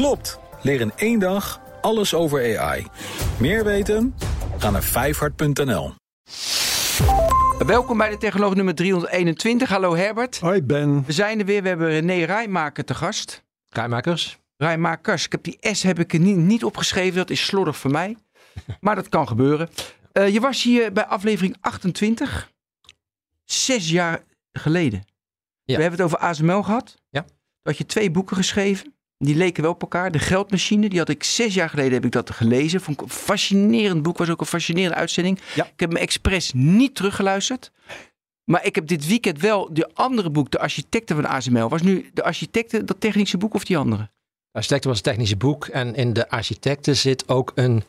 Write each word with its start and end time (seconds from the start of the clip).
Klopt! 0.00 0.38
Leer 0.62 0.80
in 0.80 0.92
één 0.96 1.18
dag 1.18 1.60
alles 1.80 2.14
over 2.14 2.58
AI. 2.58 2.86
Meer 3.40 3.64
weten? 3.64 4.14
Ga 4.58 4.70
naar 4.70 4.82
vijfhart.nl. 4.82 5.92
Welkom 7.66 7.98
bij 7.98 8.10
de 8.10 8.16
Technoloog 8.16 8.54
nummer 8.54 8.74
321. 8.74 9.68
Hallo 9.68 9.96
Herbert. 9.96 10.38
Hoi 10.38 10.62
Ben. 10.62 11.04
We 11.06 11.12
zijn 11.12 11.38
er 11.38 11.44
weer. 11.44 11.62
We 11.62 11.68
hebben 11.68 11.88
René 11.88 12.24
Rijmaker 12.24 12.84
te 12.84 12.94
gast. 12.94 13.44
Rijmakers. 13.68 14.38
Rijmakers. 14.56 15.24
Ik 15.24 15.32
heb 15.32 15.42
die 15.42 15.58
S 15.60 15.82
heb 15.82 15.98
ik 15.98 16.12
er 16.12 16.20
niet, 16.20 16.36
niet 16.36 16.64
opgeschreven. 16.64 17.16
Dat 17.16 17.30
is 17.30 17.44
slordig 17.44 17.76
voor 17.76 17.90
mij. 17.90 18.16
Maar 18.80 18.94
dat 18.94 19.08
kan 19.08 19.28
gebeuren. 19.28 19.68
Uh, 20.12 20.28
je 20.28 20.40
was 20.40 20.62
hier 20.62 20.92
bij 20.92 21.06
aflevering 21.06 21.56
28. 21.60 22.50
Zes 23.44 23.90
jaar 23.90 24.24
geleden. 24.52 25.04
Ja. 25.64 25.76
We 25.76 25.82
hebben 25.82 26.00
het 26.00 26.08
over 26.08 26.18
ASML 26.18 26.62
gehad. 26.62 26.96
Ja. 27.10 27.22
Toen 27.22 27.32
had 27.62 27.78
je 27.78 27.86
twee 27.86 28.10
boeken 28.10 28.36
geschreven. 28.36 28.98
Die 29.24 29.34
leken 29.36 29.62
wel 29.62 29.72
op 29.72 29.80
elkaar. 29.82 30.10
De 30.10 30.18
Geldmachine, 30.18 30.88
die 30.88 30.98
had 30.98 31.08
ik 31.08 31.24
zes 31.24 31.54
jaar 31.54 31.68
geleden 31.68 31.92
heb 31.92 32.04
ik 32.04 32.12
dat 32.12 32.30
gelezen. 32.30 32.80
Vond 32.80 32.96
ik 33.00 33.02
een 33.06 33.10
fascinerend 33.12 34.02
boek. 34.02 34.18
Was 34.18 34.28
ook 34.30 34.40
een 34.40 34.46
fascinerende 34.46 34.96
uitzending. 34.96 35.38
Ja. 35.54 35.64
Ik 35.64 35.80
heb 35.80 35.92
me 35.92 35.98
expres 35.98 36.52
niet 36.54 36.94
teruggeluisterd. 36.94 37.70
Maar 38.44 38.64
ik 38.64 38.74
heb 38.74 38.86
dit 38.86 39.06
weekend 39.06 39.40
wel 39.40 39.68
de 39.72 39.90
andere 39.94 40.30
boek, 40.30 40.50
De 40.50 40.58
Architecten 40.58 41.16
van 41.16 41.26
ASML. 41.26 41.68
Was 41.68 41.82
nu 41.82 42.10
De 42.14 42.22
Architecten 42.22 42.86
dat 42.86 43.00
technische 43.00 43.38
boek 43.38 43.54
of 43.54 43.64
die 43.64 43.76
andere? 43.78 44.02
De 44.02 44.56
architecten 44.58 44.88
was 44.88 44.98
het 44.98 45.06
technische 45.08 45.36
boek. 45.36 45.66
En 45.66 45.94
in 45.94 46.12
de 46.12 46.28
architecten 46.30 46.96
zit 46.96 47.28
ook 47.28 47.52
een 47.54 47.82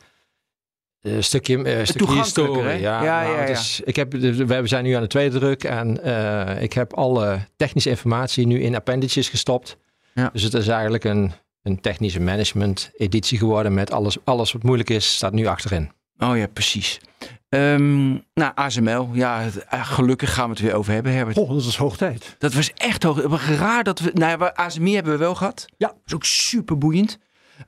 uh, 1.02 1.20
stukje, 1.20 1.56
uh, 1.56 1.84
stukje 1.84 2.14
historie. 2.14 2.62
hè? 2.62 2.72
Ja, 2.72 3.02
Ja, 3.04 3.22
nou, 3.22 3.36
ja, 3.36 3.44
is- 3.44 3.80
ik 3.84 3.96
heb, 3.96 4.12
we 4.12 4.60
zijn 4.66 4.84
nu 4.84 4.92
aan 4.92 5.02
de 5.02 5.08
tweede 5.08 5.38
druk. 5.38 5.64
En 5.64 6.02
eh, 6.04 6.62
ik 6.62 6.72
heb 6.72 6.92
alle 6.94 7.38
technische 7.56 7.90
informatie 7.90 8.46
nu 8.46 8.60
in 8.62 8.74
appendices 8.74 9.28
gestopt. 9.28 9.76
Ja. 10.14 10.30
Dus 10.32 10.42
het 10.42 10.54
is 10.54 10.68
eigenlijk 10.68 11.04
een, 11.04 11.32
een 11.62 11.80
technische 11.80 12.20
management 12.20 12.90
editie 12.96 13.38
geworden. 13.38 13.74
Met 13.74 13.92
alles, 13.92 14.16
alles 14.24 14.52
wat 14.52 14.62
moeilijk 14.62 14.90
is, 14.90 15.14
staat 15.14 15.32
nu 15.32 15.46
achterin. 15.46 15.90
Oh 16.18 16.36
ja, 16.36 16.46
precies. 16.46 17.00
Ehm, 17.48 18.10
nou, 18.10 18.52
ASML. 18.54 19.08
Ja, 19.12 19.48
eh, 19.68 19.86
gelukkig 19.86 20.34
gaan 20.34 20.44
we 20.44 20.50
het 20.50 20.60
weer 20.60 20.74
over 20.74 20.92
hebben, 20.92 21.12
Herbert. 21.12 21.36
Oh, 21.36 21.48
dat 21.48 21.64
is 21.64 21.76
hoog 21.76 21.96
tijd. 21.96 22.36
Dat 22.38 22.52
was 22.52 22.72
echt 22.72 23.02
hoog. 23.02 23.48
Raar 23.58 23.84
dat 23.84 23.98
we... 23.98 24.10
Nou 24.14 24.38
ja, 24.40 24.52
ASMI 24.54 24.94
hebben 24.94 25.12
we 25.12 25.18
wel 25.18 25.34
gehad. 25.34 25.66
Ja. 25.76 25.86
Dat 25.88 25.96
is 26.06 26.14
ook 26.14 26.24
super 26.24 26.78
boeiend. 26.78 27.18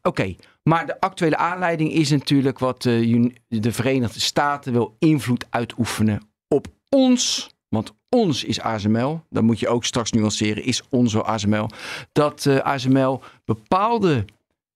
Oké, 0.03 0.35
maar 0.63 0.87
de 0.87 1.01
actuele 1.01 1.37
aanleiding 1.37 1.93
is 1.93 2.11
natuurlijk 2.11 2.59
wat 2.59 2.87
eh, 2.87 3.01
Uni- 3.01 3.35
de 3.49 3.73
Verenigde 3.73 4.21
Staten 4.21 4.73
wil 4.73 4.97
invloed 4.99 5.47
uitoefenen 5.51 6.23
op 6.49 6.67
ons. 6.89 7.54
Want 7.75 7.93
ons 8.09 8.45
is 8.45 8.61
ASML. 8.61 9.25
Dan 9.31 9.45
moet 9.45 9.61
je 9.61 9.69
ook 9.69 9.85
straks 9.85 10.11
nuanceren. 10.11 10.65
Is 10.65 10.83
onze 10.91 11.23
ASML. 11.23 11.69
Dat 12.13 12.47
eh, 12.47 12.59
ASML 12.59 13.23
bepaalde 13.45 14.25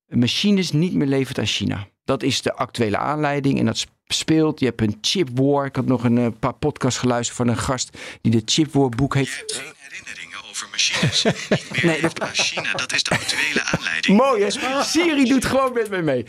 machines 0.07 0.73
niet 0.73 0.95
meer 0.95 1.07
levert 1.07 1.39
aan 1.39 1.47
China. 1.47 1.87
Dat 2.05 2.23
is 2.23 2.43
de 2.43 2.55
actuele 2.55 2.97
aanleiding 2.97 3.59
en 3.59 3.67
dat 3.67 3.87
speelt. 4.07 4.61
Je 4.61 4.67
hebt 4.67 4.81
een 4.81 4.99
chip 5.01 5.29
war. 5.35 5.67
Ik 5.67 5.77
had 5.77 5.87
nog 5.87 6.05
een 6.05 6.19
eh, 6.19 6.27
paar 6.39 6.55
podcasts 6.55 6.99
geluisterd 6.99 7.37
van 7.37 7.49
een 7.49 7.57
gast 7.57 7.99
die 8.21 8.33
de 8.33 8.43
chip 8.45 8.73
war 8.73 8.89
boek 8.89 9.15
heeft. 9.15 9.45
Geen 9.47 9.73
herinneringen 9.77 10.39
over 10.51 10.69
machines. 10.71 11.25
Niet 11.51 11.83
meer 11.83 12.01
Nee, 12.01 12.11
aan 12.19 12.29
China. 12.33 12.73
Dat 12.73 12.93
is 12.93 13.03
de 13.03 13.11
actuele 13.11 13.63
aanleiding. 13.63 14.19
Mooi 14.19 14.43
hè? 14.43 14.83
Siri 14.83 15.25
doet 15.25 15.45
gewoon 15.45 15.73
met 15.73 15.91
mij 15.91 16.03
mee. 16.03 16.25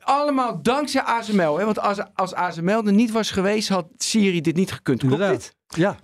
Allemaal 0.00 0.62
dankzij 0.62 1.02
ASML. 1.02 1.58
Hè? 1.58 1.64
Want 1.64 1.78
als, 1.78 1.98
als 2.14 2.34
ASML 2.34 2.86
er 2.86 2.92
niet 2.92 3.10
was 3.10 3.30
geweest, 3.30 3.68
had 3.68 3.86
Siri 3.96 4.40
dit 4.40 4.56
niet 4.56 4.72
gekund. 4.72 5.00
Klopt 5.00 5.28
dit? 5.28 5.54
Ja. 5.66 5.96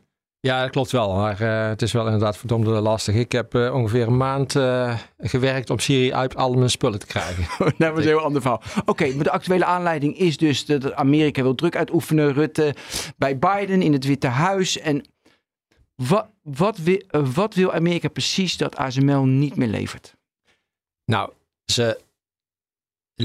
Ja, 0.42 0.62
dat 0.62 0.70
klopt 0.70 0.91
wel. 0.91 1.14
Maar 1.14 1.41
eh, 1.41 1.69
het 1.69 1.83
is 1.83 1.92
wel 1.92 2.05
inderdaad 2.05 2.36
verdomd 2.36 2.66
lastig. 2.66 3.14
Ik 3.14 3.33
heb 3.33 3.55
eh, 3.55 3.74
ongeveer 3.74 4.06
een 4.06 4.16
maand 4.16 4.56
eh, 4.56 4.98
gewerkt 5.19 5.70
om 5.70 5.78
Siri 5.78 6.12
uit 6.12 6.36
al 6.36 6.52
mijn 6.52 6.70
spullen 6.70 6.98
te 6.98 7.06
krijgen. 7.06 7.44
Nou, 7.58 7.72
dat 7.94 7.98
is 7.98 8.05
een 8.05 8.10
heel 8.10 8.20
ander 8.20 8.41
verhaal. 8.41 8.62
Oké, 8.84 9.14
maar 9.14 9.24
de 9.24 9.30
actuele 9.30 9.64
aanleiding 9.64 10.19
is 10.19 10.36
dus 10.36 10.66
dat 10.66 10.94
Amerika 10.94 11.42
wil 11.42 11.55
druk 11.55 11.77
uitoefenen. 11.77 12.32
Rutte 12.32 12.74
bij 13.16 13.38
Biden 13.38 13.82
in 13.82 13.92
het 13.92 14.05
Witte 14.05 14.26
Huis. 14.26 14.78
En 14.78 15.04
wat, 16.43 16.78
wat 17.34 17.54
wil 17.54 17.72
Amerika 17.72 18.09
precies 18.09 18.56
dat 18.56 18.76
ASML 18.76 19.25
niet 19.25 19.56
meer 19.56 19.69
levert? 19.69 20.14
Nou, 21.04 21.32
ze 21.64 22.00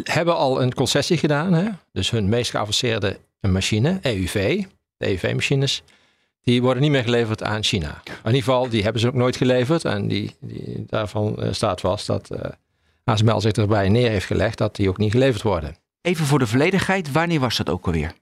hebben 0.03 0.35
al 0.35 0.62
een 0.62 0.73
concessie 0.73 1.18
gedaan. 1.18 1.53
Hè? 1.53 1.69
Dus 1.91 2.09
hun 2.09 2.29
meest 2.29 2.51
geavanceerde 2.51 3.19
machine, 3.39 4.00
EUV, 4.01 4.63
de 4.97 5.06
EUV-machines, 5.06 5.84
die 6.45 6.61
worden 6.61 6.81
niet 6.81 6.91
meer 6.91 7.03
geleverd 7.03 7.44
aan 7.44 7.63
China. 7.63 8.01
In 8.06 8.13
ieder 8.25 8.33
geval, 8.44 8.69
die 8.69 8.83
hebben 8.83 9.01
ze 9.01 9.07
ook 9.07 9.13
nooit 9.13 9.35
geleverd. 9.35 9.85
En 9.85 10.07
die, 10.07 10.35
die, 10.39 10.85
daarvan 10.88 11.41
eh, 11.41 11.53
staat 11.53 11.81
vast 11.81 12.07
dat 12.07 12.29
eh 12.31 12.50
ASML 13.03 13.41
zich 13.41 13.51
erbij 13.51 13.89
neer 13.89 14.09
heeft 14.09 14.25
gelegd 14.25 14.57
dat 14.57 14.75
die 14.75 14.89
ook 14.89 14.97
niet 14.97 15.11
geleverd 15.11 15.41
worden. 15.41 15.75
Even 16.01 16.25
voor 16.25 16.39
de 16.39 16.47
volledigheid, 16.47 17.11
wanneer 17.11 17.39
was 17.39 17.57
dat 17.57 17.69
ook 17.69 17.85
alweer? 17.85 18.13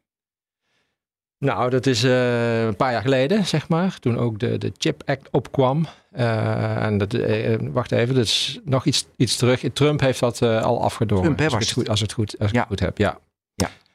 Nou, 1.38 1.70
dat 1.70 1.86
is 1.86 2.04
eh, 2.04 2.64
een 2.66 2.76
paar 2.76 2.92
jaar 2.92 3.02
geleden, 3.02 3.46
zeg 3.46 3.70
maar. 3.70 4.00
Toen 4.00 4.18
ook 4.18 4.40
de, 4.40 4.58
de 4.58 4.72
Chip 4.78 5.02
Act 5.06 5.28
opkwam. 5.32 5.86
Eh, 6.12 6.86
en 6.86 6.98
dat, 6.98 7.18
wacht 7.62 7.92
even, 7.92 8.16
dat 8.16 8.24
is 8.24 8.60
nog 8.64 8.86
iets, 8.86 9.06
iets 9.18 9.36
terug. 9.36 9.64
Trump 9.74 10.00
heeft 10.00 10.20
dat 10.20 10.42
al 10.42 10.82
afgedwongen. 10.82 11.36
Trump, 11.36 11.40
hè, 11.40 11.46
als, 11.46 11.54
ik 11.54 11.60
het 11.60 11.72
goed, 11.72 11.90
als, 11.90 12.00
het 12.00 12.14
goed, 12.14 12.36
als 12.40 12.50
ik 12.50 12.56
Ja. 12.56 12.60
het 12.60 12.70
goed 12.70 12.80
heb, 12.80 12.98
ja. 12.98 13.20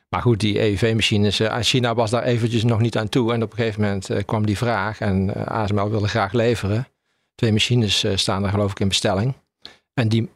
Maar 0.09 0.23
goed, 0.23 0.41
die 0.41 0.61
EUV-machines, 0.61 1.41
eh, 1.41 1.57
China 1.61 1.95
was 1.95 2.11
daar 2.11 2.23
eventjes 2.23 2.65
nog 2.65 2.81
niet 2.81 2.97
aan 2.97 3.09
toe. 3.09 3.33
En 3.33 3.43
op 3.43 3.51
een 3.51 3.57
gegeven 3.57 3.81
moment 3.81 4.11
eh, 4.11 4.25
kwam 4.25 4.47
die 4.47 4.57
vraag 4.57 5.01
en 5.01 5.35
eh, 5.35 5.43
ASML 5.47 5.91
wilde 5.91 6.09
graag 6.09 6.33
leveren. 6.33 6.89
Twee 7.35 7.53
machines 7.53 8.05
staan 8.15 8.43
daar 8.43 8.51
geloof 8.51 8.71
ik 8.71 8.81
in 8.81 8.89
bestelling. 8.89 9.35
En 9.95 10.09
die, 10.09 10.31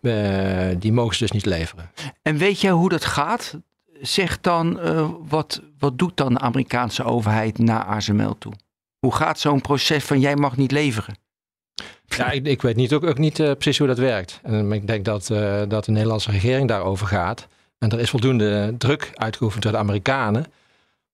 die 0.78 0.92
mogen 0.92 1.14
ze 1.14 1.22
dus 1.22 1.32
niet 1.32 1.46
leveren. 1.46 1.90
En 2.22 2.36
weet 2.36 2.60
jij 2.60 2.70
hoe 2.70 2.88
dat 2.88 3.04
gaat? 3.04 3.58
Zeg 4.00 4.40
dan, 4.40 4.80
wat, 5.28 5.62
wat 5.78 5.98
doet 5.98 6.16
dan 6.16 6.34
de 6.34 6.40
Amerikaanse 6.40 7.04
overheid 7.04 7.58
naar 7.58 7.84
ASML 7.84 8.38
toe? 8.38 8.52
Hoe 8.98 9.14
gaat 9.14 9.40
zo'n 9.40 9.60
proces 9.60 10.04
van 10.04 10.20
jij 10.20 10.36
mag 10.36 10.56
niet 10.56 10.70
leveren? 10.70 11.16
Ja, 12.06 12.30
ik, 12.30 12.46
ik 12.46 12.62
weet 12.62 12.76
niet, 12.76 12.92
ook, 12.92 13.04
ook 13.04 13.18
niet 13.18 13.34
precies 13.34 13.78
hoe 13.78 13.86
dat 13.86 13.98
werkt. 13.98 14.40
En 14.42 14.72
ik 14.72 14.86
denk 14.86 15.04
dat, 15.04 15.26
dat 15.68 15.84
de 15.84 15.92
Nederlandse 15.92 16.30
regering 16.30 16.68
daarover 16.68 17.06
gaat. 17.06 17.48
En 17.82 17.90
er 17.90 18.00
is 18.00 18.10
voldoende 18.10 18.74
druk 18.78 19.10
uitgeoefend 19.14 19.62
door 19.62 19.72
de 19.72 19.78
Amerikanen 19.78 20.44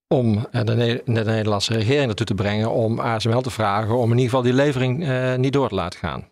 om 0.09 0.47
eh, 0.51 0.65
de, 0.65 0.75
Ne- 0.75 1.03
de 1.05 1.25
Nederlandse 1.25 1.73
regering 1.75 2.09
ertoe 2.09 2.27
te 2.27 2.35
brengen 2.35 2.71
om 2.73 3.01
ASML 3.01 3.41
te 3.41 3.51
vragen 3.51 3.95
om 3.97 4.05
in 4.05 4.11
ieder 4.17 4.25
geval 4.25 4.43
die 4.43 4.53
levering 4.53 5.07
eh, 5.09 5.35
niet 5.35 5.53
door 5.53 5.69
te 5.69 5.75
laten 5.75 5.99
gaan. 5.99 6.29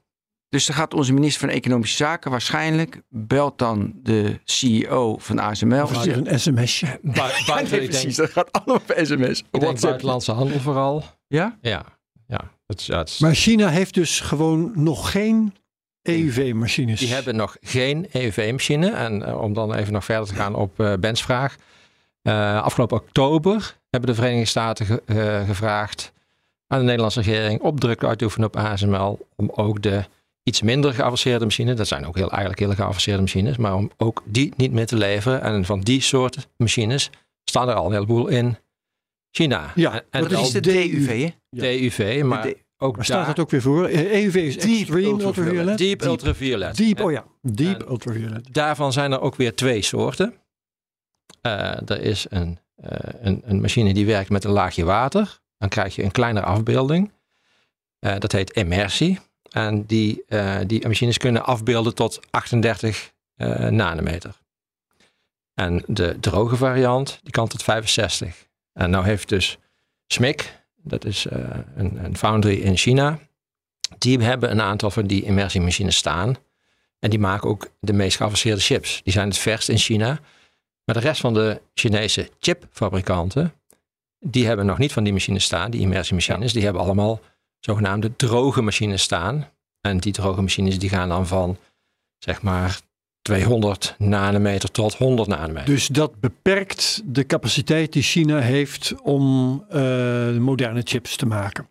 Dus 0.48 0.66
dan 0.66 0.76
gaat 0.76 0.94
onze 0.94 1.12
minister 1.12 1.40
van 1.48 1.56
Economische 1.56 1.96
Zaken 1.96 2.30
waarschijnlijk, 2.30 3.00
belt 3.08 3.58
dan 3.58 3.92
de 4.02 4.40
CEO 4.44 5.16
van 5.18 5.38
ASML. 5.38 5.82
Of 5.82 6.04
een 6.06 6.40
sms'je? 6.40 6.98
Buiten, 7.02 7.46
nee, 7.78 7.88
precies, 7.88 8.16
dat 8.16 8.30
gaat 8.30 8.52
allemaal 8.52 8.80
per 8.86 9.06
sms. 9.06 9.38
ik 9.50 9.60
denk 9.60 9.80
buitenlandse 9.80 10.32
handel 10.32 10.58
vooral. 10.60 11.04
Ja? 11.26 11.58
Ja, 11.60 11.84
ja. 12.26 12.40
Het, 12.66 12.80
is- 12.80 12.86
ja, 12.86 12.98
het 12.98 13.08
is- 13.08 13.18
Maar 13.18 13.34
China 13.34 13.68
heeft 13.68 13.94
dus 13.94 14.20
gewoon 14.20 14.72
nog 14.74 15.10
geen 15.10 15.54
EUV-machines. 16.06 16.98
Die 17.00 17.12
hebben 17.14 17.36
nog 17.36 17.56
geen 17.60 18.06
EUV-machine. 18.12 18.90
En 18.90 19.22
eh, 19.26 19.40
om 19.40 19.52
dan 19.54 19.74
even 19.74 19.92
nog 19.92 20.04
verder 20.04 20.26
te 20.26 20.34
gaan 20.34 20.54
op 20.54 20.80
eh 20.80 20.92
Ben's 21.00 21.22
vraag. 21.22 21.56
Eh, 22.22 22.62
afgelopen 22.62 22.96
oktober 22.96 23.76
hebben 23.90 24.10
de 24.10 24.16
Verenigde 24.16 24.44
Staten 24.46 24.86
ge- 24.86 25.42
gevraagd 25.46 26.12
aan 26.66 26.78
de 26.78 26.84
Nederlandse 26.84 27.20
regering 27.20 27.60
op 27.60 27.80
druk 27.80 28.04
uit 28.04 28.18
te 28.18 28.24
oefenen 28.24 28.46
op 28.48 28.56
ASML. 28.56 29.26
Om 29.36 29.50
ook 29.54 29.82
de 29.82 30.04
iets 30.42 30.62
minder 30.62 30.94
geavanceerde 30.94 31.44
machines, 31.44 31.76
dat 31.76 31.86
zijn 31.88 32.06
ook 32.06 32.16
heel, 32.16 32.30
eigenlijk 32.30 32.58
hele 32.60 32.74
geavanceerde 32.74 33.20
machines, 33.20 33.56
maar 33.56 33.74
om 33.74 33.90
ook 33.96 34.22
die 34.24 34.52
niet 34.56 34.72
meer 34.72 34.86
te 34.86 34.96
leveren. 34.96 35.42
En 35.42 35.64
van 35.64 35.80
die 35.80 36.00
soort 36.00 36.48
machines 36.56 37.10
staan 37.44 37.68
er 37.68 37.74
al 37.74 37.86
een 37.86 37.92
heleboel 37.92 38.26
in 38.26 38.56
China. 39.30 39.72
Ja, 39.74 39.92
en, 39.92 40.02
en 40.10 40.22
Dat 40.28 40.40
is 40.40 40.50
de 40.50 40.60
DUV, 40.60 40.90
DUV, 40.90 41.22
hè? 41.22 41.30
DUV, 41.78 42.22
maar 42.24 42.42
De- 42.42 42.56
ook 42.78 43.04
staat 43.04 43.16
daar- 43.16 43.26
dat 43.26 43.38
ook 43.38 43.50
weer 43.50 43.62
voor? 43.62 43.88
EUV 43.88 44.34
is 44.34 44.56
Deep 44.58 44.78
Extreme 44.80 45.06
ultraviolet. 45.06 45.26
Ultraviolet. 45.26 45.78
Deep 45.78 46.02
ultraviolet. 46.02 46.76
Deep, 46.76 46.98
Ja. 46.98 47.04
oh 47.04 47.12
ja. 47.12 47.24
Deep 47.42 47.80
En- 47.80 47.88
Ultraviolet. 47.90 48.54
Daarvan 48.54 48.92
zijn 48.92 49.12
er 49.12 49.20
ook 49.20 49.36
weer 49.36 49.54
twee 49.54 49.82
soorten. 49.82 50.34
Eh, 51.40 51.90
er 51.90 52.00
is 52.00 52.26
een, 52.28 52.58
eh, 52.76 52.98
een, 53.20 53.42
een 53.44 53.60
machine 53.60 53.94
die 53.94 54.06
werkt 54.06 54.30
met 54.30 54.44
een 54.44 54.50
laagje 54.50 54.84
water. 54.84 55.40
Dan 55.58 55.68
krijg 55.68 55.94
je 55.94 56.02
een 56.02 56.10
kleinere 56.10 56.46
afbeelding. 56.46 57.12
Eh, 57.98 58.18
dat 58.18 58.32
heet 58.32 58.50
immersie. 58.50 59.18
En 59.50 59.84
die, 59.84 60.24
die 60.66 60.86
machines 60.86 61.18
kunnen 61.18 61.44
afbeelden 61.44 61.94
tot 61.94 62.20
38 62.30 63.12
eh, 63.36 63.66
nanometer. 63.68 64.36
En 65.54 65.82
de 65.86 66.16
droge 66.20 66.56
variant, 66.56 67.18
die 67.22 67.32
kan 67.32 67.48
tot 67.48 67.62
65. 67.62 68.46
En 68.72 68.90
nou 68.90 69.04
heeft 69.04 69.28
dus 69.28 69.58
SMIC, 70.06 70.52
dat 70.86 71.04
is 71.04 71.26
eh, 71.26 71.40
een, 71.76 72.04
een 72.04 72.16
foundry 72.16 72.60
in 72.60 72.76
China. 72.76 73.18
Die 73.98 74.18
hebben 74.18 74.50
een 74.50 74.60
aantal 74.60 74.90
van 74.90 75.06
die 75.06 75.22
immersiemachines 75.22 75.96
staan. 75.96 76.36
En 76.98 77.10
die 77.10 77.18
maken 77.18 77.48
ook 77.48 77.68
de 77.80 77.92
meest 77.92 78.16
geavanceerde 78.16 78.60
chips. 78.60 79.00
Die 79.04 79.12
zijn 79.12 79.28
het 79.28 79.38
verst 79.38 79.68
in 79.68 79.78
China. 79.78 80.20
Maar 80.84 80.94
de 80.94 81.00
rest 81.00 81.20
van 81.20 81.34
de 81.34 81.60
Chinese 81.74 82.30
chipfabrikanten, 82.38 83.52
die 84.20 84.46
hebben 84.46 84.66
nog 84.66 84.78
niet 84.78 84.92
van 84.92 85.04
die 85.04 85.12
machines 85.12 85.44
staan, 85.44 85.70
die 85.70 85.80
immersiemachines. 85.80 86.52
Die 86.52 86.64
hebben 86.64 86.82
allemaal 86.82 87.20
zogenaamde 87.60 88.16
droge 88.16 88.62
machines 88.62 89.02
staan. 89.02 89.48
En 89.80 89.98
die 89.98 90.12
droge 90.12 90.42
machines 90.42 90.78
die 90.78 90.88
gaan 90.88 91.08
dan 91.08 91.26
van 91.26 91.56
zeg 92.18 92.42
maar 92.42 92.80
200 93.26 93.94
nanometer 93.98 94.70
tot 94.70 94.94
100 94.94 95.28
nanometer. 95.28 95.64
Dus 95.64 95.86
dat 95.86 96.20
beperkt 96.20 97.02
de 97.04 97.26
capaciteit 97.26 97.92
die 97.92 98.02
China 98.02 98.38
heeft 98.38 98.94
om 99.02 99.64
eh, 99.68 100.30
moderne 100.36 100.80
chips 100.84 101.16
te 101.16 101.26
maken. 101.26 101.68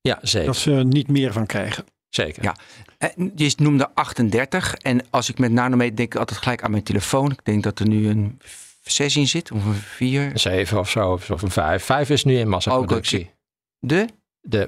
ja, 0.00 0.18
zeker. 0.22 0.46
Dat 0.46 0.56
ze 0.56 0.72
er 0.72 0.84
niet 0.84 1.08
meer 1.08 1.32
van 1.32 1.46
krijgen. 1.46 1.84
zeker. 2.08 2.42
Ja. 2.42 2.56
En 2.98 3.32
je 3.34 3.52
noemde 3.56 3.90
38. 3.94 4.74
En 4.74 5.00
als 5.10 5.28
ik 5.28 5.38
met 5.38 5.52
nanometer 5.52 5.96
denk 5.96 6.14
ik 6.14 6.20
altijd 6.20 6.38
gelijk 6.38 6.62
aan 6.62 6.70
mijn 6.70 6.82
telefoon. 6.82 7.30
Ik 7.30 7.44
denk 7.44 7.62
dat 7.62 7.78
er 7.78 7.88
nu 7.88 8.08
een 8.08 8.40
6 8.82 9.16
in 9.16 9.28
zit 9.28 9.52
of 9.52 9.64
een 9.64 9.74
4. 9.74 10.22
Een 10.22 10.40
7 10.40 10.78
of 10.78 10.90
zo, 10.90 11.12
of 11.12 11.42
een 11.42 11.50
5. 11.50 11.84
5 11.84 12.10
is 12.10 12.24
nu 12.24 12.38
in 12.38 12.48
massaproductie. 12.48 13.30
De? 13.78 14.06
De, 14.46 14.64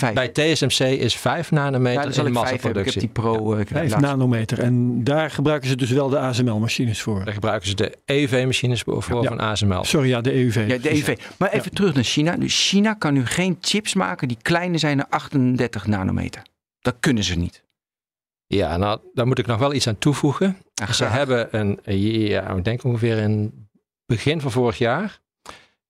eh, 0.00 0.12
bij 0.12 0.28
TSMC 0.28 0.78
is 0.80 1.16
5 1.16 1.50
nanometer 1.50 1.98
Ja, 1.98 2.02
dan 2.02 2.12
zal 2.12 2.26
in 2.26 2.32
ik 2.32 2.38
5 2.38 2.62
hebben. 2.62 2.84
Ik 2.86 2.92
heb 2.92 3.00
die 3.00 3.10
massaproductie. 3.14 3.42
Pro. 3.42 3.52
eh, 3.52 3.56
die 3.58 3.66
5 3.66 3.90
laatste. 3.90 4.08
nanometer. 4.10 4.58
En 4.58 5.04
daar 5.04 5.30
gebruiken 5.30 5.68
ze 5.68 5.76
dus 5.76 5.90
wel 5.90 6.08
de 6.08 6.18
ASML-machines 6.18 7.02
voor. 7.02 7.24
Daar 7.24 7.34
gebruiken 7.34 7.68
ze 7.68 7.74
de 7.74 7.98
EUV-machines 8.04 8.82
voor 8.86 9.22
Ja. 9.22 9.28
van 9.28 9.40
ASML. 9.40 9.84
Sorry, 9.84 10.08
ja, 10.08 10.20
de 10.20 10.32
EUV. 10.34 10.64
Ja, 10.68 10.78
de 10.78 10.90
EV. 10.90 11.18
Maar 11.38 11.50
even 11.52 11.70
terug 11.74 11.94
naar 11.94 12.04
China. 12.04 12.36
Dus 12.36 12.68
China 12.68 12.94
kan 12.94 13.12
nu 13.14 13.26
geen 13.26 13.58
chips 13.60 13.94
maken 13.94 14.28
die 14.28 14.38
kleiner 14.42 14.78
zijn 14.78 14.96
dan 14.96 15.06
38 15.08 15.86
nanometer. 15.86 16.42
Dat 16.80 16.96
kunnen 17.00 17.24
ze 17.24 17.34
niet. 17.38 17.62
Ja, 18.46 18.76
nou, 18.76 19.00
daar 19.14 19.26
moet 19.26 19.38
ik 19.38 19.46
nog 19.46 19.58
wel 19.58 19.74
iets 19.74 19.86
aan 19.88 19.98
toevoegen. 19.98 20.56
Ja, 20.74 20.86
Ze 20.86 20.92
graag. 20.92 21.12
hebben 21.12 21.48
een, 21.58 21.78
ja, 22.28 22.48
ik 22.50 22.64
denk 22.64 22.84
ongeveer 22.84 23.16
in 23.18 23.66
begin 24.06 24.40
van 24.40 24.50
vorig 24.50 24.78
jaar, 24.78 25.18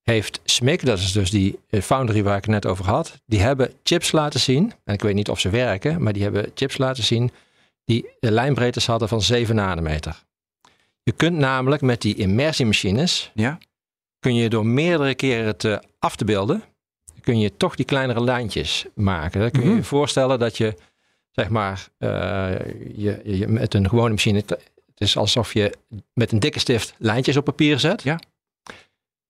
heeft 0.09 0.39
SMIC, 0.43 0.85
dat 0.85 0.99
is 0.99 1.11
dus 1.11 1.29
die 1.31 1.59
eh, 1.69 1.81
foundry 1.81 2.23
waar 2.23 2.37
ik 2.37 2.41
het 2.43 2.51
net 2.51 2.65
over 2.65 2.85
had, 2.85 3.19
die 3.25 3.39
hebben 3.39 3.73
chips 3.83 4.11
laten 4.11 4.39
zien. 4.39 4.73
En 4.83 4.93
ik 4.93 5.01
weet 5.01 5.13
niet 5.15 5.29
of 5.29 5.39
ze 5.39 5.49
werken, 5.49 6.03
maar 6.03 6.13
die 6.13 6.23
hebben 6.23 6.51
chips 6.53 6.77
laten 6.77 7.03
zien 7.03 7.31
die 7.85 8.09
lijnbreedtes 8.19 8.85
hadden 8.87 9.07
van 9.07 9.21
7 9.21 9.55
nanometer. 9.55 10.23
Je 11.03 11.11
kunt 11.11 11.37
namelijk 11.37 11.81
met 11.81 12.01
die 12.01 12.15
immersiemachines, 12.15 13.31
Ja? 13.33 13.57
kun 14.19 14.35
je 14.35 14.49
door 14.49 14.65
meerdere 14.65 15.15
keren 15.15 15.57
te 15.57 15.81
af 15.99 16.15
te 16.15 16.25
beelden, 16.25 16.63
kun 17.21 17.39
je 17.39 17.57
toch 17.57 17.75
die 17.75 17.85
kleinere 17.85 18.23
lijntjes 18.23 18.85
maken. 18.95 19.39
Dan 19.41 19.51
kun 19.51 19.61
je 19.61 19.67
Mhm. 19.67 19.75
je 19.77 19.83
voorstellen 19.83 20.39
dat 20.39 20.57
je, 20.57 20.75
zeg 21.31 21.49
maar, 21.49 21.87
eh, 21.97 22.09
je, 22.95 23.21
je 23.23 23.47
met 23.47 23.73
een 23.73 23.89
gewone 23.89 24.09
machine, 24.09 24.37
het 24.37 24.61
is 24.97 25.17
alsof 25.17 25.53
je 25.53 25.73
met 26.13 26.31
een 26.31 26.39
dikke 26.39 26.59
stift 26.59 26.93
lijntjes 26.97 27.37
op 27.37 27.45
papier 27.45 27.79
zet. 27.79 28.03
Ja. 28.03 28.19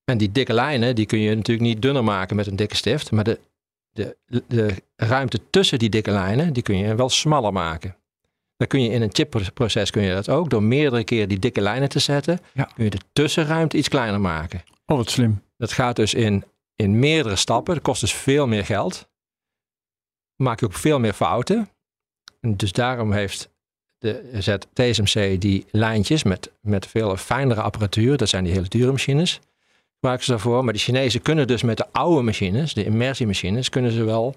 En 0.10 0.18
die 0.18 0.32
dikke 0.32 0.54
lijnen, 0.54 0.96
die 0.96 1.06
kun 1.06 1.20
je 1.20 1.36
natuurlijk 1.36 1.68
niet 1.68 1.82
dunner 1.82 2.04
maken 2.04 2.36
met 2.36 2.48
een 2.48 2.56
dikke 2.56 2.76
stift, 2.76 3.12
maar 3.12 3.24
de, 3.24 3.40
de, 3.92 4.16
de 4.48 4.76
ruimte 4.96 5.40
tussen 5.50 5.80
die 5.80 5.90
dikke 5.90 6.12
lijnen, 6.12 6.54
die 6.54 6.64
kun 6.64 6.78
je 6.78 6.96
wel 6.96 7.10
smaller 7.10 7.54
maken. 7.54 7.96
Dan 8.58 8.68
kun 8.68 8.84
je 8.84 8.90
in 8.90 9.02
een 9.02 9.14
chipproces 9.14 9.92
kun 9.92 10.02
je 10.02 10.14
dat 10.14 10.30
ook, 10.30 10.50
door 10.50 10.64
meerdere 10.64 11.04
keren 11.04 11.30
die 11.30 11.40
dikke 11.40 11.62
lijnen 11.62 11.90
te 11.90 12.00
zetten, 12.00 12.40
Ja. 12.54 12.64
kun 12.64 12.84
je 12.84 12.90
de 12.90 13.00
tussenruimte 13.14 13.78
iets 13.78 13.88
kleiner 13.88 14.22
maken. 14.22 14.64
Oh, 14.86 14.98
wat 14.98 15.10
slim. 15.10 15.42
Dat 15.58 15.72
gaat 15.72 15.96
dus 15.96 16.14
in, 16.14 16.44
in 16.76 17.00
meerdere 17.00 17.36
stappen. 17.36 17.74
Dat 17.74 17.84
kost 17.84 18.02
dus 18.02 18.14
veel 18.14 18.48
meer 18.48 18.66
geld. 18.66 19.08
Maak 20.36 20.60
je 20.60 20.66
ook 20.66 20.74
veel 20.74 21.00
meer 21.00 21.14
fouten. 21.14 21.70
En 22.42 22.58
dus 22.58 22.72
daarom 22.72 23.12
heeft 23.12 23.50
de 23.98 24.30
zet 24.34 24.68
TSMC 24.74 25.42
die 25.42 25.66
lijntjes 25.72 26.24
met, 26.24 26.52
met 26.62 26.88
veel 26.88 27.18
fijnere 27.18 27.62
apparatuur. 27.62 28.18
Dat 28.18 28.30
zijn 28.30 28.44
die 28.44 28.54
hele 28.54 28.68
dure 28.68 28.92
machines. 28.92 29.40
Gebruiken 30.00 30.26
ze 30.26 30.32
daarvoor. 30.32 30.64
Maar 30.64 30.74
de 30.74 30.80
Chinezen 30.80 31.22
kunnen 31.22 31.48
dus 31.48 31.64
met 31.64 31.78
de 31.78 31.86
oude 31.92 32.22
machines, 32.22 32.74
de 32.74 32.84
immersiemachines, 32.84 33.70
kunnen 33.70 33.92
ze 33.92 34.04
wel 34.04 34.36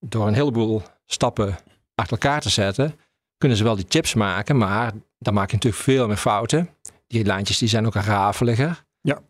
door 0.00 0.26
een 0.26 0.34
heleboel 0.34 0.82
stappen 1.06 1.56
achter 1.94 2.18
elkaar 2.18 2.40
te 2.40 2.50
zetten, 2.50 2.94
kunnen 3.38 3.58
ze 3.58 3.64
wel 3.64 3.76
die 3.76 3.84
chips 3.88 4.14
maken. 4.14 4.56
Maar 4.56 4.92
dan 5.18 5.34
maak 5.34 5.50
je 5.50 5.54
natuurlijk 5.56 5.82
veel 5.82 6.06
meer 6.06 6.16
fouten. 6.16 6.70
Die 7.06 7.24
lijntjes 7.24 7.58
die 7.58 7.68
zijn 7.68 7.86
ook 7.86 7.94
rafeliger. 7.94 8.84
Ja. 9.00 9.20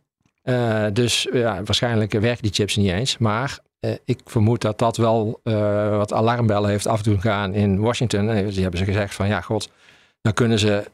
Eh, 0.43 0.87
dus 0.93 1.29
ja, 1.33 1.63
waarschijnlijk 1.63 2.13
werken 2.13 2.43
die 2.43 2.53
chips 2.53 2.77
niet 2.77 2.91
eens. 2.91 3.19
Maar 3.19 3.59
eh, 3.81 3.95
ik 4.05 4.21
vermoed 4.25 4.61
dat 4.61 4.79
dat 4.79 4.97
wel 4.97 5.41
eh, 5.43 5.97
wat 5.97 6.13
alarmbellen 6.13 6.71
heeft 6.71 6.87
af 6.87 7.03
doen 7.03 7.21
gaan 7.21 7.55
in 7.55 7.81
Washington. 7.81 8.29
En 8.29 8.49
die 8.49 8.63
hebben 8.63 8.79
ze 8.79 8.85
gezegd 8.85 9.15
van 9.15 9.29
ja, 9.29 9.41
god, 9.41 9.71
dan 10.21 10.33
kunnen 10.33 10.59
ze 10.59 10.85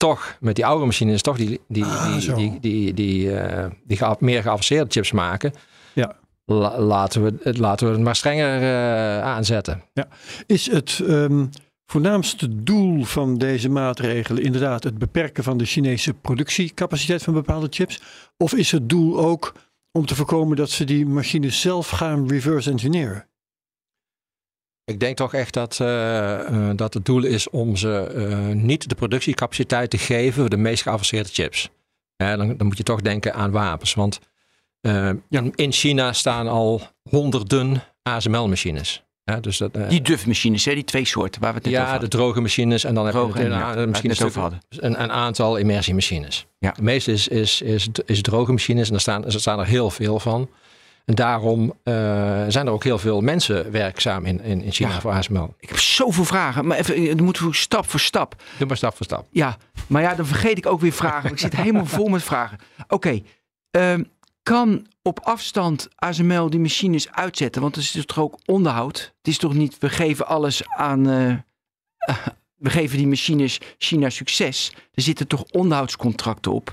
toch 0.00 0.36
met 0.40 0.54
die 0.56 0.66
oude 0.66 0.84
machines 0.84 1.22
toch 1.22 1.36
die, 1.36 1.60
die, 1.68 1.84
Ah, 1.84 2.12
die, 2.12 2.20
zo. 2.20 2.34
die, 2.34 2.58
die, 2.60 2.94
die, 2.94 3.36
eh, 3.38 3.70
die 3.84 3.98
meer 4.18 4.42
geavanceerde 4.42 4.90
chips 4.90 5.12
maken. 5.12 5.52
Ja. 5.92 6.16
La- 6.44 6.80
laten, 6.80 7.22
we, 7.22 7.34
het- 7.42 7.58
laten 7.58 7.86
we 7.86 7.92
het 7.92 8.02
maar 8.02 8.16
strenger 8.16 8.62
eh, 8.62 9.22
aanzetten. 9.24 9.82
Is 10.46 10.70
het 10.70 11.00
ehm, 11.06 11.46
voornaamste 11.86 12.62
doel 12.62 13.04
van 13.04 13.38
deze 13.38 13.68
maatregelen 13.68 14.42
inderdaad 14.42 14.84
het 14.84 14.98
beperken 14.98 15.44
van 15.44 15.56
de 15.58 15.64
Chinese 15.64 16.14
productiecapaciteit 16.14 17.22
van 17.22 17.34
bepaalde 17.34 17.66
chips? 17.70 18.00
Of 18.36 18.54
is 18.54 18.72
het 18.72 18.88
doel 18.88 19.18
ook 19.18 19.54
om 19.92 20.06
te 20.06 20.14
voorkomen 20.14 20.56
dat 20.56 20.70
ze 20.70 20.84
die 20.84 21.06
machines 21.06 21.60
zelf 21.60 21.88
gaan 21.88 22.28
reverse 22.28 22.70
engineeren? 22.70 23.24
Ik 24.90 25.00
denk 25.00 25.16
toch 25.16 25.34
echt 25.34 25.54
dat, 25.54 25.78
eh, 25.80 26.40
eh, 26.40 26.76
dat 26.76 26.94
het 26.94 27.04
doel 27.04 27.24
is 27.24 27.50
om 27.50 27.76
ze 27.76 28.12
eh, 28.14 28.54
niet 28.54 28.88
de 28.88 28.94
productiecapaciteit 28.94 29.90
te 29.90 29.98
geven 29.98 30.32
voor 30.40 30.50
de 30.50 30.56
meest 30.56 30.82
geavanceerde 30.82 31.28
chips. 31.32 31.70
Dan, 32.16 32.56
dan 32.56 32.66
moet 32.66 32.76
je 32.76 32.82
toch 32.82 33.00
denken 33.00 33.34
aan 33.34 33.50
wapens. 33.50 33.94
Want 33.94 34.20
in, 35.28 35.52
in 35.54 35.72
China 35.72 36.12
staan 36.12 36.48
al 36.48 36.80
honderden 37.02 37.82
ASML-machines. 38.02 39.02
Ja, 39.24 39.40
dus 39.40 39.56
dat, 39.58 39.74
Die 39.88 40.02
DUF-machines, 40.02 40.62
die 40.74 40.84
twee 40.84 41.04
soorten 41.04 41.40
waar 41.40 41.50
we 41.50 41.56
het 41.56 41.66
net 41.66 41.74
over 41.74 41.86
ja, 41.86 41.92
de 41.98 42.00
hadden. 42.00 42.10
droge 42.20 42.40
machines 42.40 42.84
en 42.84 42.94
dan 42.94 43.04
heb 43.04 43.14
Droge 43.14 43.38
je 43.38 43.44
en 43.44 43.50
een, 43.52 43.58
ja, 43.58 43.72
een- 43.72 43.80
we 43.80 43.86
misschien 43.86 44.10
over 44.10 44.32
aantal 45.12 45.56
immersiemachines. 45.56 46.46
Ja. 46.58 46.72
De 46.72 46.82
meeste 46.82 47.12
is, 47.12 47.28
is, 47.28 47.62
is, 47.62 47.88
is 48.06 48.22
droge 48.22 48.52
machines 48.52 48.88
en 48.88 48.94
er 48.94 49.00
staan, 49.00 49.24
er 49.24 49.32
staan 49.40 49.58
er 49.58 49.66
heel 49.66 49.90
veel 49.90 50.20
van. 50.20 50.48
En 51.10 51.16
daarom 51.16 51.72
eh, 51.82 51.94
zijn 52.48 52.66
er 52.66 52.72
ook 52.72 52.84
heel 52.84 52.98
veel 52.98 53.20
mensen 53.20 53.70
werkzaam 53.70 54.24
in, 54.24 54.40
in, 54.40 54.62
in 54.62 54.72
China 54.72 54.88
Ja. 54.88 55.00
voor 55.00 55.10
ASML. 55.10 55.54
Ik 55.58 55.68
heb 55.68 55.78
zoveel 55.78 56.24
vragen, 56.24 56.66
maar 56.66 56.78
even, 56.78 56.94
eh, 56.94 57.16
dan 57.16 57.24
moeten 57.24 57.46
we 57.48 57.54
stap 57.54 57.90
voor 57.90 58.00
stap. 58.00 58.42
Doe 58.58 58.66
maar 58.66 58.76
stap 58.76 58.96
voor 58.96 59.06
stap. 59.06 59.26
Ja, 59.30 59.56
maar 59.86 60.02
ja, 60.02 60.14
dan 60.14 60.26
vergeet 60.26 60.58
ik 60.58 60.66
ook 60.66 60.80
weer 60.80 60.92
vragen. 60.92 61.30
Ik 61.30 61.38
zit 61.38 61.56
helemaal 61.56 61.86
vol 61.86 62.08
met 62.08 62.22
vragen. 62.22 62.58
Oké, 62.88 63.20
ehm, 63.70 64.02
kan 64.42 64.86
op 65.02 65.20
afstand 65.22 65.88
ASML 65.94 66.50
die 66.50 66.60
machines 66.60 67.10
uitzetten? 67.12 67.62
Want 67.62 67.76
er 67.76 67.82
is 67.82 68.04
toch 68.06 68.18
ook 68.18 68.38
onderhoud? 68.44 68.98
Het 69.18 69.28
is 69.28 69.38
toch 69.38 69.54
niet, 69.54 69.78
we 69.78 69.88
geven 69.88 70.26
alles 70.26 70.62
aan... 70.68 71.08
eh, 71.08 72.16
we 72.56 72.70
geven 72.70 72.96
die 72.96 73.08
machines 73.08 73.58
China 73.78 74.10
succes. 74.10 74.72
Er 74.94 75.02
zitten 75.02 75.26
toch 75.26 75.42
onderhoudscontracten 75.50 76.52
op? 76.52 76.72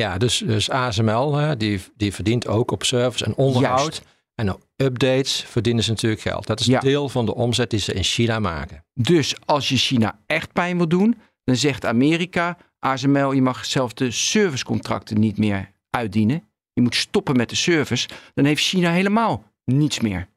Ja, 0.00 0.18
dus, 0.18 0.38
dus 0.46 0.70
ASML, 0.70 1.34
hè, 1.34 1.56
die, 1.56 1.80
die 1.96 2.14
verdient 2.14 2.46
ook 2.46 2.70
op 2.70 2.84
service 2.84 3.24
en 3.24 3.34
onderhoud. 3.34 3.78
Juist. 3.80 4.02
En 4.34 4.52
op 4.52 4.62
updates 4.76 5.44
verdienen 5.46 5.84
ze 5.84 5.90
natuurlijk 5.90 6.20
geld. 6.22 6.46
Dat 6.46 6.60
is 6.60 6.66
Ja. 6.66 6.80
deel 6.80 7.08
van 7.08 7.26
de 7.26 7.34
omzet 7.34 7.70
die 7.70 7.78
ze 7.80 7.92
in 7.92 8.02
China 8.04 8.38
maken. 8.38 8.84
Dus 8.94 9.34
als 9.44 9.68
je 9.68 9.76
China 9.76 10.18
echt 10.26 10.52
pijn 10.52 10.76
wil 10.76 10.88
doen, 10.88 11.16
dan 11.44 11.56
zegt 11.56 11.84
Amerika, 11.84 12.56
ASML, 12.78 13.32
je 13.32 13.42
mag 13.42 13.64
zelf 13.64 13.92
de 13.92 14.10
servicecontracten 14.10 15.20
niet 15.20 15.38
meer 15.38 15.70
uitdienen. 15.90 16.42
Je 16.72 16.80
moet 16.82 16.94
stoppen 16.94 17.36
met 17.36 17.48
de 17.48 17.56
service. 17.56 18.08
Dan 18.34 18.44
heeft 18.44 18.62
China 18.62 18.90
helemaal 18.92 19.44
niets 19.64 20.00
meer. 20.00 20.28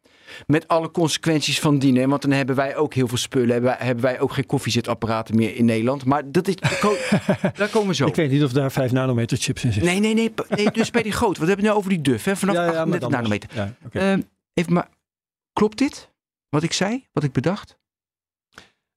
Met 0.48 0.68
alle 0.68 0.92
consequenties 0.92 1.60
van 1.60 1.80
dienen. 1.80 2.10
Want 2.10 2.22
dan 2.22 2.32
hebben 2.32 2.56
wij 2.56 2.76
ook 2.76 2.94
heel 2.94 3.08
veel 3.08 3.18
spullen. 3.18 3.50
Hebben 3.50 3.70
wij, 3.78 3.86
hebben 3.86 4.04
wij 4.04 4.20
ook 4.20 4.34
geen 4.34 4.46
koffiezetapparaten 4.46 5.36
meer 5.36 5.56
in 5.56 5.66
Nederland. 5.66 6.06
Maar 6.06 6.32
dat 6.32 6.48
is, 6.48 6.56
daar 6.56 6.78
ko- 6.80 6.98
daar 7.60 7.70
komen 7.70 7.88
we 7.88 7.96
zo. 7.96 8.06
Ik 8.08 8.16
weet 8.16 8.32
niet 8.32 8.44
of 8.44 8.52
daar 8.52 8.72
5 8.72 8.92
nanometer 8.92 9.38
chips 9.38 9.64
in 9.64 9.74
zitten. 9.74 9.92
Nee, 9.92 10.14
nee, 10.14 10.32
nee. 10.50 10.72
Dus 10.72 10.92
bij 10.92 11.04
die 11.04 11.12
groot. 11.12 11.38
Wat 11.38 11.48
hebben 11.48 11.66
we 11.66 11.72
nu 11.72 11.78
over 11.78 11.90
die 11.90 12.02
duf? 12.02 12.24
Hè? 12.24 12.36
Vanaf 12.36 12.56
Ja, 12.56 12.62
ja, 12.66 12.68
maar 12.86 13.00
38 13.00 13.00
dan 13.00 13.12
nog. 13.12 13.20
nanometer. 13.20 13.50
Ja. 13.92 14.12
Ehm, 14.12 14.22
even 14.54 14.74
maar, 14.74 14.88
klopt 15.54 15.78
dit? 15.78 16.10
Wat 16.50 16.64
ik 16.64 16.74
zei? 16.74 17.06
Wat 17.12 17.24
ik 17.24 17.32
bedacht? 17.32 17.78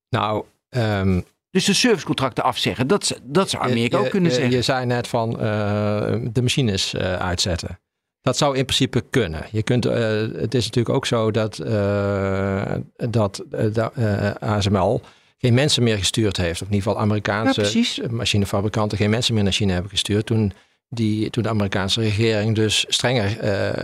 Nou, 0.08 0.44
ehm, 0.68 1.20
Dus 1.50 1.64
de 1.64 1.72
servicecontracten 1.74 2.44
afzeggen. 2.44 2.86
Dat, 2.86 3.20
dat 3.22 3.50
zou 3.50 3.62
Amerika 3.64 3.98
je, 3.98 4.04
ook 4.04 4.10
kunnen 4.10 4.30
je, 4.30 4.36
zeggen. 4.36 4.54
Je 4.54 4.62
zei 4.62 4.86
net 4.86 5.08
van 5.08 5.30
eh, 5.40 6.16
de 6.32 6.42
machines 6.42 6.94
eh, 6.94 7.16
uitzetten. 7.16 7.78
Dat 8.22 8.36
zou 8.36 8.56
in 8.56 8.64
principe 8.64 9.04
kunnen. 9.10 9.46
Je 9.50 9.62
kunt, 9.62 9.86
eh, 9.86 9.98
het 10.36 10.54
is 10.54 10.64
natuurlijk 10.64 10.94
ook 10.94 11.06
zo 11.06 11.30
dat, 11.30 11.58
eh, 11.58 12.74
dat 13.10 13.44
eh, 13.50 14.30
ASML 14.40 15.00
geen 15.38 15.54
mensen 15.54 15.82
meer 15.82 15.98
gestuurd 15.98 16.36
heeft. 16.36 16.62
Of 16.62 16.68
in 16.68 16.74
ieder 16.74 16.88
geval 16.88 17.02
Amerikaanse 17.02 18.08
machinefabrikanten 18.10 18.98
geen 18.98 19.10
mensen 19.10 19.34
meer 19.34 19.42
naar 19.42 19.52
China 19.52 19.72
hebben 19.72 19.90
gestuurd. 19.90 20.26
Toen, 20.26 20.52
die, 20.88 21.30
toen 21.30 21.42
de 21.42 21.48
Amerikaanse 21.48 22.00
regering 22.00 22.54
dus 22.54 22.84
strenger, 22.88 23.36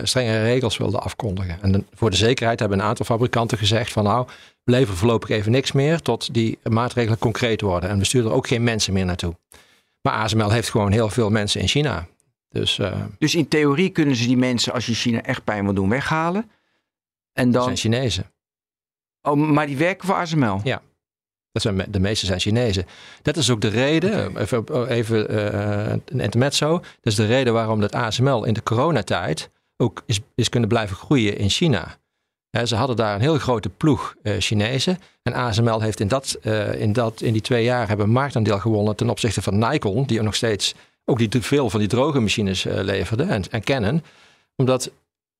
strengere 0.03 0.43
regels 0.43 0.77
wilde 0.77 0.99
afkondigen. 0.99 1.57
En 1.61 1.87
voor 1.93 2.09
de 2.09 2.15
zekerheid 2.15 2.59
hebben 2.59 2.79
een 2.79 2.85
aantal 2.85 3.05
fabrikanten 3.05 3.57
gezegd 3.57 3.91
van 3.91 4.03
nou, 4.03 4.27
we 4.63 4.71
leveren 4.71 4.97
voorlopig 4.97 5.29
even 5.29 5.51
niks 5.51 5.71
meer 5.71 6.01
tot 6.01 6.33
die 6.33 6.57
maatregelen 6.63 7.17
concreet 7.17 7.61
worden. 7.61 7.89
En 7.89 7.97
we 7.97 8.05
sturen 8.05 8.29
er 8.29 8.35
ook 8.35 8.47
geen 8.47 8.63
mensen 8.63 8.93
meer 8.93 9.05
naartoe. 9.05 9.35
Maar 10.01 10.13
ASML 10.13 10.49
heeft 10.49 10.69
gewoon 10.69 10.91
heel 10.91 11.09
veel 11.09 11.29
mensen 11.29 11.61
in 11.61 11.67
China. 11.67 12.07
Dus 12.49 12.79
eh 12.79 13.01
Dus 13.19 13.35
in 13.35 13.47
theorie 13.47 13.89
kunnen 13.89 14.15
ze 14.15 14.27
die 14.27 14.37
mensen, 14.37 14.73
als 14.73 14.85
je 14.85 14.93
China 14.93 15.21
echt 15.21 15.43
pijn 15.43 15.63
wil 15.63 15.73
doen, 15.73 15.89
weghalen. 15.89 16.51
En 17.33 17.45
dat 17.45 17.53
dan, 17.53 17.63
zijn 17.63 17.77
Chinezen. 17.77 18.31
oh, 19.21 19.35
maar 19.35 19.67
die 19.67 19.77
werken 19.77 20.07
voor 20.07 20.15
ASML. 20.15 20.59
Ja. 20.63 20.81
Dat 21.51 21.61
zijn, 21.61 21.91
de 21.91 21.99
meeste 21.99 22.25
zijn 22.25 22.39
Chinezen. 22.39 22.85
Dat 23.21 23.37
is 23.37 23.49
ook 23.49 23.61
de 23.61 23.67
reden, 23.67 24.37
even, 24.37 24.87
even 24.87 25.29
eh, 25.29 25.95
een 26.05 26.19
intermezzo. 26.19 26.79
Dat 26.79 26.87
is 27.01 27.15
de 27.15 27.25
reden 27.25 27.53
waarom 27.53 27.79
dat 27.79 27.93
ASML 27.93 28.43
in 28.43 28.53
de 28.53 28.63
coronatijd 28.63 29.49
ook 29.77 30.03
is, 30.05 30.19
is 30.35 30.49
kunnen 30.49 30.69
blijven 30.69 30.95
groeien 30.95 31.37
in 31.37 31.49
China. 31.49 31.97
Ze 32.65 32.75
hadden 32.75 32.95
daar 32.95 33.15
een 33.15 33.21
heel 33.21 33.37
grote 33.37 33.69
ploeg 33.69 34.15
eh, 34.23 34.33
Chinezen. 34.39 34.99
En 35.23 35.33
ASML 35.33 35.81
heeft 35.81 35.99
in, 35.99 36.07
dat, 36.07 36.37
eh, 36.41 36.81
in, 36.81 36.93
dat, 36.93 37.21
in 37.21 37.33
die 37.33 37.41
twee 37.41 37.63
jaar 37.63 37.87
hebben 37.87 38.05
een 38.05 38.11
marktaandeel 38.11 38.59
gewonnen 38.59 38.95
ten 38.95 39.09
opzichte 39.09 39.41
van 39.41 39.57
Nikon, 39.57 40.03
die 40.03 40.19
ook 40.19 40.25
nog 40.25 40.35
steeds 40.35 40.75
ook 41.09 41.17
die, 41.17 41.41
veel 41.41 41.69
van 41.69 41.79
die 41.79 41.89
droge 41.89 42.19
machines 42.19 42.65
eh, 42.65 42.83
leverde 42.83 43.23
en, 43.23 43.43
en 43.51 43.63
Canon. 43.63 44.03
Omdat 44.55 44.91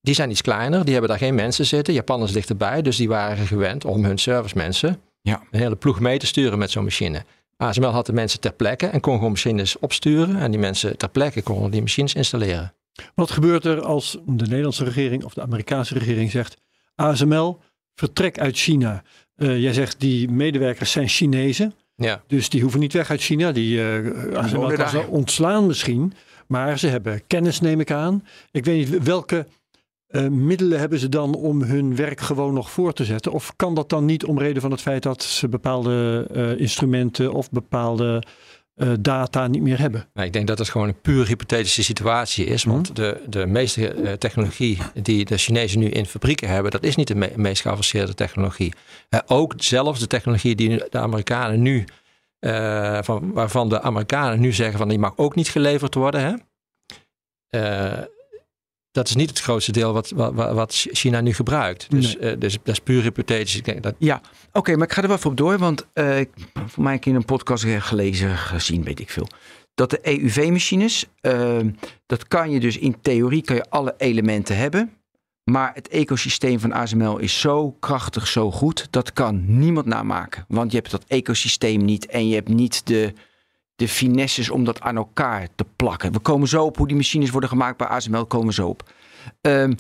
die 0.02 0.16
zijn 0.16 0.30
iets 0.30 0.42
kleiner, 0.42 0.84
die 0.84 0.92
hebben 0.92 1.10
daar 1.10 1.20
geen 1.20 1.36
mensen 1.36 1.66
zitten. 1.66 1.94
Japanners 1.94 2.32
dichterbij, 2.32 2.82
dus 2.82 2.98
die 2.98 3.08
waren 3.08 3.48
gewend 3.48 3.86
om 3.86 4.06
hun 4.06 4.18
servicemensen 4.18 5.00
Ja. 5.22 5.42
een 5.52 5.60
hele 5.60 5.76
ploeg 5.76 6.00
mee 6.00 6.18
te 6.18 6.26
sturen 6.26 6.58
met 6.58 6.72
zo'n 6.72 6.84
machine. 6.84 7.26
ASML 7.58 7.88
had 7.88 8.06
de 8.06 8.14
mensen 8.14 8.40
ter 8.40 8.54
plekke 8.54 8.88
en 8.88 9.00
kon 9.00 9.16
gewoon 9.16 9.32
machines 9.32 9.80
opsturen. 9.80 10.36
En 10.36 10.52
die 10.52 10.60
mensen 10.60 10.98
ter 10.98 11.10
plekke 11.10 11.42
konden 11.42 11.72
die 11.72 11.82
machines 11.82 12.14
installeren. 12.14 12.74
Wat 13.16 13.32
gebeurt 13.32 13.66
er 13.66 13.82
als 13.82 14.18
de 14.26 14.46
Nederlandse 14.46 14.84
regering 14.84 15.24
of 15.24 15.34
de 15.34 15.42
Amerikaanse 15.42 15.94
regering 15.94 16.32
zegt: 16.32 16.58
ASML, 16.96 17.60
vertrek 17.96 18.40
uit 18.40 18.58
China? 18.58 19.04
Eh, 19.36 19.62
jij 19.62 19.74
zegt 19.74 20.00
die 20.00 20.30
medewerkers 20.30 20.92
zijn 20.92 21.08
Chinezen, 21.08 21.74
Ja, 22.00 22.24
dus 22.28 22.50
die 22.50 22.62
hoeven 22.62 22.80
niet 22.80 22.94
weg 22.94 23.10
uit 23.10 23.22
China. 23.22 23.52
Die 23.52 23.82
kan 24.32 24.90
ze 24.90 25.06
ontslaan 25.10 25.66
misschien, 25.66 26.14
maar 26.48 26.80
ze 26.80 26.88
hebben 26.88 27.22
kennis, 27.28 27.60
neem 27.60 27.80
ik 27.80 27.92
aan. 27.92 28.24
Ik 28.52 28.66
weet 28.66 28.78
niet 28.90 29.04
welke 29.04 29.46
eh, 30.08 30.28
middelen 30.28 30.80
hebben 30.80 31.00
ze 31.00 31.10
dan 31.10 31.36
om 31.36 31.62
hun 31.62 31.96
werk 31.96 32.20
gewoon 32.20 32.54
nog 32.54 32.72
voor 32.72 32.94
te 32.94 33.06
zetten? 33.06 33.32
Of 33.32 33.56
kan 33.56 33.76
dat 33.76 33.90
dan 33.90 34.06
niet 34.06 34.26
om 34.26 34.40
reden 34.40 34.62
van 34.62 34.72
het 34.72 34.82
feit 34.82 35.04
dat 35.04 35.24
ze 35.24 35.50
bepaalde 35.50 36.28
eh, 36.34 36.60
instrumenten 36.60 37.34
of 37.34 37.50
bepaalde 37.50 38.24
eh, 38.78 38.92
data 39.00 39.48
niet 39.48 39.62
meer 39.62 39.80
hebben? 39.80 40.08
Ik 40.14 40.34
denk 40.34 40.48
dat 40.48 40.58
het 40.58 40.70
gewoon 40.70 40.88
een 40.88 41.02
puur 41.02 41.28
hypothetische 41.28 41.84
situatie 41.84 42.46
is. 42.46 42.64
Want 42.64 42.96
de, 42.96 43.24
de 43.28 43.46
meeste 43.46 43.88
eh, 43.94 44.14
technologie 44.14 44.78
die 44.94 45.26
de 45.26 45.38
Chinezen 45.38 45.80
nu 45.80 45.90
in 45.90 46.06
fabrieken 46.06 46.50
hebben, 46.50 46.72
dat 46.72 46.84
is 46.84 46.96
niet 46.96 47.08
de 47.08 47.16
me- 47.16 47.34
meest 47.36 47.62
geavanceerde 47.62 48.14
technologie. 48.14 48.74
Eh, 49.10 49.20
ook 49.26 49.54
zelfs 49.58 50.00
de 50.00 50.08
technologie 50.08 50.56
die 50.56 50.84
de 50.90 50.98
Amerikanen 50.98 51.62
nu, 51.62 51.86
van, 53.02 53.34
waarvan 53.34 53.70
de 53.70 53.82
Amerikanen 53.82 54.40
nu 54.40 54.54
zeggen 54.54 54.78
van 54.78 54.90
die 54.90 55.00
mag 55.00 55.18
ook 55.18 55.36
niet 55.36 55.50
geleverd 55.50 55.94
worden. 55.94 56.22
Hè? 56.22 56.36
Dat 58.98 59.08
is 59.08 59.16
niet 59.16 59.30
het 59.30 59.40
grootste 59.40 59.72
deel 59.72 59.94
wat, 59.94 60.10
wat, 60.10 60.34
wat 60.34 60.74
China 60.74 61.22
nu 61.22 61.34
gebruikt. 61.34 61.92
Dus, 61.92 62.18
eh, 62.18 62.34
dus 62.40 62.54
dat 62.64 62.74
is 62.76 62.80
puur 62.80 63.02
hypothetisch. 63.02 63.56
Ik 63.56 63.66
denk 63.66 63.84
dat, 63.84 63.96
Oké, 64.52 64.76
maar 64.76 64.88
ik 64.88 64.94
ga 64.94 65.02
er 65.02 65.08
wel 65.08 65.18
even 65.18 65.30
op 65.30 65.38
door, 65.38 65.58
want 65.58 65.86
ik- 66.20 66.30
voor 66.68 66.84
mij 66.84 66.94
heb 66.94 67.06
in 67.06 67.16
een 67.16 67.26
podcast 67.26 67.66
gelezen, 67.80 68.38
gezien, 68.38 68.84
weet 68.84 69.00
ik 69.00 69.10
veel. 69.10 69.28
Dat 69.76 69.90
de 69.90 70.00
EUV-machines, 70.02 71.06
eh, 71.22 71.60
dat 72.06 72.28
kan 72.28 72.52
je 72.52 72.60
dus 72.60 72.78
in 72.78 72.96
theorie, 73.02 73.42
kan 73.42 73.56
je 73.56 73.70
alle 73.70 73.94
elementen 73.98 74.58
hebben. 74.58 74.92
Maar 75.44 75.72
het 75.74 75.88
ecosysteem 75.88 76.60
van 76.60 76.74
ASML 76.74 77.18
is 77.18 77.40
zo 77.40 77.72
krachtig, 77.72 78.28
zo 78.28 78.52
goed, 78.52 78.88
dat 78.90 79.14
kan 79.14 79.44
niemand 79.60 79.86
namaken. 79.86 80.46
Want 80.48 80.72
je 80.72 80.78
hebt 80.78 80.92
dat 80.92 81.04
ecosysteem 81.08 81.86
niet 81.86 82.06
en 82.06 82.28
je 82.28 82.36
hebt 82.36 82.50
niet 82.50 82.88
de, 82.88 83.14
de 83.78 83.88
finesses 83.88 84.50
om 84.50 84.64
dat 84.64 84.82
aan 84.82 84.96
elkaar 84.96 85.48
te 85.56 85.66
plakken. 85.76 86.12
We 86.12 86.20
komen 86.20 86.48
zo 86.48 86.64
op 86.64 86.78
hoe 86.78 86.88
die 86.88 86.96
machines 86.96 87.30
worden 87.30 87.50
gemaakt 87.50 87.78
bij 87.78 87.88
ASML, 87.88 88.26
komen 88.26 88.54
zo 88.54 88.68
op. 88.68 88.92
Ehm, 89.42 89.74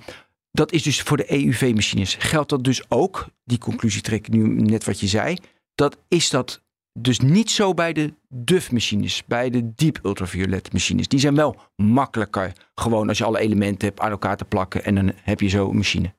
dat 0.52 0.72
is 0.72 0.84
dus 0.84 1.02
voor 1.02 1.18
de 1.18 1.32
EUV-machines. 1.32 2.16
Geldt 2.20 2.50
dat 2.50 2.64
dus 2.64 2.90
ook, 2.90 3.28
die 3.44 3.58
conclusie 3.58 4.02
trek 4.02 4.28
ik 4.28 4.34
nu 4.34 4.62
net 4.62 4.84
wat 4.84 5.00
je 5.00 5.08
zei, 5.08 5.38
dat 5.76 5.98
is 6.08 6.30
dat 6.30 6.62
dus 7.00 7.20
niet 7.20 7.52
zo 7.52 7.74
bij 7.74 7.94
de 7.94 8.14
DUF-machines, 8.30 9.24
bij 9.26 9.50
de 9.50 9.74
Deep 9.76 10.00
Ultraviolet 10.04 10.74
machines. 10.74 11.08
Die 11.08 11.20
zijn 11.20 11.36
wel 11.36 11.56
makkelijker, 11.76 12.54
gewoon 12.76 13.08
als 13.08 13.18
je 13.18 13.24
alle 13.24 13.40
elementen 13.40 13.88
hebt 13.88 14.00
aan 14.00 14.12
elkaar 14.12 14.38
te 14.38 14.46
plakken 14.46 14.84
en 14.84 14.96
dan 14.96 15.12
heb 15.16 15.40
je 15.40 15.48
zo 15.48 15.70
een 15.70 15.78
machine. 15.78 16.14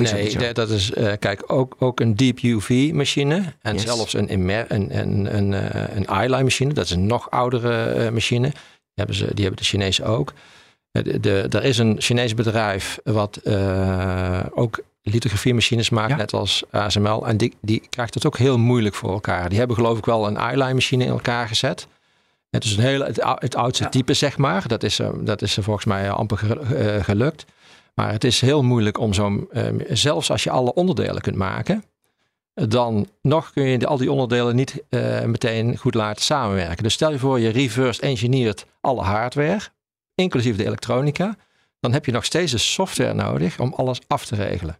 is 0.00 0.10
dat 0.30 0.40
nee, 0.40 0.52
dat 0.52 0.70
is, 0.70 0.92
eh, 0.92 1.12
kijk, 1.18 1.42
ook, 1.52 1.76
ook 1.78 2.00
een 2.00 2.16
deep 2.16 2.38
UV 2.42 2.90
machine 2.92 3.42
en 3.62 3.72
Yes. 3.74 3.82
zelfs 3.82 4.14
een, 4.14 4.28
immer, 4.28 4.64
een, 4.68 4.98
een, 4.98 5.36
een, 5.36 5.54
eh, 5.54 5.96
een 5.96 6.06
eyeline 6.06 6.42
machine, 6.42 6.72
dat 6.72 6.84
is 6.84 6.90
een 6.90 7.06
nog 7.06 7.30
oudere 7.30 7.84
eh, 7.84 8.10
machine. 8.12 8.48
Die 8.48 8.54
hebben, 8.94 9.16
ze, 9.16 9.24
die 9.34 9.44
hebben 9.44 9.62
de 9.62 9.68
Chinezen 9.68 10.04
ook. 10.04 10.32
De, 10.90 11.20
de, 11.20 11.46
er 11.50 11.64
is 11.64 11.78
een 11.78 11.96
Chinees 12.00 12.34
bedrijf 12.34 12.98
wat 13.04 13.36
eh, 13.36 14.40
ook 14.54 14.80
lithografiemachines 15.02 15.90
maakt, 15.90 16.10
Ja. 16.10 16.16
net 16.16 16.32
als 16.32 16.62
ASML. 16.70 17.26
En 17.26 17.36
die, 17.36 17.54
die 17.60 17.82
krijgt 17.90 18.14
het 18.14 18.26
ook 18.26 18.38
heel 18.38 18.58
moeilijk 18.58 18.94
voor 18.94 19.10
elkaar. 19.12 19.48
Die 19.48 19.58
hebben 19.58 19.76
geloof 19.76 19.98
ik 19.98 20.04
wel 20.04 20.26
een 20.26 20.36
eyeline 20.36 20.74
machine 20.74 21.04
in 21.04 21.10
elkaar 21.10 21.48
gezet. 21.48 21.86
Het 22.50 22.64
is 22.64 22.76
een 22.76 22.82
hele, 22.82 23.04
het, 23.04 23.20
ou- 23.20 23.36
het 23.40 23.56
oudste 23.56 23.84
Ja. 23.84 23.88
type, 23.90 24.14
zeg 24.14 24.36
maar. 24.36 24.68
Dat 24.68 24.82
is, 24.82 25.00
dat 25.20 25.42
is 25.42 25.58
volgens 25.60 25.84
mij 25.84 26.10
amper 26.10 26.38
ge- 26.38 26.98
gelukt. 27.02 27.44
Maar 27.94 28.12
het 28.12 28.24
is 28.24 28.40
heel 28.40 28.62
moeilijk 28.62 28.98
om 28.98 29.12
zo'n, 29.12 29.46
ehm, 29.50 29.78
zelfs 29.88 30.30
als 30.30 30.44
je 30.44 30.50
alle 30.50 30.74
onderdelen 30.74 31.22
kunt 31.22 31.36
maken, 31.36 31.84
dan 32.54 33.08
nog 33.22 33.50
kun 33.52 33.64
je 33.64 33.86
al 33.86 33.96
die 33.96 34.12
onderdelen 34.12 34.56
niet 34.56 34.82
eh, 34.88 35.22
meteen 35.22 35.76
goed 35.76 35.94
laten 35.94 36.22
samenwerken. 36.22 36.82
Dus 36.82 36.92
stel 36.92 37.10
je 37.10 37.18
voor, 37.18 37.40
je 37.40 37.48
reverse 37.48 38.00
engineert 38.00 38.66
alle 38.80 39.02
hardware, 39.02 39.60
inclusief 40.14 40.56
de 40.56 40.64
elektronica, 40.64 41.36
dan 41.80 41.92
heb 41.92 42.06
je 42.06 42.12
nog 42.12 42.24
steeds 42.24 42.52
de 42.52 42.58
software 42.58 43.14
nodig 43.14 43.60
om 43.60 43.72
alles 43.76 44.00
af 44.06 44.26
te 44.26 44.34
regelen. 44.34 44.78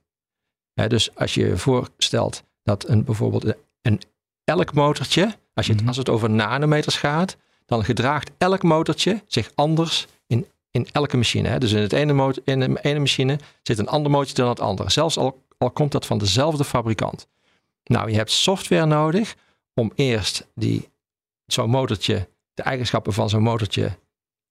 Hè, 0.75 0.89
dus 0.89 1.15
als 1.15 1.35
je 1.35 1.47
je 1.47 1.57
voorstelt 1.57 2.43
dat 2.63 2.89
een, 2.89 3.05
bijvoorbeeld 3.05 3.55
een, 3.83 4.01
elk 4.45 4.73
motortje, 4.73 5.35
als, 5.55 5.67
je 5.67 5.73
het, 5.73 5.81
Mhm. 5.81 5.89
als 5.89 5.97
het 5.97 6.09
over 6.09 6.31
nanometers 6.31 6.97
gaat, 6.97 7.37
dan 7.67 7.85
gedraagt 7.85 8.31
elk 8.39 8.63
motortje 8.63 9.23
zich 9.27 9.51
anders 9.55 10.07
in, 10.75 10.87
elke 10.93 11.17
machine. 11.17 11.49
Hè. 11.49 11.59
Dus 11.59 11.73
in, 11.73 11.81
het 11.83 11.93
ene 11.93 12.13
motor, 12.13 12.43
in 12.47 12.61
de 12.61 12.79
ene 12.83 12.99
machine 12.99 13.39
zit 13.63 13.79
een 13.79 13.89
ander 13.89 14.11
motortje 14.11 14.35
dan 14.35 14.49
het 14.49 14.61
andere. 14.61 14.91
Zelfs 14.91 15.17
al, 15.17 15.43
al 15.59 15.71
komt 15.71 15.93
dat 15.93 16.07
van 16.07 16.19
dezelfde 16.19 16.65
fabrikant. 16.65 17.27
Nou, 17.85 18.11
je 18.11 18.17
hebt 18.17 18.31
software 18.31 18.87
nodig 18.87 19.35
om 19.75 19.93
eerst 19.95 20.47
die, 20.55 20.89
zo'n 21.47 21.71
motortje, 21.71 22.29
de 22.55 22.63
eigenschappen 22.63 23.13
van 23.13 23.29
zo'n 23.29 23.43
motortje 23.43 23.97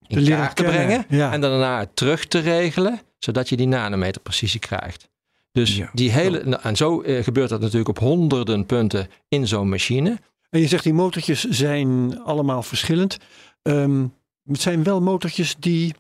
in 0.08 0.20
leren 0.20 0.38
kaart 0.38 0.56
te 0.56 0.64
brengen. 0.64 1.06
ja. 1.10 1.32
En 1.32 1.42
dan 1.42 1.50
daarna 1.50 1.86
terug 1.94 2.26
te 2.26 2.40
regelen, 2.40 3.00
zodat 3.20 3.50
je 3.50 3.56
die 3.58 3.68
nanometer 3.68 4.22
precisie 4.22 4.60
krijgt. 4.60 5.10
Dus 5.52 5.76
Ja. 5.76 5.90
die 5.94 6.12
hele, 6.12 6.42
nou, 6.46 6.62
en 6.64 6.76
zo 6.76 7.02
eh, 7.02 7.24
gebeurt 7.24 7.50
dat 7.50 7.60
natuurlijk 7.62 7.90
op 7.90 8.00
honderden 8.00 8.66
punten 8.66 9.08
in 9.28 9.48
zo'n 9.48 9.70
machine. 9.70 10.20
En 10.50 10.60
je 10.60 10.68
zegt 10.68 10.84
die 10.84 10.94
motortjes 10.94 11.44
zijn 11.44 12.20
allemaal 12.24 12.64
verschillend. 12.64 13.18
Ehm, 13.62 14.06
het 14.46 14.62
zijn 14.62 14.84
wel 14.84 15.02
motortjes 15.02 15.56
die 15.60 15.94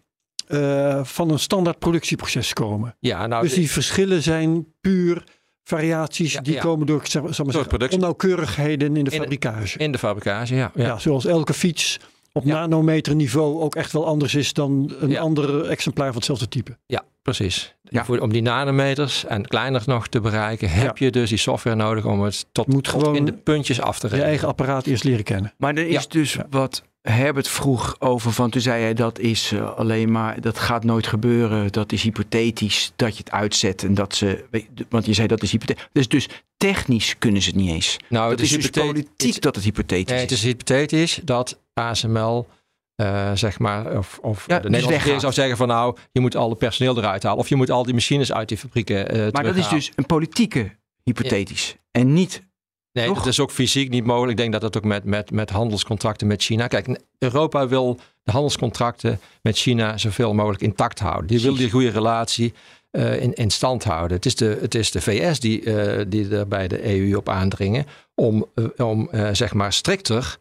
eh, 0.47 1.03
van 1.03 1.29
een 1.31 1.39
standaard 1.39 1.79
productieproces 1.79 2.53
komen. 2.53 2.95
Ja, 2.99 3.27
nou, 3.27 3.43
dus 3.43 3.53
die 3.53 3.71
verschillen 3.71 4.21
zijn 4.23 4.67
puur 4.81 5.23
variaties 5.63 6.33
Ja, 6.33 6.41
die 6.41 6.53
ja. 6.53 6.61
komen 6.61 6.87
door, 6.87 7.01
zeg, 7.03 7.21
maar 7.21 7.89
onnauwkeurigheden 7.91 8.97
in 8.97 9.03
de 9.03 9.11
In- 9.11 9.19
fabrikage. 9.19 9.77
in 9.77 9.91
de 9.91 9.97
fabricage, 9.97 10.55
ja. 10.55 10.71
ja. 10.75 10.85
ja. 10.85 10.99
zoals 10.99 11.25
elke 11.25 11.53
fiets 11.53 11.99
op 12.33 12.43
Ja. 12.45 12.53
nanometer 12.59 13.15
niveau 13.15 13.61
ook 13.61 13.75
echt 13.75 13.91
wel 13.91 14.05
anders 14.05 14.35
is 14.35 14.53
dan 14.53 14.93
een 14.99 15.09
Ja. 15.09 15.19
ander 15.21 15.65
exemplaar 15.65 16.07
van 16.07 16.15
hetzelfde 16.15 16.47
type. 16.47 16.77
Ja, 16.85 17.03
precies. 17.21 17.75
Ja. 17.83 18.05
Voor, 18.05 18.19
om 18.19 18.31
die 18.31 18.41
nanometers 18.41 19.25
en 19.25 19.47
kleiner 19.47 19.83
nog 19.85 20.07
te 20.07 20.19
bereiken, 20.21 20.69
heb 20.69 20.97
je 20.97 21.11
dus 21.11 21.29
die 21.29 21.37
software 21.37 21.75
nodig 21.75 22.05
om 22.05 22.21
het 22.21 22.45
tot, 22.51 22.67
Moet 22.67 22.83
tot 22.83 22.93
gewoon 22.93 23.15
in 23.15 23.25
de 23.25 23.33
puntjes 23.33 23.81
af 23.81 23.95
te 23.99 24.01
Je 24.01 24.07
rekenen. 24.07 24.29
eigen 24.29 24.47
apparaat 24.47 24.85
eerst 24.85 25.03
leren 25.03 25.23
kennen. 25.23 25.53
Maar 25.57 25.75
er 25.75 25.87
is 25.87 25.93
Ja. 25.93 26.01
dus 26.09 26.37
wat 26.49 26.83
Herbert 27.01 27.47
vroeg 27.47 27.95
over 27.99 28.31
van 28.31 28.49
toen 28.49 28.61
zei 28.61 28.81
hij 28.83 28.93
dat 28.93 29.19
is 29.19 29.51
eh, 29.51 29.75
alleen 29.77 30.11
maar 30.11 30.41
dat 30.41 30.59
gaat 30.59 30.83
nooit 30.83 31.07
gebeuren. 31.07 31.71
Dat 31.71 31.91
is 31.91 32.03
hypothetisch 32.03 32.91
dat 32.95 33.11
je 33.17 33.23
het 33.23 33.31
uitzet 33.31 33.83
en 33.83 33.93
dat 33.93 34.15
ze 34.15 34.45
want 34.89 35.05
je 35.05 35.13
zei 35.13 35.27
dat 35.27 35.41
is 35.43 35.51
hypothetisch. 35.51 35.87
Dus 35.91 36.07
dus 36.07 36.27
technisch 36.57 37.15
kunnen 37.19 37.41
ze 37.41 37.47
het 37.49 37.57
niet 37.57 37.69
eens. 37.69 37.97
Nou, 38.09 38.29
dat 38.29 38.39
het 38.39 38.41
is 38.49 38.55
dus 38.55 38.63
hypothet- 38.65 38.93
politiek 38.93 39.41
dat 39.41 39.55
het 39.55 39.63
hypothetisch 39.63 40.11
Nee, 40.13 40.21
het 40.21 40.31
is. 40.31 40.37
is 40.37 40.43
hypothetisch 40.43 41.19
dat 41.23 41.59
ASML, 41.73 42.47
eh, 42.95 43.31
zeg 43.33 43.59
maar, 43.59 43.97
of, 43.97 44.19
of 44.21 44.47
Ja, 44.47 44.59
de 44.59 44.69
dus 44.69 44.71
Nederlandse 44.71 45.19
zou 45.19 45.33
zeggen 45.33 45.57
van 45.57 45.67
nou, 45.67 45.97
je 46.11 46.19
moet 46.19 46.35
al 46.35 46.49
het 46.49 46.57
personeel 46.57 46.97
eruit 46.97 47.23
halen. 47.23 47.39
Of 47.39 47.49
je 47.49 47.55
moet 47.55 47.69
al 47.69 47.83
die 47.83 47.93
machines 47.93 48.33
uit 48.33 48.47
die 48.47 48.57
fabrieken 48.57 49.09
eh 49.09 49.31
Maar 49.31 49.43
dat 49.43 49.55
is 49.55 49.67
dus 49.67 49.91
een 49.95 50.05
politieke 50.05 50.77
hypothetisch 51.03 51.75
en 51.91 52.13
niet 52.13 52.51
Nee, 52.91 53.05
toch? 53.05 53.17
dat 53.17 53.27
is 53.27 53.39
ook 53.39 53.51
fysiek 53.51 53.89
niet 53.89 54.05
mogelijk. 54.05 54.31
Ik 54.31 54.37
denk 54.37 54.51
dat 54.51 54.61
dat 54.61 54.77
ook 54.77 54.83
met, 54.83 55.03
met, 55.03 55.31
met 55.31 55.49
handelscontracten 55.49 56.27
met 56.27 56.43
China. 56.43 56.67
Kijk, 56.67 56.99
Europa 57.17 57.67
wil 57.67 57.99
de 58.23 58.31
handelscontracten 58.31 59.19
met 59.41 59.57
China 59.57 59.97
zoveel 59.97 60.33
mogelijk 60.33 60.61
intact 60.61 60.99
houden. 60.99 61.27
Die 61.27 61.41
wil 61.41 61.55
die 61.55 61.69
goede 61.69 61.89
relatie 61.89 62.53
eh, 62.91 63.21
in, 63.21 63.33
in 63.33 63.49
stand 63.49 63.83
houden. 63.83 64.15
Het 64.15 64.25
is 64.25 64.35
de, 64.35 64.57
het 64.61 64.75
is 64.75 64.91
de 64.91 65.01
VS 65.01 65.39
die, 65.39 65.63
die 66.07 66.35
er 66.35 66.47
bij 66.47 66.67
de 66.67 66.99
EU 66.99 67.15
op 67.15 67.29
aandringen 67.29 67.85
om, 68.15 68.45
om 68.77 69.09
zeg 69.31 69.53
maar 69.53 69.73
strikter 69.73 70.37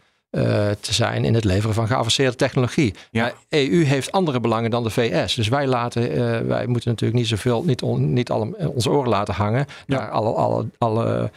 te 0.81 0.95
zijn 0.95 1.25
in 1.25 1.35
het 1.35 1.45
leveren 1.45 1.75
van 1.75 1.87
geavanceerde 1.87 2.37
technologie. 2.37 2.95
Ja. 3.11 3.23
Maar 3.23 3.35
EU 3.49 3.85
heeft 3.85 4.12
andere 4.12 4.41
belangen 4.41 4.71
dan 4.71 4.83
de 4.83 4.91
VS. 4.91 5.35
Dus 5.35 5.49
wij, 5.49 5.67
laten, 5.67 6.11
eh, 6.11 6.41
wij 6.47 6.67
moeten 6.67 6.91
natuurlijk 6.91 7.19
niet 7.21 7.29
zoveel, 7.29 7.62
niet, 7.65 7.83
on- 7.83 8.12
niet 8.12 8.31
alle, 8.31 8.71
onze 8.75 8.91
oren 8.91 9.09
laten 9.11 9.35
hangen 9.35 9.67
Ja. 9.87 9.97
naar 9.99 10.11
alle, 10.11 10.31
alle, 10.33 10.67
alle 10.79 11.31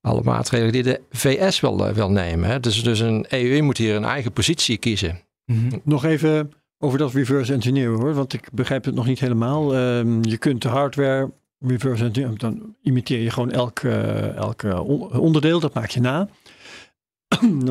alle 0.00 0.20
maatregelen 0.24 0.72
die 0.72 0.82
de 0.82 1.00
VS 1.10 1.60
wil, 1.60 1.86
eh, 1.86 1.92
wil 1.94 2.10
nemen. 2.10 2.48
Hè. 2.48 2.60
Dus, 2.60 2.82
dus 2.82 3.00
een 3.00 3.26
EU 3.28 3.62
moet 3.62 3.76
hier 3.76 3.96
een 3.96 4.04
eigen 4.04 4.32
positie 4.32 4.76
kiezen. 4.76 5.20
Mhm. 5.44 5.78
Nog 5.82 6.04
even 6.04 6.52
over 6.78 6.98
dat 6.98 7.12
reverse 7.12 7.52
engineeren 7.52 7.94
hoor, 7.98 8.14
want 8.14 8.32
ik 8.32 8.48
begrijp 8.52 8.84
het 8.84 8.94
nog 8.94 9.06
niet 9.06 9.20
helemaal. 9.20 9.74
Ehm, 9.74 10.22
je 10.22 10.36
kunt 10.36 10.62
de 10.62 10.68
hardware 10.68 11.30
reverse 11.60 12.04
engineeren, 12.04 12.38
dan 12.38 12.74
imiteer 12.82 13.20
je 13.20 13.30
gewoon 13.30 13.50
elk, 13.50 13.78
eh, 13.78 14.36
elk 14.36 14.62
eh, 14.62 14.88
on- 14.88 15.12
onderdeel, 15.18 15.60
dat 15.60 15.74
maak 15.74 15.90
je 15.90 16.00
na. 16.00 16.28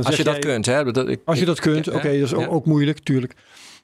Als 0.03 0.15
je 0.15 0.23
dat 0.23 0.33
jij- 0.33 0.39
kunt. 0.39 0.65
Hè, 0.65 0.91
dat, 0.91 1.09
ik, 1.09 1.21
Als 1.25 1.39
je 1.39 1.45
dat 1.45 1.59
kunt, 1.59 1.87
oké, 1.87 2.19
dat 2.19 2.27
is 2.27 2.33
ook, 2.33 2.65
moeilijk, 2.65 2.99
tuurlijk. 2.99 3.33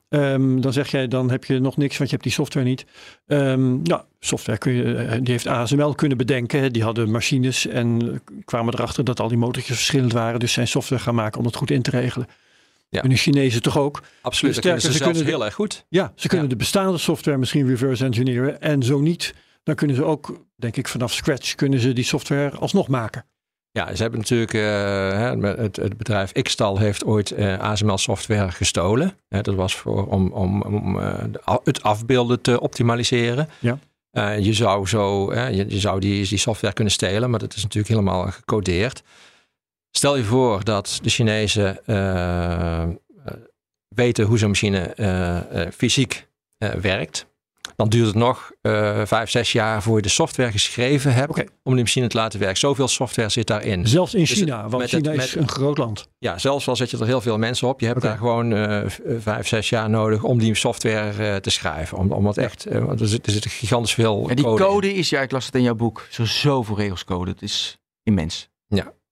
Ehm, 0.10 0.60
dan 0.62 0.74
zeg 0.74 0.88
jij, 0.92 1.08
dan 1.08 1.32
heb 1.32 1.46
je 1.46 1.60
nog 1.60 1.78
niks, 1.78 1.98
want 1.98 2.10
je 2.10 2.16
hebt 2.16 2.28
die 2.28 2.36
software 2.36 2.66
niet. 2.66 2.86
Ehm, 3.28 3.82
nou, 3.82 4.02
software 4.20 4.58
kun 4.58 4.74
je, 4.74 4.96
eh, 4.96 5.12
die 5.22 5.32
heeft 5.32 5.48
ASML 5.48 5.96
kunnen 5.96 6.18
bedenken. 6.18 6.74
Die 6.74 6.84
hadden 6.84 7.12
machines 7.12 7.68
en 7.68 8.02
eh, 8.02 8.36
kwamen 8.46 8.74
erachter 8.74 9.04
dat 9.04 9.20
al 9.20 9.28
die 9.28 9.38
motortjes 9.38 9.76
verschillend 9.76 10.14
waren. 10.14 10.40
Dus 10.40 10.54
zijn 10.54 10.68
software 10.68 11.02
gaan 11.02 11.16
maken 11.16 11.38
om 11.38 11.44
dat 11.44 11.56
goed 11.56 11.72
in 11.72 11.82
te 11.82 11.90
regelen. 11.90 12.28
Ja. 12.90 13.02
En 13.04 13.10
de 13.10 13.16
Chinezen 13.16 13.62
toch 13.62 13.78
ook. 13.78 14.02
Absoluut, 14.22 14.56
Dus 14.56 14.64
ze, 14.64 14.70
sterker, 14.70 14.82
ze 14.82 14.88
zelfs 14.88 15.04
kunnen 15.04 15.24
de- 15.24 15.30
heel 15.30 15.46
erg 15.46 15.54
goed. 15.54 15.86
Ja, 15.90 16.12
ze 16.16 16.28
kunnen 16.28 16.46
Ja. 16.46 16.52
de 16.52 16.58
bestaande 16.60 16.98
software 16.98 17.38
misschien 17.38 17.68
reverse 17.68 18.06
engineeren. 18.06 18.62
En 18.62 18.84
zo 18.84 19.00
niet, 19.00 19.34
dan 19.64 19.76
kunnen 19.76 19.96
ze 19.96 20.04
ook, 20.04 20.46
denk 20.56 20.78
ik, 20.78 20.88
vanaf 20.88 21.14
scratch 21.14 21.56
kunnen 21.56 21.80
ze 21.80 21.94
die 21.94 22.04
software 22.04 22.50
alsnog 22.58 22.88
maken. 22.88 23.26
Ja, 23.74 23.96
ze 23.96 24.02
hebben 24.02 24.20
natuurlijk, 24.20 24.54
eh, 24.54 25.56
het, 25.58 25.76
het 25.76 25.98
bedrijf 25.98 26.32
Xtal 26.32 26.78
heeft 26.78 27.06
ooit 27.06 27.32
eh, 27.32 27.60
ASML 27.60 27.98
software 27.98 28.52
gestolen. 28.52 29.14
Dat 29.28 29.56
was 29.56 29.76
voor, 29.76 30.08
om, 30.08 30.32
om, 30.32 30.62
om 30.62 31.00
eh, 31.00 31.24
het 31.64 31.84
afbeelden 31.84 32.42
te 32.42 32.60
optimaliseren. 32.60 33.50
Ja. 33.60 33.80
Je 34.38 34.54
zou, 34.54 34.88
zo, 34.88 35.34
je, 35.34 35.66
je 35.70 35.80
zou 35.80 36.00
die, 36.00 36.28
die 36.28 36.38
software 36.38 36.74
kunnen 36.74 36.94
stelen, 36.94 37.30
maar 37.30 37.40
dat 37.40 37.56
is 37.56 37.64
natuurlijk 37.64 37.94
helemaal 37.94 38.32
gecodeerd. 38.32 39.04
Stel 39.92 40.18
je 40.18 40.24
voor 40.24 40.64
dat 40.64 41.00
de 41.02 41.10
Chinezen 41.10 41.80
weten 43.96 44.26
hoe 44.26 44.38
zo'n 44.38 44.48
machine 44.48 44.96
fysiek 45.74 46.28
werkt. 46.82 47.26
Dan 47.76 47.90
duurt 47.90 48.06
het 48.08 48.16
nog 48.16 48.52
eh, 48.62 49.02
vijf, 49.06 49.30
zes 49.30 49.52
jaar 49.52 49.82
voor 49.84 49.96
je 49.96 50.02
de 50.02 50.10
software 50.10 50.52
geschreven 50.52 51.14
hebt 51.14 51.30
Oké. 51.30 51.44
om 51.64 51.74
die 51.74 51.84
machine 51.84 52.08
te 52.08 52.18
laten 52.18 52.40
werken. 52.40 52.58
Zoveel 52.58 52.88
software 52.88 53.30
zit 53.30 53.48
daarin. 53.48 53.88
Zelfs 53.88 54.14
in 54.14 54.20
Dus 54.20 54.32
China, 54.32 54.62
het- 54.62 54.72
want 54.72 54.84
het- 54.84 54.92
China 54.92 55.12
met- 55.16 55.26
is 55.26 55.36
een 55.36 55.48
groot 55.50 55.78
land. 55.78 56.08
Ja, 56.18 56.38
zelfs 56.38 56.68
al 56.68 56.76
zet 56.76 56.90
je 56.90 56.98
er 56.98 57.06
heel 57.06 57.22
veel 57.22 57.38
mensen 57.38 57.68
op. 57.68 57.80
Je 57.80 57.86
hebt 57.86 58.02
daar 58.02 58.18
gewoon 58.18 58.54
eh, 58.54 58.82
vijf, 59.20 59.48
zes 59.48 59.70
jaar 59.70 59.90
nodig 59.90 60.24
om 60.24 60.38
die 60.40 60.56
software 60.56 61.30
eh, 61.32 61.36
te 61.36 61.50
schrijven. 61.50 61.98
Om, 61.98 62.12
om 62.12 62.24
dat 62.24 62.38
echt, 62.38 62.66
want 62.70 63.00
er 63.02 63.08
zit, 63.08 63.26
er 63.26 63.32
zit 63.32 63.46
gigantisch 63.46 63.94
veel 63.94 64.26
En 64.30 64.36
die 64.36 64.46
code, 64.46 64.64
code, 64.64 64.90
in. 64.90 64.96
is, 64.96 65.10
ja, 65.10 65.22
ik 65.22 65.32
las 65.32 65.46
het 65.46 65.56
in 65.56 65.62
jouw 65.64 65.76
boek, 65.76 66.08
zo 66.10 66.26
zoveel 66.26 66.78
regels 66.78 67.04
code. 67.04 67.32
Het 67.32 67.42
is 67.42 67.78
immens. 68.04 68.50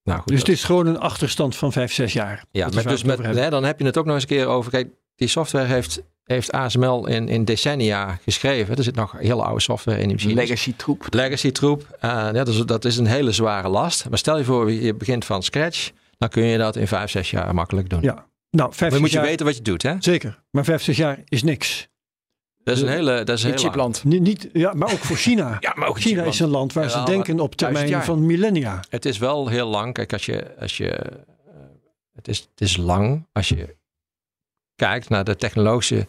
Nou, 0.04 0.18
goed, 0.20 0.28
Dus 0.28 0.38
dat- 0.38 0.46
het 0.48 0.56
is 0.56 0.64
gewoon 0.64 0.86
een 0.86 0.98
achterstand 0.98 1.56
van 1.56 1.72
vijf, 1.72 1.92
zes 1.92 2.12
jaar. 2.12 2.44
ja, 2.50 2.68
met, 2.74 2.88
dus 2.88 3.02
met, 3.02 3.18
hè, 3.18 3.50
dan 3.50 3.64
heb 3.64 3.78
je 3.80 3.84
het 3.86 3.98
ook 3.98 4.04
nog 4.04 4.14
eens 4.14 4.22
een 4.22 4.28
keer 4.28 4.46
over. 4.46 4.70
Kijk, 4.70 4.88
die 5.16 5.28
software 5.28 5.66
heeft, 5.66 6.02
heeft 6.30 6.52
ASML 6.52 7.06
in, 7.06 7.28
in 7.28 7.44
decennia 7.44 8.18
geschreven. 8.22 8.76
Er 8.76 8.82
zit 8.82 8.94
nog 8.94 9.12
hele 9.18 9.42
oude 9.42 9.60
software 9.60 10.00
in 10.00 10.16
die. 10.16 10.34
Legacy 10.34 10.74
troep. 10.76 11.06
Legacy 11.10 11.50
troep. 11.52 11.86
eh, 12.00 12.10
ja, 12.10 12.32
dat, 12.32 12.48
is, 12.48 12.58
dat 12.58 12.84
is 12.84 12.96
een 12.96 13.06
hele 13.06 13.32
zware 13.32 13.68
last. 13.68 14.08
Maar 14.08 14.18
stel 14.18 14.38
je 14.38 14.44
voor, 14.44 14.72
je 14.72 14.94
begint 14.94 15.24
van 15.24 15.42
scratch. 15.42 15.90
Dan 16.18 16.28
kun 16.28 16.42
je 16.44 16.58
dat 16.58 16.76
in 16.76 16.86
vijf, 16.88 17.10
zes 17.10 17.30
jaar 17.30 17.54
makkelijk 17.54 17.90
doen. 17.90 18.00
Ja. 18.02 18.26
Nou, 18.50 18.74
vijf, 18.74 18.90
Maar 18.90 19.00
moet 19.00 19.10
je 19.10 19.16
jaar, 19.16 19.26
weten 19.26 19.46
wat 19.46 19.56
je 19.56 19.62
doet, 19.62 19.82
hè? 19.82 19.94
Zeker, 19.98 20.42
maar 20.50 20.64
vijf, 20.64 20.82
zes 20.82 20.96
jaar 20.96 21.22
is 21.28 21.42
niks. 21.42 21.88
Dat 22.62 22.76
is 22.76 22.82
een 22.82 22.88
hele, 22.88 23.24
dat 23.24 23.38
is 23.38 23.44
In 23.44 23.58
heel. 23.58 24.04
Niet, 24.04 24.20
niet, 24.20 24.48
ja, 24.52 24.72
maar 24.74 24.92
ook 24.92 24.98
voor 24.98 25.16
China. 25.28 25.56
Ja, 25.60 25.72
maar 25.76 25.88
ook 25.88 25.96
in 25.96 26.02
China 26.02 26.14
chipland. 26.14 26.34
is 26.34 26.40
een 26.40 26.48
land 26.48 26.72
waar 26.72 26.84
Ja, 26.84 26.90
ze 26.90 27.02
denken 27.02 27.40
op 27.40 27.54
termijn 27.54 28.02
van 28.02 28.26
millennia. 28.26 28.84
Het 28.88 29.04
is 29.04 29.18
wel 29.18 29.48
heel 29.48 29.66
lang. 29.68 29.92
Kijk, 29.94 30.12
als 30.12 30.26
je. 30.26 30.56
Als 30.58 30.76
je 30.76 30.90
eh, 30.90 31.16
het, 32.12 32.28
is, 32.28 32.38
het 32.38 32.60
is 32.60 32.76
lang 32.76 33.26
als 33.32 33.48
je 33.48 33.76
kijkt 34.76 35.08
naar 35.08 35.24
de 35.24 35.36
technologische. 35.36 36.06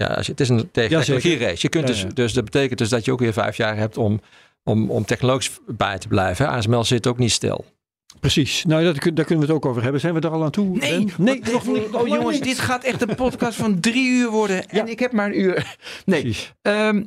Ja, 0.00 0.06
als 0.06 0.26
je, 0.26 0.32
het 0.32 0.40
is 0.40 0.48
een 0.48 0.70
technologie-race. 0.70 1.58
Je 1.60 1.68
kunt 1.68 1.88
Ja, 1.88 1.92
dus, 1.92 2.00
ja. 2.02 2.08
dus 2.08 2.32
dat 2.32 2.44
betekent 2.44 2.78
dus 2.78 2.88
dat 2.88 3.04
je 3.04 3.12
ook 3.12 3.20
weer 3.20 3.32
vijf 3.32 3.56
jaar 3.56 3.76
hebt 3.76 3.96
om, 3.96 4.20
om, 4.64 4.90
om 4.90 5.04
technologisch 5.04 5.50
bij 5.66 5.98
te 5.98 6.08
blijven. 6.08 6.48
ASML 6.48 6.84
zit 6.84 7.06
ook 7.06 7.18
niet 7.18 7.30
stil. 7.32 7.64
Precies. 8.20 8.64
Nou, 8.64 8.84
dat, 8.84 8.94
daar 8.94 9.24
kunnen 9.24 9.46
we 9.46 9.52
het 9.52 9.62
ook 9.62 9.66
over 9.66 9.82
hebben. 9.82 10.00
Zijn 10.00 10.14
we 10.14 10.20
er 10.20 10.30
al 10.30 10.44
aan 10.44 10.50
toe? 10.50 10.76
Nee, 10.78 11.04
Ben? 11.04 11.12
nee 11.16 11.40
wat- 11.42 11.52
nog 11.52 11.66
niet. 11.66 11.76
nog 11.90 12.00
Oh 12.02 12.08
lang 12.08 12.20
jongens, 12.20 12.40
dit 12.40 12.58
gaat 12.58 12.84
echt 12.84 13.08
een 13.08 13.14
podcast 13.14 13.56
van 13.58 13.80
drie 13.80 14.08
uur 14.10 14.30
worden. 14.30 14.68
En 14.68 14.76
Ja. 14.76 14.86
ik 14.92 14.98
heb 14.98 15.12
maar 15.12 15.26
een 15.26 15.40
uur. 15.40 15.76
Nee. 16.04 16.36
Ehm, 16.62 17.04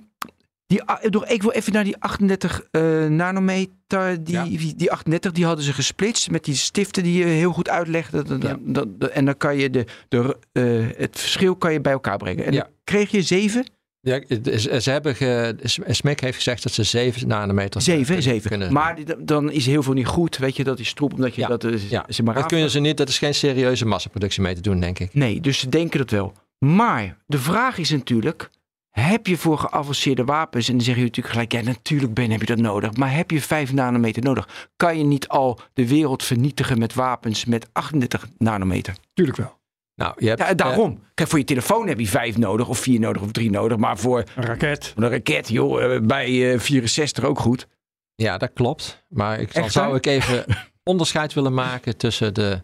die, 0.68 0.82
ik 1.28 1.42
wil 1.42 1.52
even 1.52 1.74
naar 1.74 1.84
die 1.84 1.96
38 2.00 2.64
eh, 2.72 2.82
nanometer. 3.06 4.24
Die, 4.24 4.34
Ja. 4.36 4.44
die, 4.44 4.76
die 4.76 4.92
38 4.92 5.32
die 5.32 5.46
hadden 5.46 5.66
ze 5.66 5.74
gesplitst 5.74 6.30
met 6.30 6.44
die 6.44 6.56
stiften 6.56 7.04
die 7.04 7.18
je 7.18 7.26
heel 7.26 7.52
goed 7.52 7.70
uitlegde. 7.70 8.24
Dat- 8.24 8.42
dat- 8.42 8.50
Ja. 8.52 8.58
dat- 8.62 9.00
dat- 9.00 9.10
en 9.10 9.26
dan 9.26 9.38
kan 9.38 9.58
je 9.58 9.70
de, 9.70 9.86
de, 10.08 10.38
eh, 10.52 10.64
het 10.98 11.20
verschil 11.20 11.56
kan 11.56 11.74
je 11.74 11.82
bij 11.82 11.92
elkaar 11.94 12.18
brengen. 12.18 12.46
En 12.46 12.54
Ja. 12.54 12.68
Kreeg 12.84 13.12
je 13.12 13.22
7? 13.22 13.66
Ja, 14.00 14.22
is- 14.28 14.64
ze 14.66 14.92
hebben 14.92 15.16
ge, 15.16 15.56
SMIC 15.88 16.20
heeft 16.20 16.36
gezegd 16.36 16.64
dat 16.64 16.72
ze 16.72 16.84
7 16.84 17.28
nanometer 17.28 17.82
7, 17.82 18.06
kunnen- 18.06 18.24
7. 18.24 18.50
kunnen- 18.50 18.74
Maar 18.74 18.98
dan 19.20 19.52
is 19.52 19.66
heel 19.66 19.84
veel 19.84 19.94
niet 19.94 20.06
goed. 20.08 20.38
Weet 20.38 20.56
je, 20.56 20.64
dat 20.64 20.80
is 20.80 20.94
troep 20.94 21.14
omdat 21.14 21.36
je 21.36 21.42
Ja. 21.42 21.48
dat 21.48 21.64
is, 21.64 21.90
Ja. 21.90 22.06
ze 22.10 22.24
maar 22.24 22.34
dat 22.34 22.44
af- 22.44 22.50
kunnen 22.50 22.70
ze 22.70 22.80
niet. 22.80 22.98
Dat 22.98 23.10
is 23.10 23.18
geen 23.18 23.34
serieuze 23.34 23.86
massaproductie 23.86 24.42
mee 24.42 24.56
te 24.56 24.62
doen, 24.62 24.80
denk 24.80 25.00
ik. 25.00 25.14
Nee, 25.14 25.40
dus 25.42 25.60
ze 25.60 25.70
denken 25.70 26.00
dat 26.00 26.10
wel. 26.10 26.34
Maar 26.60 27.18
de 27.26 27.40
vraag 27.40 27.78
is 27.78 27.90
natuurlijk: 27.90 28.50
heb 28.90 29.28
je 29.28 29.38
voor 29.38 29.58
geavanceerde 29.58 30.24
wapens, 30.24 30.68
en 30.68 30.76
dan 30.76 30.86
zeg 30.86 30.96
je 30.96 31.02
natuurlijk 31.02 31.34
gelijk, 31.34 31.52
ja, 31.52 31.62
natuurlijk 31.62 32.14
Ben, 32.14 32.32
heb 32.32 32.40
je 32.40 32.46
dat 32.46 32.58
nodig. 32.58 32.96
Maar 32.96 33.16
heb 33.16 33.32
je 33.32 33.42
5 33.42 33.74
nanometer 33.74 34.24
nodig? 34.24 34.70
Kan 34.76 34.98
je 34.98 35.04
niet 35.04 35.28
al 35.28 35.60
de 35.74 35.88
wereld 35.88 36.24
vernietigen 36.24 36.80
met 36.80 36.94
wapens 36.94 37.46
met 37.46 37.68
38 37.72 38.28
nanometer? 38.38 38.96
Tuurlijk 39.14 39.38
wel. 39.38 39.62
Nou, 39.96 40.14
je 40.18 40.28
hebt, 40.28 40.40
Ja, 40.40 40.54
daarom. 40.54 41.04
Kijk, 41.14 41.30
voor 41.30 41.40
je 41.40 41.46
telefoon 41.46 41.88
heb 41.88 42.00
je 42.00 42.08
5 42.08 42.38
nodig, 42.38 42.68
of 42.68 42.80
4 42.80 43.00
nodig, 43.00 43.22
of 43.22 43.32
3 43.32 43.50
nodig. 43.50 43.78
Maar 43.78 43.98
voor 43.98 44.24
Een 44.36 44.44
raket. 44.44 44.94
een 44.96 45.10
raket, 45.10 45.50
joh, 45.50 45.96
eh, 45.96 46.02
bij 46.02 46.54
eh, 46.54 46.60
64 46.60 47.24
ook 47.24 47.40
goed. 47.40 47.68
Ja, 48.16 48.38
dat 48.38 48.52
klopt. 48.54 49.04
Maar 49.10 49.40
ik, 49.40 49.52
zou 49.68 49.96
ik 49.96 50.06
even 50.06 50.46
onderscheid 50.84 51.34
willen 51.34 51.54
maken 51.54 51.98
tussen 51.98 52.34
de 52.34 52.62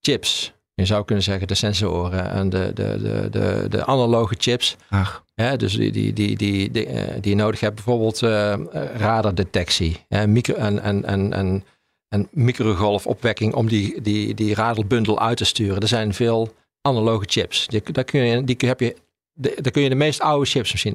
chips. 0.00 0.54
Je 0.74 0.84
zou 0.84 1.04
kunnen 1.04 1.24
zeggen 1.24 1.46
de 1.46 1.54
sensoren 1.54 2.30
en 2.30 2.48
de, 2.48 2.70
de, 2.74 2.98
de, 3.02 3.28
de, 3.30 3.66
de 3.68 3.86
analoge 3.86 4.34
chips. 4.38 4.76
Ach, 4.88 5.24
Hè, 5.36 5.56
dus 5.56 5.76
die, 5.76 5.92
die, 5.92 6.12
die, 6.12 6.36
die, 6.36 6.70
die, 6.70 6.86
eh, 6.86 7.14
die 7.20 7.30
je 7.30 7.42
nodig 7.42 7.60
hebt. 7.60 7.74
Bijvoorbeeld 7.74 8.22
eh, 8.22 8.52
eh, 8.52 8.60
radardetectie 8.96 10.04
hè, 10.08 10.26
micro, 10.26 10.54
en, 10.54 10.82
en, 10.82 11.04
en, 11.04 11.32
en, 11.32 11.64
en 12.08 12.28
microgolfopwekking 12.30 13.54
om 13.54 13.68
die, 13.68 14.00
die, 14.00 14.34
die 14.34 14.54
radelbundel 14.54 15.20
uit 15.20 15.36
te 15.36 15.44
sturen. 15.44 15.80
Er 15.80 15.88
zijn 15.88 16.14
veel 16.14 16.54
analoge 16.86 17.24
chips. 17.28 17.66
Die, 17.66 17.82
daar, 17.92 18.04
kun 18.04 18.20
je, 18.20 18.44
die 18.44 18.56
heb 18.58 18.80
je, 18.80 18.96
de, 19.32 19.56
daar 19.60 19.72
kun 19.72 19.82
je 19.82 19.88
de 19.88 19.94
meest 19.94 20.20
oude 20.20 20.46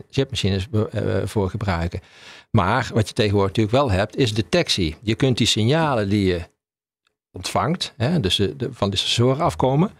chipmachines 0.09 0.69
be- 0.69 0.89
eh, 0.89 1.27
voor 1.27 1.49
gebruiken. 1.49 1.99
Maar 2.51 2.89
wat 2.93 3.07
je 3.07 3.13
tegenwoordig 3.13 3.55
natuurlijk 3.55 3.75
wel 3.85 3.91
hebt, 3.91 4.15
is 4.17 4.33
detectie. 4.33 4.95
Je 5.01 5.15
kunt 5.15 5.37
die 5.37 5.47
signalen 5.47 6.09
die 6.09 6.25
je 6.25 6.41
ontvangt, 7.31 7.93
hè, 7.97 8.19
dus 8.19 8.35
de, 8.35 8.55
de- 8.55 8.69
van 8.73 8.89
de 8.89 8.97
sensoren 8.97 9.43
afkomen, 9.43 9.91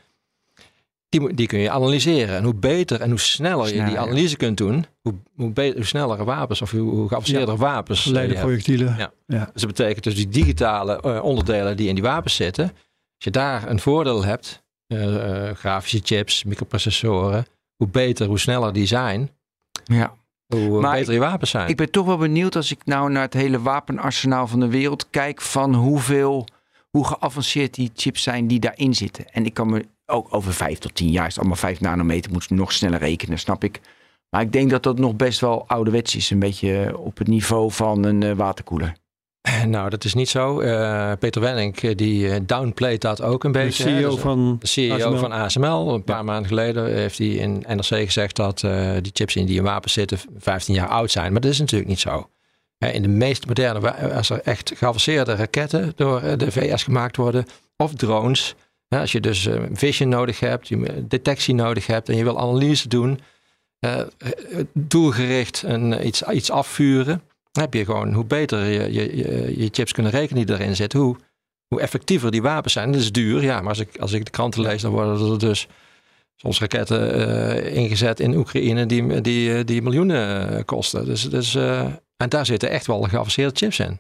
die, 1.10 1.34
die 1.34 1.48
kun 1.48 1.60
je 1.60 1.70
analyseren. 1.70 2.36
En 2.36 2.44
hoe 2.44 2.54
beter 2.54 3.02
en 3.02 3.10
hoe 3.10 3.20
sneller, 3.20 3.66
je 3.68 3.84
die 3.84 3.94
ja. 3.94 3.98
analyse 3.98 4.38
kunt 4.38 4.58
doen, 4.58 4.86
hoe, 5.02 5.14
hoe, 5.36 5.50
beter, 5.52 5.76
hoe 5.76 5.86
snellere 5.86 6.24
wapens 6.24 6.62
of 6.62 6.72
hoe, 6.72 6.82
hoe 6.90 7.08
geavanceerder 7.08 7.58
wapens. 7.58 8.00
eh, 8.00 8.06
Geleide 8.06 8.30
je 8.32 8.38
hebt. 8.38 8.48
projectielen. 8.48 8.96
Ja. 8.98 9.12
Ja. 9.28 9.50
Dus 9.54 9.62
dat 9.62 9.76
betekent 9.76 10.04
dus 10.04 10.16
die 10.16 10.30
digitale 10.30 11.02
eh, 11.02 11.24
onderdelen 11.24 11.78
die 11.78 11.88
in 11.88 11.96
die 11.96 12.04
wapens 12.04 12.36
zitten. 12.36 12.64
Als 12.66 13.24
je 13.24 13.32
daar 13.32 13.70
een 13.70 13.80
voordeel 13.80 14.24
hebt, 14.24 14.48
eh, 14.48 14.58
eh, 14.58 14.61
grafische 15.56 16.02
chips, 16.04 16.44
microprocessoren, 16.44 17.46
hoe 17.76 17.88
beter, 17.88 18.28
hoe 18.28 18.40
sneller 18.40 18.74
die 18.74 18.86
zijn, 18.86 19.30
ja. 19.84 20.14
hoe 20.48 20.82
Maar 20.82 20.98
beter 20.98 21.14
je 21.14 21.20
wapens 21.20 21.50
zijn. 21.50 21.70
Ik 21.70 21.78
ben 21.78 21.92
toch 21.92 22.06
wel 22.06 22.18
benieuwd 22.18 22.56
als 22.56 22.72
ik 22.72 22.86
nou 22.86 23.12
naar 23.12 23.22
het 23.22 23.34
hele 23.34 23.62
wapenarsenaal 23.62 24.48
van 24.48 24.60
de 24.60 24.68
wereld 24.68 25.10
kijk 25.10 25.42
van 25.42 25.74
hoeveel, 25.76 26.48
hoe 26.90 27.08
geavanceerd 27.08 27.74
die 27.74 27.92
chips 27.96 28.24
zijn 28.24 28.48
die 28.48 28.60
daarin 28.60 28.94
zitten. 28.94 29.26
En 29.32 29.46
ik 29.46 29.54
kan 29.54 29.70
me 29.70 29.86
ook 30.06 30.34
over 30.34 30.54
vijf 30.54 30.78
tot 30.78 30.96
tien 30.96 31.12
jaar 31.12 31.26
is 31.26 31.30
het 31.30 31.40
allemaal 31.40 31.58
vijf 31.58 31.80
nanometer, 31.80 32.32
moet 32.32 32.46
je 32.48 32.56
nog 32.56 32.72
sneller 32.72 33.00
rekenen, 33.00 33.40
snap 33.40 33.64
ik. 33.64 33.80
Maar 34.30 34.42
ik 34.42 34.52
denk 34.52 34.70
dat 34.70 34.84
dat 34.84 35.00
nog 35.00 35.16
best 35.16 35.40
wel 35.40 35.68
ouderwets 35.68 36.16
is, 36.16 36.30
een 36.30 36.40
beetje 36.40 36.98
op 36.98 37.18
het 37.18 37.28
niveau 37.28 37.72
van 37.72 38.04
een 38.04 38.24
eh, 38.24 38.36
waterkoeler. 38.36 38.96
Nou, 39.68 39.90
dat 39.90 40.04
is 40.04 40.14
niet 40.14 40.30
zo. 40.30 40.60
Eh, 40.60 41.12
Peter 41.20 41.42
Wenning, 41.42 41.78
eh, 41.78 41.96
die 41.96 42.30
eh, 42.30 42.40
downplayt 42.46 43.02
dat 43.02 43.22
ook 43.22 43.44
een 43.44 43.52
De 43.52 43.60
beetje. 43.60 43.84
CEO 43.84 44.10
Dus, 44.12 44.20
van 44.20 44.58
de 44.60 44.68
CEO 44.68 44.96
ASML. 44.96 45.18
van 45.18 45.32
ASML. 45.32 45.94
Een 45.94 46.04
paar 46.04 46.26
maanden 46.26 46.48
geleden 46.48 46.94
heeft 46.94 47.18
hij 47.18 47.28
in 47.28 47.64
NRC 47.68 47.86
gezegd 47.86 48.36
dat 48.36 48.64
eh, 48.64 48.92
die 49.02 49.12
chips 49.14 49.36
in 49.36 49.46
die 49.46 49.58
in 49.58 49.64
wapens 49.64 49.94
zitten 49.94 50.20
15 50.38 50.74
jaar 50.74 50.88
oud 50.88 51.12
zijn. 51.12 51.32
Maar 51.32 51.42
dat 51.42 51.52
is 51.52 51.60
natuurlijk 51.60 51.90
niet 51.90 52.00
zo. 52.00 52.30
In 52.78 53.02
de 53.02 53.08
meest 53.08 53.48
moderne, 53.48 53.94
als 54.14 54.30
er 54.30 54.42
echt 54.42 54.72
geavanceerde 54.76 55.36
raketten 55.36 55.94
door 55.96 56.22
eh, 56.22 56.38
de 56.38 56.52
VS 56.52 56.84
gemaakt 56.84 57.18
worden, 57.18 57.46
of 57.78 57.94
drones. 57.94 58.56
Als 58.90 59.12
je 59.12 59.20
dus 59.20 59.46
eh, 59.46 59.62
vision 59.74 60.10
nodig 60.10 60.40
hebt, 60.40 60.70
detectie 61.10 61.54
nodig 61.56 61.88
hebt 61.88 62.10
en 62.10 62.16
je 62.18 62.24
wil 62.24 62.40
analyse 62.40 62.88
doen, 62.88 63.20
eh, 63.80 64.00
eh, 64.00 64.06
doelgericht 64.74 65.64
en 65.64 66.00
eh, 66.00 66.06
iets, 66.06 66.24
iets 66.24 66.52
afvuren, 66.52 67.22
heb 67.52 67.74
je 67.74 67.86
gewoon 67.86 68.14
hoe 68.14 68.26
beter 68.26 68.66
je, 68.66 68.94
je, 68.94 69.18
je, 69.18 69.54
je 69.58 69.70
chips 69.72 69.92
kunnen 69.92 70.12
rekenen 70.12 70.46
die 70.46 70.56
erin 70.56 70.76
zitten, 70.76 71.00
hoe 71.00 71.18
hoe 71.72 71.82
effectiever 71.82 72.32
die 72.32 72.42
wapens 72.42 72.74
zijn. 72.74 72.92
Dat 72.92 73.02
is 73.02 73.12
duur, 73.12 73.44
ja. 73.44 73.60
Maar 73.60 73.70
als 73.70 73.80
ik, 73.80 73.98
als 73.98 74.12
ik 74.12 74.26
de 74.26 74.32
kranten 74.32 74.62
lees, 74.62 74.82
dan 74.82 74.92
worden 74.92 75.32
er 75.32 75.40
dus 75.40 75.68
soms 76.36 76.60
raketten 76.60 77.14
eh, 77.14 77.76
ingezet 77.76 78.20
in 78.20 78.36
Oekraïne 78.36 78.86
die, 78.86 79.22
die, 79.22 79.58
eh, 79.58 79.66
die 79.66 79.82
miljoenen 79.82 80.50
eh, 80.50 80.66
kosten. 80.66 81.06
Dus, 81.06 81.30
dus, 81.30 81.56
en 81.56 82.30
daar 82.30 82.46
zitten 82.46 82.70
echt 82.70 82.88
wel 82.88 83.02
geavanceerde 83.02 83.56
chips 83.56 83.80
in. 83.80 84.00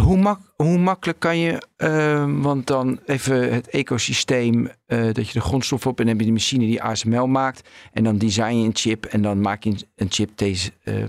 Hoe, 0.00 0.16
mak 0.16 0.40
hoe 0.56 0.78
makkelijk 0.78 1.18
kan 1.18 1.38
je, 1.38 1.62
eh, 1.76 2.24
want 2.36 2.66
dan 2.66 3.00
even 3.06 3.52
het 3.52 3.68
ecosysteem, 3.68 4.70
dat 4.86 5.26
je 5.26 5.32
de 5.32 5.40
grondstof 5.40 5.86
op 5.86 6.00
en 6.00 6.06
heb 6.06 6.20
je 6.20 6.26
de 6.26 6.32
machine 6.32 6.66
die 6.66 6.82
ASML 6.82 7.26
maakt. 7.26 7.68
En 7.92 8.04
dan 8.04 8.18
design 8.18 8.54
je 8.54 8.66
een 8.66 8.76
chip 8.76 9.04
en 9.04 9.22
dan 9.22 9.40
maak 9.40 9.64
je 9.64 9.74
een 9.96 10.10
chip 10.10 10.40
eh, 10.40 10.54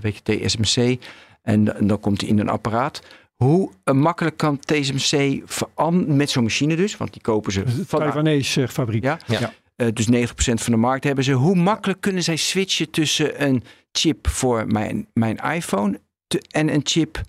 weet 0.00 0.20
je, 0.24 0.46
TSMC. 0.46 0.98
En, 1.42 1.64
dan- 1.64 1.86
dan 1.86 2.00
komt 2.00 2.20
die 2.20 2.28
in 2.28 2.38
een 2.38 2.48
apparaat. 2.48 3.02
Hoe 3.34 3.72
eh, 3.84 3.94
makkelijk 3.94 4.36
kan 4.36 4.58
TSMC 4.60 5.42
veran- 5.44 6.16
met 6.16 6.30
zo'n 6.30 6.42
machine 6.42 6.76
dus, 6.76 6.96
want 6.96 7.12
die 7.12 7.22
kopen 7.22 7.52
ze 7.52 7.62
van 7.86 7.98
Taiwanese 8.00 8.68
fabriek. 8.68 9.02
Ja? 9.02 9.18
Ja. 9.26 9.52
Eh, 9.76 9.88
dus 9.92 10.06
90% 10.06 10.60
van 10.62 10.72
de 10.72 10.78
markt 10.78 11.04
hebben 11.04 11.24
ze. 11.24 11.32
Hoe 11.32 11.54
makkelijk 11.56 12.00
kunnen 12.00 12.22
zij 12.22 12.36
switchen 12.36 12.90
tussen 12.90 13.44
een 13.44 13.62
chip 13.92 14.28
voor 14.28 14.66
mijn, 14.66 15.08
mijn 15.12 15.36
iPhone 15.36 16.00
te- 16.26 16.42
en 16.50 16.74
een 16.74 16.80
chip 16.84 17.20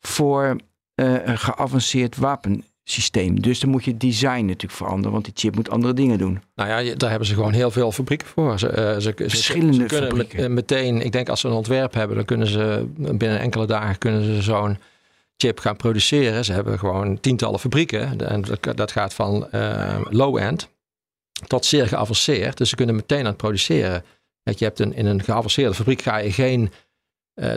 voor 0.00 0.56
eh, 0.94 1.26
een 1.26 1.38
geavanceerd 1.38 2.16
wapensysteem? 2.82 3.40
Dus 3.40 3.60
dan 3.60 3.70
moet 3.70 3.84
je 3.84 3.90
het 3.90 4.00
design 4.00 4.44
natuurlijk 4.44 4.72
veranderen, 4.72 5.12
want 5.12 5.24
die 5.24 5.34
chip 5.36 5.54
moet 5.54 5.70
andere 5.70 5.94
dingen 5.94 6.18
doen. 6.18 6.42
Nou 6.54 6.84
ja, 6.84 6.94
daar 6.94 7.10
hebben 7.10 7.28
ze 7.28 7.34
gewoon 7.34 7.52
heel 7.52 7.70
veel 7.70 7.92
fabrieken 7.92 8.26
voor. 8.26 8.58
Ze, 8.58 8.68
eh, 8.68 8.98
ze, 8.98 9.12
Verschillende 9.16 9.72
ze 9.72 9.84
kunnen 9.84 10.08
fabrieken. 10.08 10.38
eh, 10.38 10.50
meteen, 10.50 11.00
ik 11.00 11.12
denk 11.12 11.28
als 11.28 11.40
ze 11.40 11.48
een 11.48 11.54
ontwerp 11.54 11.94
hebben, 11.94 12.16
dan 12.16 12.24
kunnen 12.24 12.46
ze 12.46 12.86
binnen 12.96 13.40
enkele 13.40 13.66
dagen 13.66 13.98
kunnen 13.98 14.24
ze 14.24 14.42
zo'n 14.42 14.78
chip 15.36 15.58
gaan 15.58 15.76
produceren. 15.76 16.44
Ze 16.44 16.52
hebben 16.52 16.78
gewoon 16.78 17.20
tientallen 17.20 17.60
fabrieken. 17.60 18.28
En 18.28 18.42
dat, 18.42 18.76
dat 18.76 18.92
gaat 18.92 19.14
van 19.14 19.50
eh, 19.50 20.00
low-end 20.10 20.68
tot 21.46 21.64
zeer 21.64 21.88
geavanceerd. 21.88 22.56
Dus 22.56 22.68
ze 22.68 22.76
kunnen 22.76 22.94
meteen 22.94 23.18
aan 23.20 23.26
het 23.26 23.36
produceren. 23.36 24.04
Kijk, 24.42 24.58
je 24.58 24.64
hebt 24.64 24.80
een, 24.80 24.94
in 24.94 25.06
een 25.06 25.22
geavanceerde 25.22 25.74
fabriek 25.74 26.02
ga 26.02 26.16
je 26.16 26.32
geen 26.32 26.70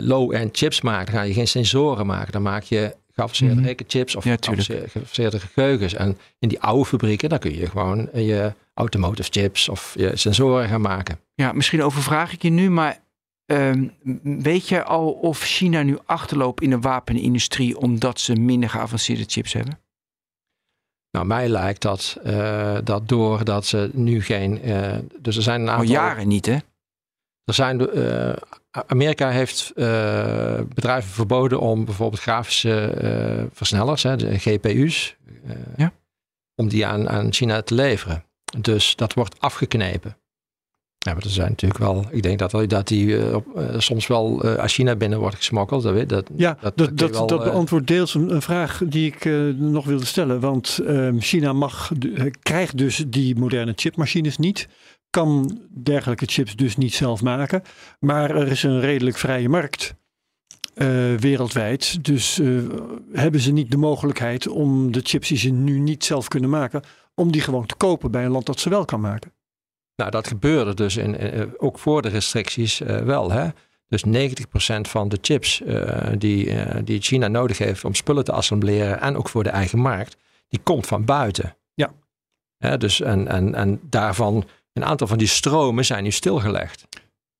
low-end 0.00 0.56
chips 0.56 0.80
maken. 0.80 1.12
Dan 1.12 1.14
ga 1.14 1.26
je 1.28 1.32
geen 1.32 1.48
sensoren 1.48 2.06
maken. 2.06 2.32
Dan 2.32 2.42
maak 2.42 2.62
je 2.62 2.94
geavanceerde 3.16 3.54
Mhm. 3.54 3.64
rekenchips 3.64 4.16
of 4.16 4.24
Ja, 4.24 4.36
geavanceerde, 4.40 5.40
geheugens. 5.40 5.94
En 5.94 6.18
in 6.38 6.48
die 6.48 6.60
oude 6.60 6.84
fabrieken, 6.84 7.28
dan 7.28 7.38
kun 7.38 7.56
je 7.58 7.66
gewoon 7.66 8.10
eh, 8.10 8.26
je 8.26 8.52
automotive 8.74 9.28
chips 9.32 9.68
of 9.68 9.94
je 9.98 10.16
sensoren 10.16 10.68
gaan 10.68 10.80
maken. 10.80 11.18
Ja, 11.34 11.52
misschien 11.52 11.82
overvraag 11.82 12.32
ik 12.32 12.42
je 12.42 12.50
nu, 12.50 12.70
maar 12.70 12.98
ehm, 13.46 13.84
weet 14.22 14.68
je 14.68 14.82
al 14.84 15.10
of 15.12 15.40
China 15.40 15.82
nu 15.82 15.98
achterloopt 16.06 16.62
in 16.62 16.70
de 16.70 16.78
wapenindustrie 16.80 17.78
omdat 17.78 18.20
ze 18.20 18.34
minder 18.34 18.70
geavanceerde 18.70 19.24
chips 19.26 19.52
hebben? 19.52 19.78
Nou, 21.10 21.26
mij 21.26 21.48
lijkt 21.48 21.82
dat, 21.82 22.18
eh 22.24 22.78
dat 22.84 23.08
doordat 23.08 23.66
ze 23.66 23.90
nu 23.92 24.22
geen... 24.22 24.62
eh, 24.62 24.98
dus 25.18 25.36
er 25.36 25.42
zijn 25.42 25.60
een 25.60 25.68
Al 25.68 25.72
aantal... 25.74 25.90
jaren 25.92 26.28
niet, 26.28 26.46
hè? 26.46 26.56
Er 27.46 27.54
zijn, 27.54 27.90
eh, 27.90 28.32
Amerika 28.70 29.30
heeft 29.30 29.72
eh, 29.76 30.60
bedrijven 30.74 31.10
verboden 31.10 31.60
om 31.60 31.84
bijvoorbeeld 31.84 32.22
grafische 32.22 32.86
eh, 32.86 33.44
versnellers, 33.52 34.02
hè, 34.02 34.16
de 34.16 34.38
GPU's, 34.38 35.16
Ja. 35.76 35.92
om 36.54 36.68
die 36.68 36.86
aan, 36.86 37.08
aan 37.08 37.32
China 37.32 37.62
te 37.62 37.74
leveren. 37.74 38.24
Dus 38.60 38.96
dat 38.96 39.14
wordt 39.14 39.40
afgeknepen. 39.40 40.16
Ja, 40.98 41.14
maar 41.14 41.22
er 41.22 41.30
zijn 41.30 41.48
natuurlijk 41.48 41.80
wel, 41.80 42.04
ik 42.10 42.22
denk 42.22 42.38
dat, 42.38 42.68
dat 42.70 42.88
die 42.88 43.18
soms 43.78 44.06
wel 44.06 44.42
eh 44.42 44.54
als 44.56 44.74
China 44.74 44.96
binnen 44.96 45.18
wordt 45.18 45.36
gesmokkeld. 45.36 45.82
Dat, 45.82 45.92
weet- 45.94 46.08
dat, 46.08 46.30
Ja, 46.36 46.58
dat, 46.60 46.76
dat, 46.76 47.10
wel, 47.10 47.26
dat 47.26 47.38
eh, 47.44 47.44
beantwoordt 47.50 47.86
deels 47.86 48.14
een, 48.14 48.30
een 48.34 48.42
vraag 48.42 48.80
die 48.86 49.06
ik 49.06 49.24
nog 49.58 49.84
wilde 49.84 50.04
stellen. 50.04 50.40
Want 50.40 50.78
ehm, 50.86 51.18
China 51.18 51.52
mag, 51.52 51.92
krijgt 52.42 52.78
dus 52.78 53.04
die 53.08 53.36
moderne 53.36 53.72
chipmachines 53.76 54.36
niet. 54.38 54.68
Kan 55.16 55.60
dergelijke 55.70 56.26
chips 56.26 56.56
dus 56.56 56.76
niet 56.76 56.94
zelf 56.94 57.22
maken. 57.22 57.62
Maar 58.00 58.30
er 58.30 58.48
is 58.48 58.62
een 58.62 58.80
redelijk 58.80 59.16
vrije 59.16 59.48
markt 59.48 59.94
eh, 60.74 61.14
wereldwijd. 61.14 62.04
Dus 62.04 62.38
eh, 62.38 62.48
hebben 63.12 63.40
ze 63.40 63.52
niet 63.52 63.70
de 63.70 63.76
mogelijkheid 63.76 64.48
om 64.48 64.92
de 64.92 65.00
chips 65.02 65.28
die 65.28 65.38
ze 65.38 65.48
nu 65.48 65.78
niet 65.78 66.04
zelf 66.04 66.28
kunnen 66.28 66.50
maken, 66.50 66.82
om 67.14 67.32
die 67.32 67.40
gewoon 67.40 67.66
te 67.66 67.74
kopen 67.74 68.10
bij 68.10 68.24
een 68.24 68.30
land 68.30 68.46
dat 68.46 68.60
ze 68.60 68.68
wel 68.68 68.84
kan 68.84 69.00
maken. 69.00 69.32
Nou, 69.94 70.10
dat 70.10 70.26
gebeurde 70.26 70.74
dus 70.74 70.96
in, 70.96 71.16
eh, 71.16 71.42
ook 71.56 71.78
voor 71.78 72.02
de 72.02 72.08
restricties 72.08 72.78
wel. 72.78 73.30
Hè? 73.30 73.48
Dus 73.88 74.04
90% 74.04 74.88
van 74.88 75.08
de 75.08 75.18
chips 75.20 75.62
die, 76.18 76.54
die 76.84 77.00
China 77.00 77.28
nodig 77.28 77.58
heeft 77.58 77.84
om 77.84 77.94
spullen 77.94 78.24
te 78.24 78.32
assembleren 78.32 79.00
en 79.00 79.16
ook 79.16 79.28
voor 79.28 79.42
de 79.42 79.50
eigen 79.50 79.78
markt, 79.78 80.16
die 80.48 80.60
komt 80.62 80.86
van 80.86 81.04
buiten. 81.04 81.56
Ja. 81.74 81.92
Hè, 82.58 82.78
dus 82.78 83.00
en, 83.00 83.28
en, 83.28 83.54
en 83.54 83.80
daarvan, 83.82 84.44
een 84.76 84.84
aantal 84.84 85.06
van 85.06 85.18
die 85.18 85.26
stromen 85.28 85.84
zijn 85.84 86.02
nu 86.02 86.10
stilgelegd. 86.10 86.84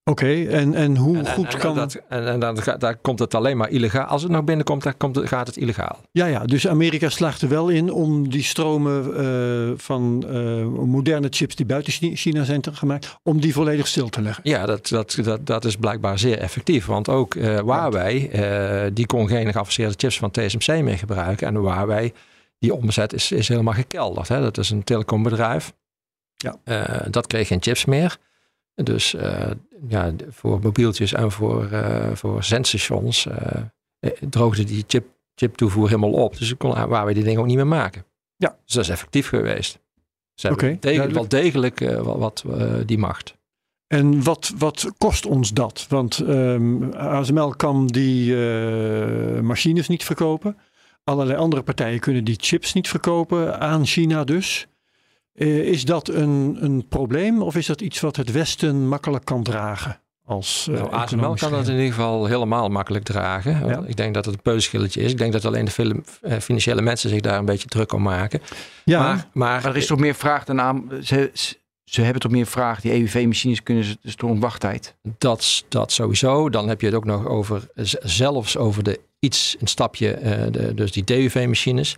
Oké, 0.03 0.43
en, 0.43 0.73
en 0.73 0.97
hoe 0.97 1.17
En, 1.17 1.27
goed 1.27 1.53
en, 1.53 1.59
kan... 1.59 1.75
dat, 1.75 2.01
en, 2.09 2.27
en 2.27 2.39
dan, 2.39 2.59
daar 2.77 2.95
komt 2.97 3.19
het 3.19 3.35
alleen 3.35 3.57
maar 3.57 3.69
illegaal. 3.69 4.05
Als 4.05 4.21
het 4.21 4.31
nog 4.31 4.43
binnenkomt, 4.43 4.83
dan 4.83 4.97
komt 4.97 5.15
het, 5.15 5.27
gaat 5.27 5.47
het 5.47 5.57
illegaal. 5.57 5.99
Ja, 6.11 6.25
ja, 6.25 6.45
dus 6.45 6.67
Amerika 6.67 7.09
slaagt 7.09 7.41
er 7.41 7.49
wel 7.49 7.69
in 7.69 7.91
om 7.91 8.29
die 8.29 8.43
stromen 8.43 9.15
eh, 9.17 9.73
van 9.77 10.25
eh, 10.27 10.65
moderne 10.85 11.27
chips 11.29 11.55
die 11.55 11.65
buiten 11.65 11.93
Chi- 11.93 12.15
China 12.15 12.43
zijn 12.43 12.61
gemaakt, 12.71 13.17
om 13.23 13.39
die 13.39 13.53
volledig 13.53 13.87
stil 13.87 14.09
te 14.09 14.21
leggen. 14.21 14.49
Ja, 14.49 14.65
dat, 14.65 14.87
dat, 14.87 15.17
dat, 15.23 15.45
dat 15.45 15.65
is 15.65 15.75
blijkbaar 15.75 16.19
zeer 16.19 16.37
effectief. 16.39 16.85
Want 16.85 17.09
ook 17.09 17.35
eh 17.35 17.59
Huawei, 17.59 18.29
die 18.93 19.05
kon 19.05 19.27
geen 19.27 19.51
geavanceerde 19.51 19.93
chips 19.97 20.17
van 20.17 20.31
TSMC 20.31 20.81
meer 20.81 20.97
gebruiken. 20.97 21.47
En 21.47 21.55
Huawei, 21.55 22.13
die 22.59 22.73
omzet 22.73 23.13
is, 23.13 23.31
is 23.31 23.47
helemaal 23.47 23.73
gekelderd. 23.73 24.27
Hè? 24.27 24.41
Dat 24.41 24.57
is 24.57 24.69
een 24.69 24.83
telecombedrijf. 24.83 25.73
Ja. 26.37 26.59
Eh, 26.63 27.05
dat 27.09 27.27
kreeg 27.27 27.47
geen 27.47 27.61
chips 27.61 27.85
meer. 27.85 28.17
Dus 28.75 29.13
eh, 29.13 29.51
ja, 29.87 30.13
voor 30.29 30.59
mobieltjes 30.59 31.13
en 31.13 31.31
voor, 31.31 31.71
eh, 31.71 32.11
voor 32.13 32.43
zendstations 32.43 33.27
droogde 34.29 34.63
die 34.63 34.83
chip, 34.87 35.05
chiptoevoer 35.35 35.87
helemaal 35.87 36.11
op. 36.11 36.37
Dus 36.37 36.57
kon 36.57 36.75
Huawei 36.75 37.13
die 37.13 37.23
dingen 37.23 37.39
ook 37.39 37.45
niet 37.45 37.55
meer 37.55 37.67
maken. 37.67 38.05
Ja. 38.35 38.57
Dus 38.65 38.73
dat 38.73 38.83
is 38.83 38.89
effectief 38.89 39.27
geweest. 39.27 39.79
Ze 40.33 40.47
hebben 40.47 40.79
degelijk, 40.79 41.13
wel 41.13 41.27
degelijk 41.27 41.79
wat, 42.01 42.43
die 42.85 42.97
macht. 42.97 43.35
En 43.87 44.23
wat, 44.23 44.53
wat 44.57 44.91
kost 44.97 45.25
ons 45.25 45.53
dat? 45.53 45.85
Want 45.89 46.19
ehm, 46.19 46.91
ASML 46.93 47.49
kan 47.49 47.87
die 47.87 48.35
machines 49.41 49.87
niet 49.87 50.03
verkopen. 50.03 50.57
Allerlei 51.03 51.39
andere 51.39 51.63
partijen 51.63 51.99
kunnen 51.99 52.23
die 52.23 52.37
chips 52.39 52.73
niet 52.73 52.89
verkopen 52.89 53.59
aan 53.59 53.85
China 53.85 54.23
dus. 54.23 54.67
Eh, 55.37 55.57
is 55.57 55.85
dat 55.85 56.07
een, 56.07 56.57
een 56.59 56.87
probleem 56.87 57.41
of 57.41 57.55
is 57.55 57.65
dat 57.65 57.81
iets 57.81 57.99
wat 57.99 58.15
het 58.15 58.31
Westen 58.31 58.87
makkelijk 58.87 59.25
kan 59.25 59.43
dragen? 59.43 60.01
Als, 60.25 60.67
eh, 60.71 60.75
Nou, 60.75 60.93
ASML 60.93 61.33
kan 61.33 61.51
dat 61.51 61.67
in 61.67 61.75
ieder 61.75 61.93
geval 61.93 62.25
helemaal 62.25 62.69
makkelijk 62.69 63.03
dragen. 63.03 63.67
Ja. 63.67 63.83
Ik 63.85 63.95
denk 63.95 64.13
dat 64.13 64.25
het 64.25 64.33
een 64.33 64.41
peuzeschilletje 64.41 65.01
is. 65.01 65.11
Ik 65.11 65.17
denk 65.17 65.33
dat 65.33 65.45
alleen 65.45 65.65
de 65.65 66.03
eh, 66.21 66.37
financiële 66.37 66.81
mensen 66.81 67.09
zich 67.09 67.21
daar 67.21 67.39
een 67.39 67.45
beetje 67.45 67.67
druk 67.67 67.93
om 67.93 68.01
maken. 68.01 68.41
Ja, 68.83 68.99
Maar, 68.99 69.27
maar, 69.33 69.61
Maar 69.61 69.65
er 69.65 69.77
is 69.77 69.85
toch 69.85 69.99
meer 69.99 70.15
vraag 70.15 70.43
dan 70.43 70.61
aan. 70.61 70.89
Ze, 71.03 71.31
ze, 71.83 72.01
hebben 72.01 72.21
toch 72.21 72.31
meer 72.31 72.45
vraag. 72.45 72.81
Die 72.81 72.91
EUV-machines 72.91 73.63
kunnen 73.63 73.83
ze 73.83 73.97
dus 74.01 74.15
toch 74.15 74.29
een 74.29 74.39
wachttijd. 74.39 74.95
dat, 75.17 75.63
dat 75.69 75.91
sowieso. 75.91 76.49
Dan 76.49 76.67
heb 76.67 76.81
je 76.81 76.87
het 76.87 76.95
ook 76.95 77.05
nog 77.05 77.27
over 77.27 77.67
zelfs 78.01 78.57
over 78.57 78.83
de 78.83 78.99
iets 79.19 79.55
een 79.59 79.67
stapje, 79.67 80.11
eh, 80.11 80.51
de, 80.51 80.73
dus 80.73 80.91
die 80.91 81.03
DUV-machines. 81.03 81.97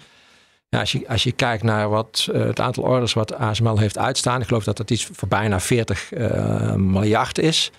Als, 0.69 0.91
je, 0.91 1.08
als 1.08 1.23
je 1.23 1.32
kijkt 1.32 1.63
naar 1.63 1.89
wat, 1.89 2.27
eh, 2.32 2.41
het 2.41 2.60
aantal 2.60 2.84
orders 2.84 3.13
wat 3.13 3.34
ASML 3.34 3.77
heeft 3.77 3.97
uitstaan, 3.97 4.41
ik 4.41 4.47
geloof 4.47 4.63
dat 4.63 4.77
dat 4.77 4.91
iets 4.91 5.10
voor 5.12 5.27
bijna 5.27 5.60
40 5.60 6.12
eh, 6.12 6.73
miljard 6.75 7.38
is. 7.38 7.71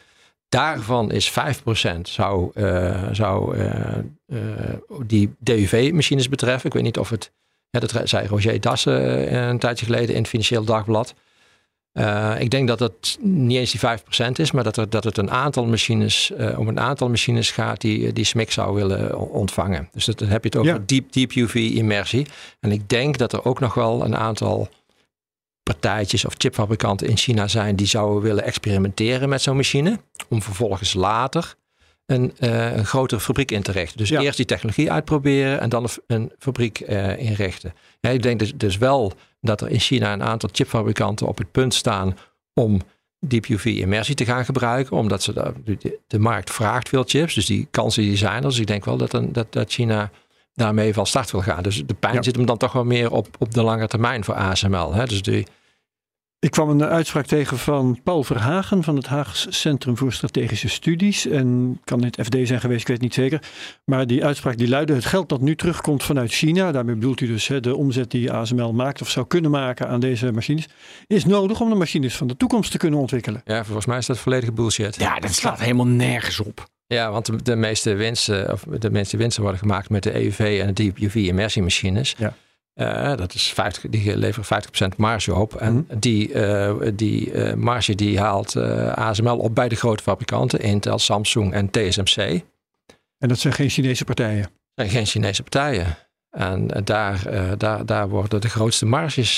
Daarvan 0.48 1.11
is 1.12 1.31
5% 1.31 2.09
zou, 2.09 2.50
eh, 2.55 3.09
zou 3.12 3.57
die 5.07 5.35
DUV-machines 5.38 6.29
betreffen. 6.29 6.66
Ik 6.66 6.72
weet 6.72 6.83
niet 6.83 6.98
of 6.98 7.11
het, 7.11 7.33
ja, 7.70 7.81
dat 7.81 8.00
zei 8.05 8.26
Roger 8.26 8.61
Dassen 8.61 9.35
een 9.35 9.59
tijdje 9.59 9.85
geleden 9.85 10.14
in 10.14 10.20
het 10.20 10.29
Financieel 10.29 10.64
Dagblad. 10.64 11.14
Eh, 11.92 12.35
ik 12.38 12.50
denk 12.50 12.68
dat 12.68 12.81
het 12.81 13.18
niet 13.20 13.57
eens 13.59 13.70
die 13.70 13.81
5% 13.81 14.38
is, 14.38 14.50
maar 14.50 14.64
dat, 14.64 14.76
er, 14.76 14.90
dat 14.90 15.05
het 15.05 15.16
een 15.18 15.31
aantal 15.31 15.66
machines, 15.66 16.31
eh, 16.33 16.59
om 16.59 16.68
een 16.68 16.81
aantal 16.81 17.09
machines 17.09 17.50
gaat 17.50 17.81
die, 17.81 18.12
die 18.12 18.24
SMIC 18.24 18.50
zou 18.53 18.74
willen 18.74 19.18
ontvangen. 19.18 19.88
Dus 19.92 20.05
dat, 20.05 20.18
dan 20.18 20.29
heb 20.29 20.42
je 20.42 20.48
het 20.48 20.59
over 20.59 20.72
Ja. 20.72 20.83
deep, 20.87 21.12
deep 21.12 21.33
UV 21.33 21.55
immersie. 21.55 22.26
En 22.61 22.72
ik 22.72 22.88
denk 22.88 23.18
dat 23.18 23.33
er 23.33 23.44
ook 23.44 23.61
nog 23.61 23.74
wel 23.74 24.05
een 24.05 24.16
aantal 24.16 24.68
partijtjes 25.62 26.24
of 26.24 26.35
chipfabrikanten 26.38 27.07
in 27.09 27.16
China 27.16 27.48
zijn 27.48 27.76
die 27.76 27.87
zouden 27.87 28.22
willen 28.22 28.44
experimenteren 28.44 29.29
met 29.29 29.42
zo'n 29.42 29.57
machine. 29.57 30.00
Om 30.29 30.42
vervolgens 30.42 30.94
later 30.94 31.55
een, 32.07 32.33
eh, 32.38 32.76
een 32.76 32.87
grotere 32.87 33.20
fabriek 33.20 33.50
in 33.50 33.62
te 33.62 33.72
richten. 33.72 33.98
Dus 33.98 34.09
Ja. 34.09 34.20
eerst 34.20 34.37
die 34.37 34.46
technologie 34.46 34.92
uitproberen 34.92 35.61
en 35.61 35.68
dan 35.68 35.88
een, 36.07 36.33
fabriek 36.38 36.81
eh, 36.81 37.18
inrichten. 37.18 37.74
Ja, 38.00 38.11
ik 38.11 38.22
denk 38.22 38.38
dus, 38.38 38.53
dus 38.57 38.79
wel 38.79 39.12
dat 39.40 39.61
er 39.61 39.70
in 39.70 39.81
China 39.81 40.12
een 40.12 40.22
aantal 40.22 40.48
chipfabrikanten 40.53 41.26
op 41.26 41.38
het 41.38 41.50
punt 41.50 41.74
staan 41.74 42.16
om 42.55 42.81
Deep 43.26 43.46
UV 43.46 43.64
immersie 43.64 44.14
te 44.14 44.24
gaan 44.24 44.44
gebruiken. 44.44 44.96
Omdat 44.96 45.22
ze 45.22 45.33
de, 45.33 45.53
de, 45.64 45.98
de 46.07 46.18
markt 46.18 46.50
vraagt 46.50 46.88
veel 46.88 47.05
chips. 47.07 47.35
Dus 47.35 47.46
die 47.46 47.68
kansen 47.70 48.03
die 48.03 48.16
zijn 48.16 48.42
er. 48.42 48.48
Dus 48.48 48.59
ik 48.59 48.66
denk 48.66 48.85
wel 48.85 48.96
dat, 48.96 49.12
een, 49.12 49.33
dat, 49.33 49.53
dat 49.53 49.72
China 49.72 50.11
daarmee 50.55 50.94
van 50.94 51.07
start 51.07 51.31
wil 51.31 51.40
gaan. 51.40 51.62
Dus 51.62 51.87
de 51.87 51.94
pijn 51.94 52.14
Ja. 52.14 52.22
zit 52.22 52.37
hem 52.37 52.46
dan 52.46 52.57
toch 52.57 52.72
wel 52.72 52.85
meer 52.85 53.11
op, 53.11 53.29
op 53.38 53.55
de 53.55 53.62
lange 53.62 53.87
termijn 53.87 54.24
voor 54.24 54.35
ASML. 54.35 54.94
Hè? 54.94 55.07
Dus 55.07 55.22
die, 55.22 55.46
Ik 56.42 56.50
kwam 56.50 56.68
een 56.68 56.85
uitspraak 56.85 57.26
tegen 57.26 57.59
van 57.59 58.00
Paul 58.03 58.24
Verhagen 58.24 58.83
van 58.83 58.96
het 58.96 59.07
Haags 59.07 59.46
Centrum 59.48 59.96
voor 59.96 60.12
Strategische 60.12 60.68
Studies. 60.68 61.26
En 61.26 61.81
kan 61.85 62.00
dit 62.00 62.18
FD 62.22 62.37
zijn 62.42 62.61
geweest, 62.61 62.81
ik 62.81 62.87
weet 62.87 62.96
het 62.96 63.00
niet 63.00 63.14
zeker. 63.14 63.42
Maar 63.85 64.07
die 64.07 64.24
uitspraak 64.24 64.57
die 64.57 64.68
luidde: 64.68 64.94
het 64.94 65.05
geld 65.05 65.29
dat 65.29 65.40
nu 65.40 65.57
terugkomt 65.57 66.03
vanuit 66.03 66.33
China, 66.33 66.72
daarmee 66.72 66.94
bedoelt 66.94 67.20
u 67.20 67.26
dus 67.26 67.46
hè, 67.46 67.61
de 67.61 67.76
omzet 67.76 68.11
die 68.11 68.33
ASML 68.33 68.72
maakt 68.72 69.00
of 69.00 69.11
zou 69.11 69.26
kunnen 69.26 69.50
maken 69.50 69.88
aan 69.88 70.00
deze 70.00 70.33
machines, 70.33 70.68
is 71.07 71.24
nodig 71.24 71.61
om 71.61 71.68
de 71.68 71.74
machines 71.74 72.16
van 72.16 72.26
de 72.26 72.37
toekomst 72.37 72.70
te 72.70 72.79
kunnen 72.79 72.98
ontwikkelen. 72.98 73.42
ja, 73.44 73.64
volgens 73.64 73.87
mij 73.87 73.98
is 73.98 74.07
dat 74.07 74.18
volledige 74.18 74.53
bullshit. 74.53 74.96
Ja, 74.96 75.18
dat 75.18 75.35
slaat 75.35 75.61
helemaal 75.61 75.87
nergens 75.87 76.40
op. 76.40 76.68
Ja, 76.87 77.11
want 77.11 77.26
de, 77.26 77.42
de 77.42 77.57
meeste 77.57 77.94
winsten, 77.94 78.53
of 78.53 78.64
de 78.79 78.90
meeste 78.90 79.16
winsten 79.16 79.42
worden 79.42 79.61
gemaakt 79.61 79.90
met 79.90 80.03
de 80.03 80.12
EUV 80.12 80.59
en 80.61 80.66
de 80.66 80.72
Deep 80.72 80.98
UV 80.98 81.14
immersiemachines. 81.14 82.14
Ja. 82.18 82.35
Eh, 82.81 83.16
dat 83.16 83.35
is 83.35 83.53
50, 83.53 83.90
die 83.90 84.16
leveren 84.16 84.45
50% 84.45 84.97
marge 84.97 85.35
op. 85.35 85.55
En 85.55 85.73
Mhm. 85.88 85.99
die, 85.99 86.33
eh, 86.33 86.75
die 86.95 87.33
eh, 87.33 87.55
marge 87.55 87.95
die 87.95 88.19
haalt 88.21 88.57
ASML 88.95 89.37
op 89.38 89.55
bij 89.55 89.69
de 89.69 89.75
grote 89.77 90.03
fabrikanten, 90.03 90.61
Intel, 90.61 90.99
Samsung 90.99 91.53
en 91.53 91.71
TSMC. 91.71 92.43
En 93.19 93.29
dat 93.29 93.38
zijn 93.38 93.53
geen 93.53 93.69
Chinese 93.69 94.05
partijen. 94.05 94.49
zijn 94.75 94.88
geen 94.88 95.07
Chinese 95.07 95.43
partijen. 95.43 95.97
En 96.31 96.66
daar, 96.85 97.23
daar, 97.59 97.87
daar 97.87 98.09
worden 98.09 98.40
de 98.40 98.49
grootste 98.49 98.87
marges 98.87 99.37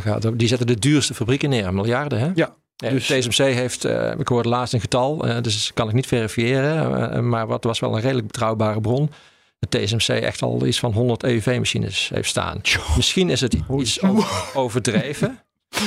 gehad. 0.00 0.30
Die 0.34 0.48
zetten 0.48 0.66
de 0.66 0.78
duurste 0.78 1.14
fabrieken 1.14 1.48
neer, 1.50 1.74
miljarden. 1.74 2.18
Hè? 2.18 2.30
Ja, 2.34 2.54
dus- 2.76 3.06
TSMC 3.06 3.36
heeft, 3.54 3.84
ik 4.18 4.28
hoorde 4.28 4.48
laatst 4.48 4.74
een 4.74 4.80
getal, 4.80 5.16
dus 5.42 5.70
kan 5.74 5.88
ik 5.88 5.94
niet 5.94 6.06
verifiëren. 6.06 7.28
Maar 7.28 7.46
wat 7.46 7.64
was 7.64 7.80
wel 7.80 7.94
een 7.94 8.00
redelijk 8.00 8.26
betrouwbare 8.26 8.80
bron. 8.80 9.10
De 9.68 9.78
TSMC 9.78 10.08
echt 10.08 10.42
al 10.42 10.66
iets 10.66 10.78
van 10.78 10.92
100 10.92 11.22
EUV-machines 11.22 12.10
heeft 12.14 12.28
staan. 12.28 12.60
Misschien 12.96 13.30
is 13.30 13.40
het 13.40 13.56
iets 13.78 14.00
overdreven. 14.54 15.38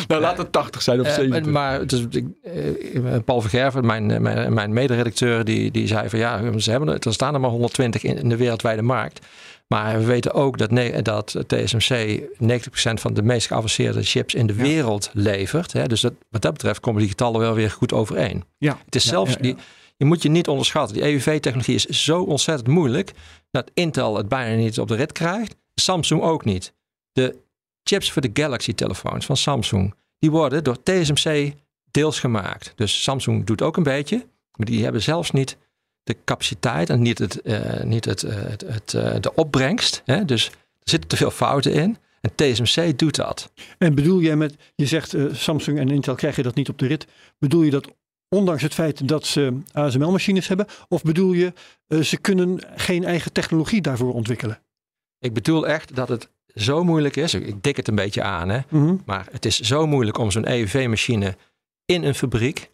Nou, 0.07 0.21
laat 0.21 0.37
het 0.37 0.51
80 0.51 0.81
zijn 0.81 0.99
of 0.99 1.07
70. 1.07 1.45
Uh, 1.45 1.51
maar 1.53 1.79
het 1.79 1.91
is, 1.91 2.05
uh, 2.11 3.15
Paul 3.25 3.41
Vergerven, 3.41 3.85
mijn, 3.85 4.21
mijn, 4.21 4.53
mijn 4.53 4.73
mederedacteur, 4.73 5.43
die, 5.43 5.71
die 5.71 5.87
zei 5.87 6.09
van 6.09 6.19
ja, 6.19 6.59
ze 6.59 6.71
hebben, 6.71 6.99
er 6.99 7.13
staan 7.13 7.33
er 7.33 7.39
maar 7.39 7.49
120 7.49 8.03
in, 8.03 8.17
in 8.17 8.29
de 8.29 8.35
wereldwijde 8.35 8.81
markt. 8.81 9.25
Maar 9.67 9.99
we 9.99 10.05
weten 10.05 10.33
ook 10.33 10.57
dat, 10.57 11.03
dat 11.03 11.43
TSMC 11.47 12.21
90% 12.43 12.93
van 12.93 13.13
de 13.13 13.21
meest 13.21 13.47
geavanceerde 13.47 14.03
chips 14.03 14.33
in 14.33 14.47
de 14.47 14.55
ja. 14.55 14.61
wereld 14.61 15.09
levert. 15.13 15.73
Hè? 15.73 15.87
Dus 15.87 16.01
dat, 16.01 16.13
wat 16.29 16.41
dat 16.41 16.53
betreft 16.53 16.79
komen 16.79 16.99
die 16.99 17.09
getallen 17.09 17.39
wel 17.39 17.53
weer 17.53 17.71
goed 17.71 17.93
overeen. 17.93 18.43
Ja. 18.57 18.77
Het 18.85 18.95
is 18.95 19.03
ja, 19.03 19.09
zelfs, 19.09 19.31
ja, 19.31 19.37
die, 19.41 19.55
je 19.97 20.05
moet 20.05 20.21
je 20.21 20.29
niet 20.29 20.47
onderschatten. 20.47 20.95
Die 20.95 21.05
EUV-technologie 21.05 21.75
is 21.75 21.85
zo 21.85 22.21
ontzettend 22.21 22.67
moeilijk 22.67 23.13
dat 23.51 23.71
Intel 23.73 24.17
het 24.17 24.27
bijna 24.27 24.55
niet 24.55 24.79
op 24.79 24.87
de 24.87 24.95
rit 24.95 25.11
krijgt. 25.11 25.55
Samsung 25.75 26.21
ook 26.21 26.45
niet. 26.45 26.73
De 27.11 27.35
chips 27.83 28.11
voor 28.11 28.21
de 28.21 28.29
Galaxy-telefoons 28.33 29.25
van 29.25 29.37
Samsung, 29.37 29.95
die 30.19 30.31
worden 30.31 30.63
door 30.63 30.83
TSMC 30.83 31.53
deels 31.91 32.19
gemaakt. 32.19 32.73
Dus 32.75 33.03
Samsung 33.03 33.45
doet 33.45 33.61
ook 33.61 33.77
een 33.77 33.83
beetje, 33.83 34.25
maar 34.57 34.65
die 34.65 34.83
hebben 34.83 35.01
zelfs 35.01 35.31
niet 35.31 35.57
de 36.03 36.17
capaciteit 36.25 36.89
en 36.89 37.01
niet, 37.01 37.19
het, 37.19 37.39
uh, 37.43 37.83
niet 37.83 38.05
het, 38.05 38.23
uh, 38.23 38.33
het, 38.35 38.61
het 38.61 38.93
uh, 38.93 39.15
de 39.19 39.35
opbrengst. 39.35 40.01
Hè? 40.05 40.25
Dus 40.25 40.47
er 40.47 40.53
zitten 40.83 41.09
te 41.09 41.17
veel 41.17 41.31
fouten 41.31 41.73
in. 41.73 41.97
En 42.21 42.35
TSMC 42.35 42.99
doet 42.99 43.15
dat. 43.15 43.51
En 43.77 43.95
bedoel 43.95 44.21
jij 44.21 44.35
met, 44.35 44.55
je 44.75 44.85
zegt 44.85 45.15
Samsung 45.31 45.79
en 45.79 45.89
Intel 45.89 46.15
krijgen 46.15 46.43
dat 46.43 46.55
niet 46.55 46.69
op 46.69 46.77
de 46.77 46.87
rit. 46.87 47.07
Bedoel 47.39 47.61
je 47.61 47.71
dat 47.71 47.87
ondanks 48.29 48.61
het 48.61 48.73
feit 48.73 49.07
dat 49.07 49.25
ze 49.25 49.57
ASML-machines 49.71 50.47
hebben? 50.47 50.65
Of 50.87 51.01
bedoel 51.01 51.33
je, 51.33 51.53
uh, 51.87 52.01
ze 52.01 52.17
kunnen 52.17 52.61
geen 52.75 53.03
eigen 53.03 53.31
technologie 53.31 53.81
daarvoor 53.81 54.13
ontwikkelen? 54.13 54.61
Ik 55.19 55.33
bedoel 55.33 55.67
echt 55.67 55.95
dat 55.95 56.09
het 56.09 56.29
zo 56.55 56.83
moeilijk 56.83 57.15
is. 57.15 57.33
Ik 57.33 57.63
dik 57.63 57.77
het 57.77 57.87
een 57.87 57.95
beetje 57.95 58.23
aan, 58.23 58.49
hè? 58.49 58.59
Mm 58.69 58.85
-hmm. 58.87 59.01
maar 59.05 59.27
het 59.31 59.45
is 59.45 59.59
zo 59.59 59.87
moeilijk 59.87 60.17
om 60.17 60.31
zo'n 60.31 60.45
EUV-machine 60.45 61.37
in 61.85 62.03
een 62.03 62.15
fabriek 62.15 62.71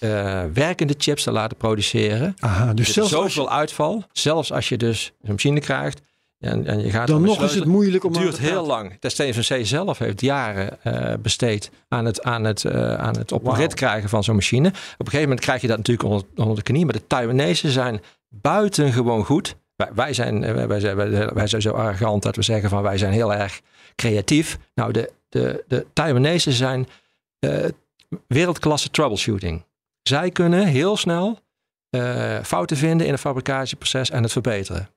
uh, 0.00 0.44
werkende 0.52 0.94
chips 0.98 1.22
te 1.22 1.30
laten 1.30 1.56
produceren. 1.56 2.36
Aha, 2.38 2.74
dus 2.74 2.92
zelfs 2.92 3.10
zoveel 3.10 3.42
je... 3.42 3.50
uitval. 3.50 4.04
Zelfs 4.12 4.52
als 4.52 4.68
je 4.68 4.76
dus 4.76 5.12
een 5.22 5.32
machine 5.32 5.60
krijgt 5.60 6.00
en, 6.40 6.66
en 6.66 6.80
je 6.80 6.90
gaat 6.90 7.06
dan 7.06 7.22
nog 7.22 7.42
is 7.42 7.54
het 7.54 7.64
moeilijk 7.64 8.04
om. 8.04 8.12
Het 8.12 8.22
duurt 8.22 8.38
heel 8.38 8.66
lang. 8.66 8.98
De 8.98 9.08
TSMC 9.08 9.66
zelf 9.66 9.98
heeft 9.98 10.20
jaren 10.20 10.78
uh, 10.84 11.14
besteed 11.22 11.70
aan 11.88 12.04
het, 12.04 12.22
aan 12.22 12.44
het, 12.44 12.64
uh, 12.64 12.94
aan 12.94 13.16
het 13.16 13.32
op 13.32 13.44
wow. 13.44 13.56
rit 13.56 13.74
krijgen 13.74 14.08
van 14.08 14.24
zo'n 14.24 14.34
machine. 14.34 14.68
Op 14.68 14.74
een 14.74 15.04
gegeven 15.04 15.20
moment 15.20 15.40
krijg 15.40 15.60
je 15.60 15.66
dat 15.66 15.76
natuurlijk 15.76 16.08
onder, 16.08 16.26
onder 16.36 16.56
de 16.56 16.62
knie. 16.62 16.84
Maar 16.84 16.94
de 16.94 17.06
Taiwanese 17.06 17.70
zijn 17.70 18.02
buitengewoon 18.28 19.24
goed. 19.24 19.56
Wij, 19.76 19.88
wij, 19.94 20.12
zijn, 20.12 20.44
eh, 20.44 20.66
wij, 20.66 20.80
zijn, 20.80 20.96
wij, 20.96 21.28
wij 21.28 21.46
zijn 21.46 21.62
zo 21.62 21.72
arrogant 21.72 22.22
dat 22.22 22.36
we 22.36 22.42
zeggen 22.42 22.70
van 22.70 22.82
wij 22.82 22.98
zijn 22.98 23.12
heel 23.12 23.34
erg 23.34 23.60
creatief. 23.94 24.58
Nou, 24.74 24.92
de, 24.92 25.12
de, 25.28 25.64
de 25.68 25.86
Taiwanese 25.92 26.52
zijn 26.52 26.88
uh, 27.40 27.64
wereldklasse 28.26 28.90
troubleshooting. 28.90 29.64
Zij 30.02 30.30
kunnen 30.30 30.66
heel 30.66 30.96
snel 30.96 31.38
uh, 31.90 32.38
fouten 32.42 32.76
vinden 32.76 33.06
in 33.06 33.12
het 33.12 33.20
fabricatieproces 33.20 34.10
en 34.10 34.22
het 34.22 34.32
verbeteren. 34.32 34.88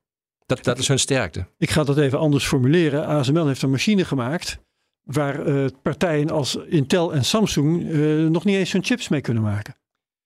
Dat, 0.56 0.64
dat 0.64 0.78
is 0.78 0.88
hun 0.88 1.00
sterkte. 1.00 1.46
Ik 1.58 1.70
ga 1.70 1.84
dat 1.84 1.98
even 1.98 2.20
anders 2.20 2.46
formuleren. 2.46 3.06
ASML 3.06 3.48
heeft 3.48 3.62
een 3.62 3.70
machine 3.70 4.06
gemaakt 4.06 4.60
waar 5.04 5.48
uh, 5.48 5.66
partijen 5.82 6.30
als 6.30 6.56
Intel 6.56 7.14
en 7.14 7.26
Samsung 7.26 7.82
uh, 7.82 8.28
nog 8.30 8.46
niet 8.46 8.56
eens 8.56 8.72
hun 8.72 8.84
chips 8.84 9.08
mee 9.08 9.22
kunnen 9.22 9.44
maken. 9.44 9.76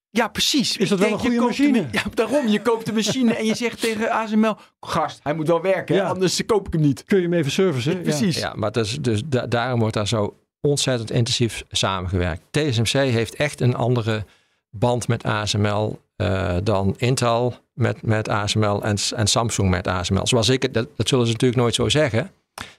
Ja, 0.09 0.27
precies. 0.27 0.77
Is 0.77 0.89
dat 0.89 0.99
wel 0.99 1.11
een 1.11 1.19
goede 1.19 1.39
machine? 1.39 1.81
De, 1.81 1.87
ja, 1.91 2.03
daarom. 2.13 2.47
Je 2.47 2.61
koopt 2.61 2.85
de 2.85 2.93
machine 2.93 3.33
en 3.33 3.45
je 3.45 3.55
zegt 3.55 3.81
tegen 3.81 4.11
ASML... 4.11 4.55
Gast, 4.79 5.19
hij 5.23 5.33
moet 5.33 5.47
wel 5.47 5.61
werken, 5.61 5.95
ja. 5.95 6.07
anders 6.07 6.45
koop 6.45 6.67
ik 6.67 6.73
hem 6.73 6.81
niet. 6.81 7.03
Kun 7.03 7.17
je 7.17 7.23
hem 7.23 7.33
even 7.33 7.51
servicen? 7.51 7.95
Ja, 7.95 8.01
precies. 8.01 8.37
Ja, 8.37 8.53
maar 8.55 8.71
dus, 8.71 8.97
dus 9.01 9.21
da 9.25 9.47
daarom 9.47 9.79
wordt 9.79 9.93
daar 9.93 10.07
zo 10.07 10.37
ontzettend 10.61 11.11
intensief 11.11 11.63
samengewerkt. 11.71 12.41
TSMC 12.51 12.91
heeft 12.91 13.35
echt 13.35 13.61
een 13.61 13.75
andere 13.75 14.25
band 14.69 15.07
met 15.07 15.23
ASML 15.23 15.99
uh, 16.17 16.55
dan 16.63 16.93
Intel 16.97 17.53
met, 17.73 18.01
met 18.01 18.29
ASML 18.29 18.83
en, 18.83 18.97
en 19.15 19.27
Samsung 19.27 19.69
met 19.69 19.87
ASML. 19.87 20.27
Zoals 20.27 20.49
ik 20.49 20.61
het, 20.61 20.73
dat, 20.73 20.87
dat 20.95 21.07
zullen 21.07 21.25
ze 21.25 21.31
natuurlijk 21.31 21.61
nooit 21.61 21.75
zo 21.75 21.89
zeggen. 21.89 22.31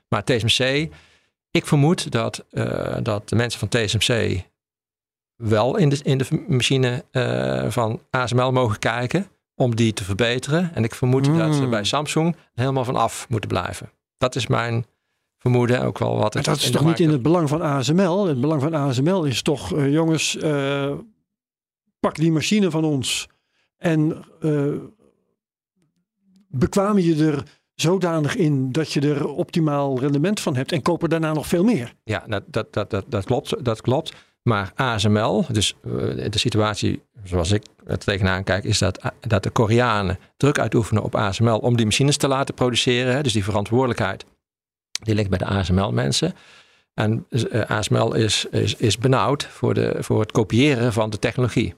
Maar 0.09 0.25
TSMC, 0.25 0.89
ik 1.51 1.67
vermoed 1.67 2.11
dat, 2.11 2.45
uh, 2.51 2.97
dat 3.03 3.29
de 3.29 3.37
mensen 3.37 3.59
van 3.59 3.69
TSMC 3.69 4.43
wel 5.37 5.77
in 5.77 5.89
de, 5.89 5.99
in 6.03 6.19
de 6.19 6.45
machine 6.49 7.05
uh, 7.13 7.71
van 7.71 8.01
ASML 8.11 8.53
mogen 8.53 8.79
kijken 8.79 9.27
om 9.55 9.77
die 9.77 9.93
te 9.93 10.05
verbeteren. 10.05 10.71
En 10.75 10.85
ik 10.85 10.95
vermoed 10.95 11.29
mm. 11.29 11.39
dat 11.39 11.55
ze 11.55 11.67
bij 11.67 11.85
Samsung 11.85 12.37
helemaal 12.55 12.85
van 12.85 12.97
af 12.97 13.27
moeten 13.29 13.49
blijven. 13.49 13.91
Dat 14.17 14.35
is 14.35 14.47
mijn 14.47 14.87
vermoeden. 15.39 15.83
Ook 15.83 15.99
wel 15.99 16.17
wat 16.17 16.35
maar 16.35 16.43
dat 16.43 16.57
is 16.57 16.71
toch 16.71 16.85
niet 16.85 17.01
in 17.01 17.11
het 17.11 17.23
belang 17.23 17.49
van 17.49 17.63
ASML? 17.63 18.27
Het 18.27 18.41
belang 18.41 18.63
van 18.63 18.75
ASML 18.75 19.25
is 19.25 19.43
toch, 19.43 19.75
uh, 19.75 19.93
jongens, 19.93 20.37
uh, 20.37 20.93
pak 22.01 22.15
die 22.15 22.33
machine 22.33 22.71
van 22.71 22.85
ons 22.85 23.29
en 23.77 24.25
uh, 24.41 24.75
bekwaam 26.49 26.99
je 26.99 27.25
er 27.25 27.43
zodanig 27.75 28.37
in 28.37 28.73
dat 28.73 28.93
je 28.93 29.01
er 29.01 29.29
optimaal 29.29 29.99
rendement 29.99 30.41
van 30.41 30.57
hebt 30.57 30.73
en 30.73 30.83
koop 30.83 31.03
er 31.03 31.09
daarna 31.09 31.33
nog 31.33 31.47
veel 31.47 31.65
meer. 31.65 31.95
Ja, 32.05 32.25
dat, 32.29 32.45
dat, 32.47 32.73
dat, 32.73 33.05
dat, 33.09 33.25
klopt. 33.25 33.65
Dat 33.65 33.81
klopt. 33.81 34.15
Maar 34.43 34.73
ASML, 34.75 35.45
dus 35.53 35.75
de 35.83 36.29
situatie 36.31 37.03
zoals 37.25 37.51
ik 37.51 37.63
er 37.87 37.99
tegenaan 37.99 38.45
kijk, 38.45 38.65
is 38.65 38.79
dat, 38.79 39.13
dat 39.21 39.43
de 39.43 39.51
Koreanen 39.51 40.19
druk 40.37 40.59
uitoefenen 40.59 41.03
op 41.03 41.15
ASML 41.15 41.59
om 41.59 41.77
die 41.77 41.87
machines 41.87 42.17
te 42.17 42.29
laten 42.29 42.55
produceren. 42.55 43.23
Dus 43.23 43.33
die 43.33 43.45
verantwoordelijkheid, 43.45 44.25
die 45.03 45.15
ligt 45.15 45.29
bij 45.29 45.39
de 45.39 45.45
ASML-mensen. 45.45 46.35
En 46.95 47.27
ASML 47.67 48.15
is, 48.15 48.45
is, 48.45 48.75
is 48.75 48.99
benauwd 48.99 49.45
voor, 49.45 49.75
de, 49.75 49.97
voor 49.99 50.21
het 50.21 50.33
kopiëren 50.33 50.93
van 50.93 51.11
de 51.11 51.19
technologie. 51.19 51.75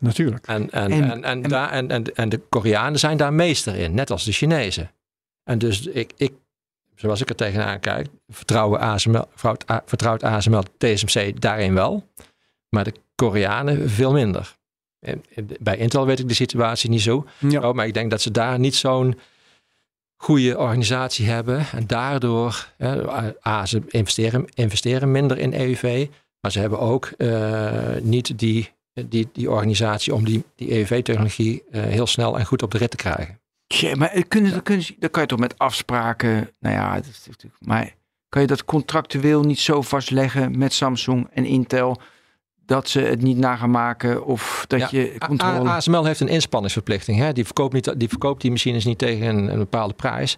Natuurlijk. 0.00 0.46
En, 0.46 0.70
en, 0.70 0.90
en, 0.92 1.10
en, 1.10 1.24
en, 1.24 1.42
daar, 1.42 1.70
en, 1.70 1.90
en, 1.90 2.14
en 2.14 2.28
de 2.28 2.40
Koreanen 2.48 2.98
zijn 2.98 3.16
daar 3.16 3.32
meester 3.32 3.74
in, 3.74 3.94
net 3.94 4.10
als 4.10 4.24
de 4.24 4.32
Chinezen. 4.32 4.90
En 5.44 5.58
dus 5.58 5.86
ik, 5.86 6.12
ik 6.16 6.32
zoals 6.94 7.20
ik 7.20 7.28
er 7.28 7.34
tegenaan 7.34 7.80
kijk, 7.80 8.08
vertrouwen 8.28 8.80
ASML, 8.80 9.28
vertrouwt 9.84 10.22
ASML 10.22 10.62
TSMC 10.78 11.40
daarin 11.40 11.74
wel. 11.74 12.08
Maar 12.68 12.84
de 12.84 12.94
Koreanen 13.14 13.90
veel 13.90 14.12
minder. 14.12 14.56
En 14.98 15.22
bij 15.60 15.76
Intel 15.76 16.06
weet 16.06 16.18
ik 16.18 16.28
de 16.28 16.34
situatie 16.34 16.90
niet 16.90 17.00
zo. 17.00 17.26
Ja. 17.38 17.68
Oh, 17.68 17.74
maar 17.74 17.86
ik 17.86 17.94
denk 17.94 18.10
dat 18.10 18.20
ze 18.20 18.30
daar 18.30 18.58
niet 18.58 18.74
zo'n 18.74 19.18
goede 20.16 20.58
organisatie 20.58 21.26
hebben. 21.26 21.66
En 21.72 21.86
daardoor, 21.86 22.68
A, 23.46 23.66
ze 23.66 23.82
investeren, 23.88 24.46
investeren 24.54 25.10
minder 25.10 25.38
in 25.38 25.54
EUV. 25.54 26.06
Maar 26.40 26.52
ze 26.52 26.60
hebben 26.60 26.78
ook 26.78 27.12
uh, 27.18 27.96
niet 28.00 28.38
die, 28.38 28.72
die, 28.94 29.28
die 29.32 29.50
organisatie 29.50 30.14
om 30.14 30.24
die, 30.24 30.44
die 30.54 30.70
EUV-technologie 30.70 31.62
uh, 31.70 31.82
heel 31.82 32.06
snel 32.06 32.38
en 32.38 32.46
goed 32.46 32.62
op 32.62 32.70
de 32.70 32.78
rit 32.78 32.90
te 32.90 32.96
krijgen. 32.96 33.38
Ja, 33.66 33.96
maar 33.96 34.24
kunnen, 34.28 34.62
kunnen, 34.62 34.86
dan 34.98 35.10
kan 35.10 35.22
je 35.22 35.28
toch 35.28 35.38
met 35.38 35.58
afspraken, 35.58 36.50
nou 36.60 36.74
ja, 36.74 36.94
dat 36.94 37.06
is 37.06 37.26
natuurlijk, 37.26 37.64
maar 37.64 37.94
kan 38.28 38.42
je 38.42 38.48
dat 38.48 38.64
contractueel 38.64 39.42
niet 39.42 39.60
zo 39.60 39.82
vastleggen 39.82 40.58
met 40.58 40.72
Samsung 40.72 41.28
en 41.32 41.44
Intel 41.44 42.00
dat 42.66 42.88
ze 42.88 43.00
het 43.00 43.22
niet 43.22 43.36
na 43.36 43.56
gaan 43.56 43.70
maken 43.70 44.24
of 44.24 44.64
dat 44.68 44.80
ja, 44.80 44.88
je 44.90 45.18
controle... 45.18 45.68
ASML 45.68 46.04
heeft 46.04 46.20
een 46.20 46.28
inspanningsverplichting. 46.28 47.18
Hè? 47.18 47.32
Die, 47.32 47.44
verkoopt 47.44 47.72
niet, 47.72 47.94
die 47.96 48.08
verkoopt 48.08 48.42
die 48.42 48.50
machines 48.50 48.84
niet 48.84 48.98
tegen 48.98 49.26
een, 49.26 49.48
een 49.48 49.58
bepaalde 49.58 49.94
prijs. 49.94 50.36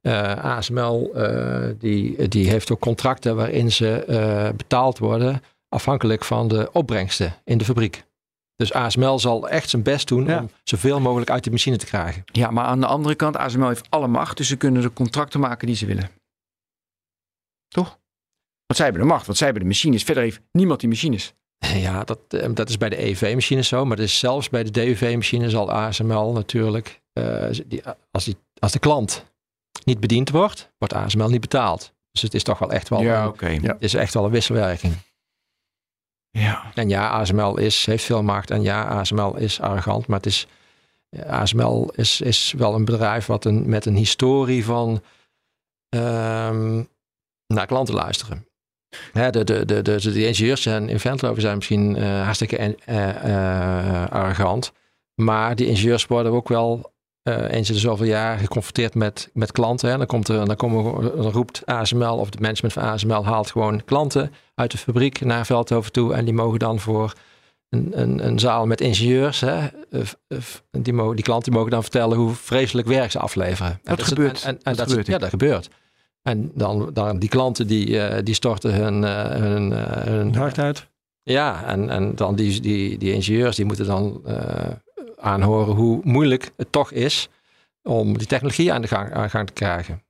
Eh, 0.00 0.44
ASML 0.44 1.10
eh, 1.14 1.68
die, 1.78 2.28
die 2.28 2.48
heeft 2.48 2.72
ook 2.72 2.80
contracten 2.80 3.36
waarin 3.36 3.72
ze 3.72 4.04
eh, 4.04 4.48
betaald 4.56 4.98
worden 4.98 5.42
afhankelijk 5.68 6.24
van 6.24 6.48
de 6.48 6.68
opbrengsten 6.72 7.34
in 7.44 7.58
de 7.58 7.64
fabriek. 7.64 8.06
Dus 8.56 8.72
ASML 8.72 9.18
zal 9.18 9.48
echt 9.48 9.68
zijn 9.68 9.82
best 9.82 10.08
doen 10.08 10.24
Ja. 10.26 10.40
om 10.40 10.50
zoveel 10.64 11.00
mogelijk 11.00 11.30
uit 11.30 11.44
de 11.44 11.50
machine 11.50 11.76
te 11.76 11.86
krijgen. 11.86 12.24
Ja, 12.32 12.50
maar 12.50 12.64
aan 12.64 12.80
de 12.80 12.86
andere 12.86 13.14
kant, 13.14 13.36
ASML 13.36 13.68
heeft 13.68 13.90
alle 13.90 14.06
macht, 14.06 14.36
dus 14.36 14.48
ze 14.48 14.56
kunnen 14.56 14.82
de 14.82 14.92
contracten 14.92 15.40
maken 15.40 15.66
die 15.66 15.76
ze 15.76 15.86
willen. 15.86 16.10
Toch? 17.68 17.88
Want 18.66 18.80
zij 18.80 18.84
hebben 18.84 19.02
de 19.02 19.08
macht, 19.08 19.26
want 19.26 19.38
zij 19.38 19.46
hebben 19.46 19.64
de 19.64 19.70
machines. 19.72 20.02
Verder 20.02 20.22
heeft 20.22 20.40
niemand 20.52 20.80
die 20.80 20.88
machines. 20.88 21.32
Ja, 21.74 22.04
dat, 22.04 22.18
eh, 22.28 22.48
dat 22.54 22.68
is 22.68 22.78
bij 22.78 22.88
de 22.88 23.04
EUV-machines 23.04 23.68
zo, 23.68 23.84
maar 23.84 23.98
is 23.98 24.18
zelfs 24.18 24.48
bij 24.48 24.62
de 24.64 24.70
DUV-machines 24.70 25.50
zal 25.50 25.70
ASML 25.72 26.32
natuurlijk, 26.32 27.00
eh, 27.12 27.48
die, 27.66 27.82
als, 28.10 28.24
die, 28.24 28.36
als 28.58 28.72
de 28.72 28.78
klant 28.78 29.24
niet 29.84 30.00
bediend 30.00 30.30
wordt, 30.30 30.72
wordt 30.78 30.94
ASML 30.94 31.28
niet 31.28 31.40
betaald. 31.40 31.92
Dus 32.12 32.22
het 32.22 32.34
is 32.34 32.42
toch 32.42 32.58
wel 32.58 32.70
echt 32.72 32.88
wel, 32.88 33.02
een, 33.04 33.26
oké. 33.26 33.48
Ja. 33.48 33.60
het 33.60 33.82
is 33.82 33.94
echt 33.94 34.14
wel 34.14 34.24
een 34.24 34.30
wisselwerking. 34.30 34.94
Ja. 36.30 36.72
En 36.74 36.88
ja, 36.88 37.08
ASML 37.08 37.58
is, 37.58 37.86
heeft 37.86 38.04
veel 38.04 38.22
macht 38.22 38.50
en 38.50 38.62
ja, 38.62 38.84
ASML 38.84 39.36
is 39.36 39.60
arrogant, 39.60 40.06
maar 40.06 40.16
het 40.16 40.26
is, 40.26 40.46
ASML 41.26 41.92
is, 41.94 42.20
is 42.20 42.54
wel 42.56 42.74
een 42.74 42.84
bedrijf 42.84 43.26
wat 43.26 43.44
een, 43.44 43.68
met 43.68 43.86
een 43.86 43.96
historie 43.96 44.64
van 44.64 45.02
ehm, 45.88 46.82
naar 47.46 47.66
klanten 47.66 47.94
luisteren. 47.94 48.46
De, 49.12 49.30
de, 49.30 49.44
de, 49.44 49.82
de, 49.82 49.82
de 49.82 50.26
ingenieurs 50.26 50.66
en 50.66 50.88
in 50.88 51.00
Ventlove 51.00 51.40
zijn 51.40 51.56
misschien 51.56 51.96
eh, 51.96 52.22
hartstikke 52.22 52.56
eh, 52.56 53.08
eh, 53.08 54.10
arrogant. 54.10 54.72
Maar 55.14 55.56
die 55.56 55.66
ingenieurs 55.66 56.06
worden 56.06 56.32
ook 56.32 56.48
wel 56.48 56.92
eh, 57.28 57.56
eens 57.56 57.68
in 57.68 57.74
de 57.74 57.80
zoveel 57.80 58.06
jaar 58.06 58.38
geconfronteerd 58.38 58.94
met, 58.94 59.30
met 59.32 59.52
klanten. 59.52 59.90
Hè. 59.90 59.96
Dan, 59.96 60.06
komt 60.06 60.28
er, 60.28 60.46
dan, 60.46 60.56
komen, 60.56 61.02
dan 61.16 61.30
roept 61.30 61.66
ASML 61.66 62.16
of 62.16 62.26
het 62.26 62.40
management 62.40 62.74
van 62.74 62.82
ASML 62.82 63.24
haalt 63.24 63.50
gewoon 63.50 63.84
klanten 63.84 64.32
uit 64.54 64.70
de 64.70 64.78
fabriek 64.78 65.20
naar 65.20 65.46
Veldhoven 65.46 65.92
toe. 65.92 66.14
En 66.14 66.24
die 66.24 66.34
mogen 66.34 66.58
dan 66.58 66.80
voor 66.80 67.12
een, 67.68 68.00
een, 68.00 68.26
een 68.26 68.38
zaal 68.38 68.66
met 68.66 68.80
ingenieurs, 68.80 69.40
hè, 69.40 69.66
eh, 69.90 70.00
eh, 70.28 70.38
die, 70.70 70.92
mogen, 70.92 71.16
die 71.16 71.24
klanten 71.24 71.52
mogen 71.52 71.70
dan 71.70 71.82
vertellen 71.82 72.18
hoe 72.18 72.34
vreselijk 72.34 72.86
werk 72.86 73.10
ze 73.10 73.18
afleveren. 73.18 73.80
En 73.84 73.96
Dat 73.96 74.02
gebeurt. 74.02 74.42
En, 74.42 74.54
en, 74.54 74.60
en 74.62 74.76
Dat 74.76 74.88
gebeurt, 74.88 75.06
Ja, 75.06 75.18
dat 75.18 75.28
gebeurt. 75.28 75.68
En 76.22 76.50
dan, 76.54 76.90
dan 76.92 77.18
die 77.18 77.28
klanten 77.28 77.66
die, 77.66 78.22
die 78.22 78.34
storten 78.34 78.74
hun, 78.74 79.04
eh, 79.04 79.40
hun, 79.40 79.72
hun 79.72 80.34
Hard 80.34 80.58
uit. 80.58 80.86
ja, 81.22 81.64
en, 81.64 81.90
en 81.90 82.14
dan 82.14 82.34
die, 82.34 82.60
die, 82.60 82.98
die 82.98 83.12
ingenieurs 83.12 83.56
die 83.56 83.64
moeten 83.64 83.86
dan 83.86 84.22
aanhoren 85.20 85.74
hoe 85.74 86.00
moeilijk 86.04 86.50
het 86.56 86.72
toch 86.72 86.92
is 86.92 87.28
om 87.82 88.18
die 88.18 88.26
technologie 88.26 88.72
aan 88.72 88.82
de 88.82 88.88
gang, 88.88 89.12
aan 89.12 89.30
gang 89.30 89.46
te 89.46 89.52
krijgen. 89.52 90.02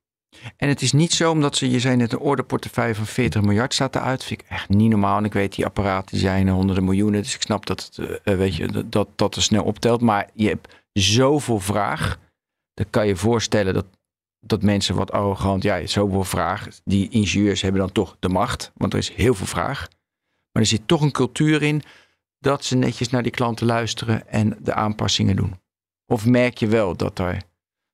En 0.57 0.67
het 0.69 0.81
is 0.81 0.91
niet 0.91 1.13
zo, 1.13 1.31
omdat 1.31 1.55
ze, 1.55 1.69
je 1.69 1.79
zei 1.79 1.95
net, 1.95 2.11
een 2.11 2.19
orderportefeuille 2.19 2.95
van 2.95 3.05
40 3.05 3.41
miljard 3.41 3.73
staat 3.73 3.95
eruit. 3.95 4.23
Vind 4.23 4.41
ik 4.41 4.47
echt 4.49 4.69
niet 4.69 4.89
normaal. 4.89 5.17
En 5.17 5.25
ik 5.25 5.33
weet, 5.33 5.55
die 5.55 5.65
apparaten 5.65 6.17
zijn 6.17 6.49
honderden 6.49 6.83
miljoenen. 6.83 7.21
Dus 7.21 7.35
ik 7.35 7.41
snap 7.41 7.65
dat 7.65 7.85
het, 7.95 8.21
eh, 8.23 8.35
weet 8.35 8.55
je, 8.55 8.67
dat- 8.67 8.91
dat, 8.91 9.07
dat 9.15 9.35
er 9.35 9.41
snel 9.41 9.63
optelt. 9.63 10.01
Maar 10.01 10.29
je 10.33 10.47
hebt 10.47 10.75
zoveel 10.93 11.59
vraag. 11.59 12.17
Dan 12.73 12.85
kan 12.89 13.07
je 13.07 13.15
voorstellen 13.15 13.73
dat, 13.73 13.85
dat 14.39 14.61
mensen 14.63 14.95
wat 14.95 15.11
arrogant, 15.11 15.63
ja, 15.63 15.85
zoveel 15.87 16.23
vraag. 16.23 16.67
Die 16.83 17.09
ingenieurs 17.09 17.61
hebben 17.61 17.81
dan 17.81 17.91
toch 17.91 18.15
de 18.19 18.29
macht, 18.29 18.71
want 18.75 18.93
er 18.93 18.99
is 18.99 19.09
heel 19.13 19.33
veel 19.33 19.45
vraag. 19.47 19.87
Maar 20.51 20.61
er 20.63 20.65
zit 20.69 20.81
toch 20.87 21.01
een 21.01 21.11
cultuur 21.11 21.61
in 21.63 21.81
dat 22.39 22.63
ze 22.65 22.75
netjes 22.75 23.09
naar 23.09 23.23
die 23.23 23.31
klanten 23.31 23.65
luisteren 23.65 24.27
en 24.27 24.57
de 24.61 24.73
aanpassingen 24.73 25.35
doen. 25.35 25.59
Of 26.05 26.25
merk 26.25 26.57
je 26.57 26.67
wel 26.67 26.95
dat 26.95 27.19
er 27.19 27.41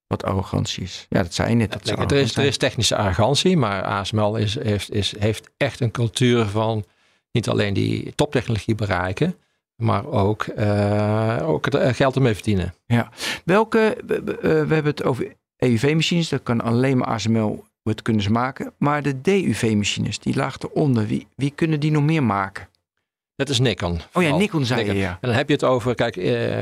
wat 0.07 0.23
arrogantie 0.23 0.83
is? 0.83 1.05
Ja, 1.09 1.21
dat 1.23 1.33
zei 1.33 1.49
je 1.49 1.55
net. 1.55 1.71
Dat 1.71 2.11
er, 2.11 2.17
is, 2.17 2.35
er 2.37 2.43
is 2.45 2.57
technische 2.57 2.95
arrogantie, 2.95 3.57
maar 3.57 3.83
ASML 3.83 4.35
is, 4.35 4.59
heeft, 4.59 4.91
is, 4.91 5.19
heeft 5.19 5.49
echt 5.57 5.79
een 5.79 5.91
cultuur 5.91 6.45
van 6.45 6.85
niet 7.31 7.49
alleen 7.49 7.73
die 7.73 8.15
toptechnologie 8.15 8.75
bereiken, 8.75 9.35
maar 9.75 10.05
ook, 10.05 10.43
eh, 10.43 11.39
ook 11.49 11.73
er 11.73 11.95
geld 11.95 12.15
ermee 12.15 12.33
verdienen. 12.33 12.73
Welke, 13.45 13.97
we, 14.05 14.21
we- 14.23 14.33
eh, 14.37 14.41
we 14.41 14.73
hebben 14.73 14.85
het 14.85 15.03
over 15.03 15.35
EUV-machines, 15.57 16.29
dat 16.29 16.43
kan 16.43 16.61
alleen 16.61 16.97
maar 16.97 17.07
ASML, 17.07 17.63
wat 17.83 18.01
kunnen 18.01 18.21
ze 18.23 18.31
maken. 18.31 18.73
Maar 18.77 19.01
de 19.03 19.21
DUV-machines, 19.21 20.19
die 20.19 20.35
laag 20.35 20.57
eronder, 20.59 21.05
wie, 21.07 21.27
wie 21.35 21.51
kunnen 21.51 21.79
die 21.79 21.91
nog 21.91 22.03
meer 22.03 22.23
maken? 22.23 22.67
Dat 23.35 23.49
is 23.49 23.59
Nikon. 23.59 23.99
Oh 24.13 24.23
ja. 24.23 24.35
Nikon 24.37 24.65
zei 24.65 24.79
je, 24.79 24.85
Nikon. 24.85 25.01
ja. 25.01 25.09
En 25.21 25.27
dan 25.27 25.37
heb 25.37 25.47
je 25.47 25.53
het 25.53 25.63
over, 25.63 25.95
kijk, 25.95 26.17
eh, 26.17 26.59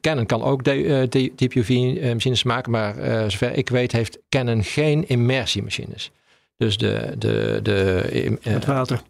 Canon 0.00 0.26
kan 0.26 0.42
ook 0.42 0.64
de- 0.64 0.84
eh, 0.84 1.08
UV-machines 1.56 2.42
maken, 2.42 2.70
maar 2.72 2.98
eh, 2.98 3.22
zover 3.28 3.52
ik 3.56 3.68
weet 3.68 3.92
heeft 3.92 4.18
Canon 4.28 4.64
geen 4.64 5.08
immersiemachines. 5.08 6.10
Dus 6.56 6.76
de, 6.76 7.14
de, 7.18 7.60
de 7.62 8.00
eh, 8.42 8.52
Het 8.52 8.64
water. 8.64 9.02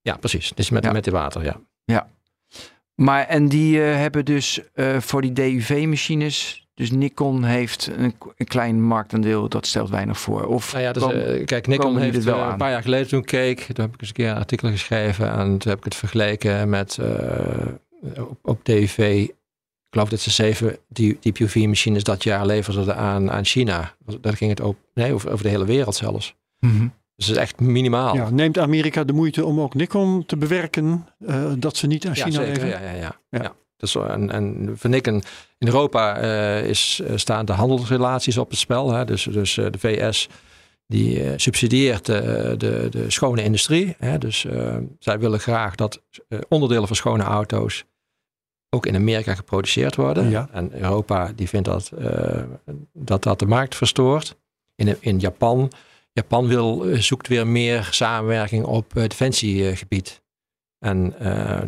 ja, 0.00 0.16
precies. 0.16 0.52
Dus 0.54 0.70
met, 0.70 0.84
Ja. 0.84 0.92
met 0.92 1.04
water, 1.10 1.44
ja. 1.44 1.60
Maar 2.94 3.26
en 3.26 3.48
die 3.48 3.84
eh, 3.84 3.96
hebben 3.96 4.24
dus 4.24 4.60
eh, 4.74 5.00
voor 5.00 5.22
die 5.22 5.32
DUV-machines, 5.32 6.63
dus 6.74 6.90
Nikon 6.90 7.44
heeft 7.44 7.90
een, 7.96 8.14
een 8.36 8.46
klein 8.46 8.82
marktaandeel, 8.82 9.48
dat 9.48 9.66
stelt 9.66 9.90
weinig 9.90 10.18
voor. 10.20 10.46
Of 10.46 10.72
Nou 10.72 10.84
ja, 10.84 10.92
dus, 10.92 11.02
eh, 11.12 11.44
kijk, 11.46 11.66
Nikon 11.66 11.98
heeft 11.98 12.16
er 12.16 12.24
wel 12.24 12.42
eh, 12.42 12.48
een 12.50 12.56
paar 12.56 12.70
jaar 12.70 12.82
geleden 12.82 13.08
toen 13.08 13.20
ik 13.20 13.26
keek, 13.26 13.60
toen 13.60 13.84
heb 13.84 13.94
ik 13.94 14.00
eens 14.00 14.08
een 14.08 14.14
keer 14.14 14.28
een 14.30 14.36
artikel 14.36 14.68
geschreven 14.70 15.30
en 15.30 15.58
toen 15.58 15.70
heb 15.70 15.78
ik 15.78 15.84
het 15.84 15.94
vergeleken 15.94 16.68
met 16.68 16.98
eh, 16.98 17.66
op, 18.18 18.38
op 18.42 18.64
DUV. 18.64 18.98
Ik 19.28 20.00
geloof 20.00 20.08
dat 20.08 20.20
ze 20.20 20.30
zeven 20.30 20.76
die- 20.88 21.16
Deep 21.20 21.38
UV-machines 21.38 22.02
dat 22.04 22.22
jaar 22.24 22.46
leverden 22.46 22.96
aan, 22.96 23.30
aan 23.30 23.44
China. 23.44 23.94
Daar 24.20 24.36
ging 24.36 24.50
het 24.50 24.60
ook, 24.60 24.76
nee, 24.94 25.12
over, 25.12 25.30
over 25.32 25.44
de 25.44 25.50
hele 25.50 25.64
wereld 25.64 25.94
zelfs. 25.94 26.34
Mhm. 26.60 26.86
Dus 27.16 27.26
het 27.26 27.36
is 27.36 27.42
echt 27.42 27.60
minimaal. 27.60 28.14
Ja, 28.16 28.30
neemt 28.30 28.58
Amerika 28.58 29.04
de 29.04 29.12
moeite 29.12 29.44
om 29.44 29.60
ook 29.60 29.74
Nikon 29.74 30.26
te 30.26 30.36
bewerken 30.36 31.06
eh, 31.26 31.52
dat 31.58 31.76
ze 31.76 31.86
niet 31.86 32.06
aan 32.06 32.12
Ja, 32.14 32.24
China 32.24 32.36
zeker. 32.44 32.52
leveren? 32.52 32.82
Ja, 32.82 32.90
ja, 32.90 32.96
ja. 32.98 33.16
Ja. 33.30 33.42
ja. 33.42 33.52
Dus, 33.84 33.94
eh, 33.94 34.10
en, 34.10 34.30
en 34.30 34.74
voor 34.76 34.90
Nikon 34.90 35.22
in 35.58 35.66
Europa 35.66 36.16
eh, 36.16 36.68
is, 36.68 37.00
eh, 37.06 37.16
staan 37.16 37.44
de 37.44 37.52
handelsrelaties 37.52 38.38
op 38.38 38.50
het 38.50 38.58
spel. 38.58 38.92
Hè. 38.92 39.04
Dus, 39.04 39.22
dus 39.22 39.54
de 39.54 39.78
VS 39.78 40.28
die 40.86 41.38
subsidieert 41.38 42.08
eh, 42.08 42.22
de, 42.56 42.86
de 42.90 43.04
schone 43.10 43.42
industrie. 43.42 43.94
Hè. 43.98 44.18
Dus 44.18 44.46
zij 44.98 45.18
willen 45.18 45.40
graag 45.40 45.74
dat 45.74 46.02
onderdelen 46.48 46.86
van 46.86 46.96
schone 46.96 47.22
auto's 47.22 47.84
ook 48.70 48.86
in 48.86 48.94
Amerika 48.94 49.34
geproduceerd 49.34 49.96
worden. 49.96 50.30
Ja. 50.30 50.48
En 50.52 50.82
Europa 50.82 51.32
die 51.36 51.48
vindt 51.48 51.68
dat, 51.68 51.90
dat 52.92 53.22
dat 53.22 53.38
de 53.38 53.46
markt 53.46 53.74
verstoort. 53.74 54.36
In, 54.74 54.96
in 55.00 55.18
Japan, 55.18 55.72
Japan 56.12 56.46
wil, 56.46 56.86
zoekt 56.92 57.28
weer 57.28 57.46
meer 57.46 57.88
samenwerking 57.90 58.64
op 58.64 58.92
defensiegebied. 58.92 60.22
En 60.84 61.14
eh, 61.18 61.60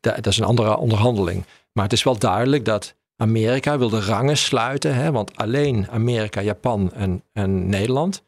da- 0.00 0.14
dat 0.14 0.26
is 0.26 0.38
een 0.38 0.44
andere 0.44 0.76
onderhandeling. 0.76 1.44
Maar 1.72 1.84
het 1.84 1.92
is 1.92 2.02
wel 2.02 2.18
duidelijk 2.18 2.64
dat 2.64 2.94
Amerika 3.16 3.78
wil 3.78 3.88
de 3.88 4.00
rangen 4.00 4.36
sluiten. 4.36 4.94
Hè, 4.94 5.12
want 5.12 5.36
alleen 5.36 5.86
Amerika, 5.90 6.40
Japan 6.40 6.92
en, 6.92 7.22
en 7.32 7.68
Nederland 7.68 8.22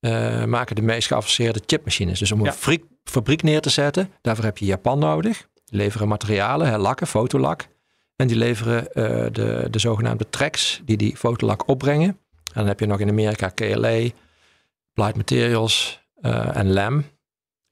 eh, 0.00 0.44
maken 0.44 0.76
de 0.76 0.82
meest 0.82 1.06
geavanceerde 1.08 1.60
chipmachines. 1.66 2.18
Dus 2.18 2.32
om 2.32 2.44
Ja. 2.44 2.54
een 2.66 2.80
fabriek 3.04 3.42
neer 3.42 3.60
te 3.60 3.70
zetten, 3.70 4.10
daarvoor 4.20 4.44
heb 4.44 4.58
je 4.58 4.64
Japan 4.64 4.98
nodig. 4.98 5.48
Die 5.64 5.78
leveren 5.78 6.08
materialen, 6.08 6.66
hè, 6.68 6.78
lakken, 6.78 7.06
fotolak. 7.06 7.66
En 8.16 8.26
die 8.26 8.36
leveren 8.36 8.92
eh, 8.92 9.26
de, 9.32 9.68
de 9.70 9.78
zogenaamde 9.78 10.26
tracks 10.30 10.80
die 10.84 10.96
die 10.96 11.16
fotolak 11.16 11.68
opbrengen. 11.68 12.08
En 12.08 12.18
dan 12.54 12.66
heb 12.66 12.80
je 12.80 12.86
nog 12.86 13.00
in 13.00 13.08
Amerika 13.08 13.48
KLA, 13.48 14.08
Applied 14.94 15.16
Materials 15.16 16.00
en 16.52 16.72
LAM. 16.72 17.04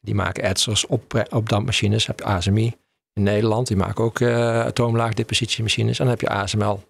Die 0.05 0.15
maken 0.15 0.43
etsers 0.43 0.87
op, 0.87 1.27
op 1.31 1.49
dampmachines. 1.49 2.07
Heb 2.07 2.19
je 2.19 2.25
ASMI 2.25 2.73
in 3.13 3.23
Nederland. 3.23 3.67
Die 3.67 3.77
maken 3.77 4.05
ook 4.05 4.21
eh 4.21 4.61
atoomlaagdepositiemachines. 4.61 5.99
En 5.99 6.05
dan 6.05 6.15
heb 6.15 6.21
je 6.21 6.29
ASML 6.29 6.83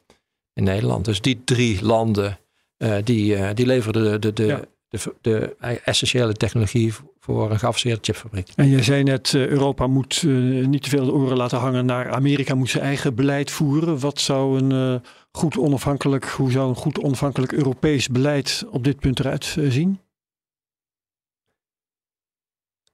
in 0.53 0.65
Nederland. 0.65 1.05
Dus 1.05 1.21
die 1.21 1.43
drie 1.45 1.85
landen, 1.85 2.39
eh, 2.77 2.97
die, 3.05 3.37
eh, 3.37 3.55
die 3.55 3.67
leveren 3.67 4.03
de, 4.05 4.19
de, 4.19 4.33
de, 4.33 4.47
Ja. 4.47 4.61
de, 4.89 5.15
de, 5.21 5.57
essentiële 5.85 6.33
technologie 6.33 6.93
voor 7.21 7.51
een 7.51 7.59
geavanceerde 7.59 7.99
chipfabriek. 8.03 8.49
En 8.57 8.69
jij 8.69 8.83
zei 8.83 9.03
net, 9.03 9.35
eh, 9.35 9.47
Europa 9.47 9.87
moet 9.87 10.23
eh, 10.27 10.31
niet 10.67 10.83
te 10.83 10.89
veel 10.89 11.05
de 11.05 11.13
oren 11.13 11.37
laten 11.37 11.59
hangen 11.59 11.87
naar 11.87 12.11
Amerika, 12.13 12.55
moet 12.55 12.71
zijn 12.71 12.85
eigen 12.85 13.15
beleid 13.15 13.51
voeren. 13.51 13.99
Wat 13.99 14.21
zou 14.21 14.59
een 14.63 14.73
eh, 14.73 15.09
goed 15.33 15.59
onafhankelijk, 15.59 16.25
hoe 16.25 16.51
zou 16.51 16.69
een 16.69 16.75
goed 16.75 16.99
onafhankelijk 17.01 17.53
Europees 17.53 18.09
beleid 18.09 18.65
op 18.71 18.85
dit 18.85 19.01
punt 19.01 19.21
eruit 19.21 19.55
eh, 19.59 19.71
zien? 19.71 19.99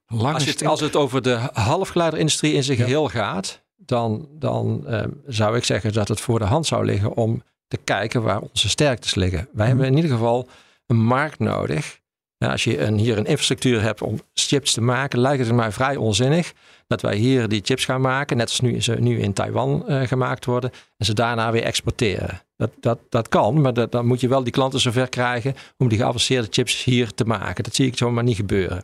Als, 0.19 0.45
het, 0.45 0.65
als 0.65 0.79
het 0.79 0.95
over 0.95 1.21
de 1.21 1.39
halfgeleiderindustrie 1.53 2.53
in 2.53 2.63
zijn 2.63 2.77
Ja. 2.77 2.83
geheel 2.83 3.07
gaat, 3.07 3.61
dan, 3.77 4.27
dan 4.31 4.87
eh, 4.87 5.03
zou 5.27 5.55
ik 5.57 5.63
zeggen 5.63 5.93
dat 5.93 6.07
het 6.07 6.21
voor 6.21 6.39
de 6.39 6.45
hand 6.45 6.65
zou 6.65 6.85
liggen 6.85 7.13
om 7.15 7.43
te 7.67 7.77
kijken 7.77 8.21
waar 8.21 8.39
onze 8.39 8.69
sterktes 8.69 9.15
liggen. 9.15 9.39
Wij 9.39 9.47
Mhm. 9.53 9.65
hebben 9.67 9.85
in 9.85 9.95
ieder 9.95 10.11
geval 10.11 10.47
een 10.87 11.03
markt 11.03 11.39
nodig 11.39 11.99
Ja, 12.37 12.51
als 12.51 12.63
je 12.63 12.79
een, 12.81 12.97
hier 12.97 13.17
een 13.17 13.25
infrastructuur 13.25 13.81
hebt 13.81 14.01
om 14.01 14.19
chips 14.33 14.73
te 14.73 14.81
maken, 14.81 15.19
lijkt 15.19 15.45
het 15.45 15.55
mij 15.55 15.71
vrij 15.71 15.95
onzinnig 15.95 16.53
dat 16.87 17.01
wij 17.01 17.15
hier 17.15 17.47
die 17.47 17.61
chips 17.63 17.85
gaan 17.85 18.01
maken, 18.01 18.37
net 18.37 18.47
als 18.49 18.59
nu, 18.59 18.81
ze 18.81 18.93
nu 18.99 19.19
in 19.19 19.33
Taiwan 19.33 19.87
eh, 19.87 20.07
gemaakt 20.07 20.45
worden, 20.45 20.71
en 20.97 21.05
ze 21.05 21.13
daarna 21.13 21.51
weer 21.51 21.63
exporteren. 21.63 22.41
Dat, 22.57 22.71
dat, 22.79 22.99
dat 23.09 23.27
kan, 23.29 23.61
maar 23.61 23.73
dat, 23.73 23.91
dan 23.91 24.05
moet 24.05 24.19
je 24.21 24.27
wel 24.27 24.43
die 24.43 24.51
klanten 24.53 24.79
zover 24.79 25.09
krijgen 25.09 25.55
om 25.77 25.87
die 25.89 25.97
geavanceerde 25.97 26.47
chips 26.51 26.83
hier 26.83 27.13
te 27.13 27.25
maken. 27.25 27.63
Dat 27.63 27.75
zie 27.75 27.87
ik 27.87 27.97
zomaar 27.97 28.23
niet 28.23 28.35
gebeuren. 28.35 28.83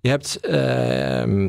Je 0.00 0.08
hebt, 0.08 0.40
ehm, 0.40 1.42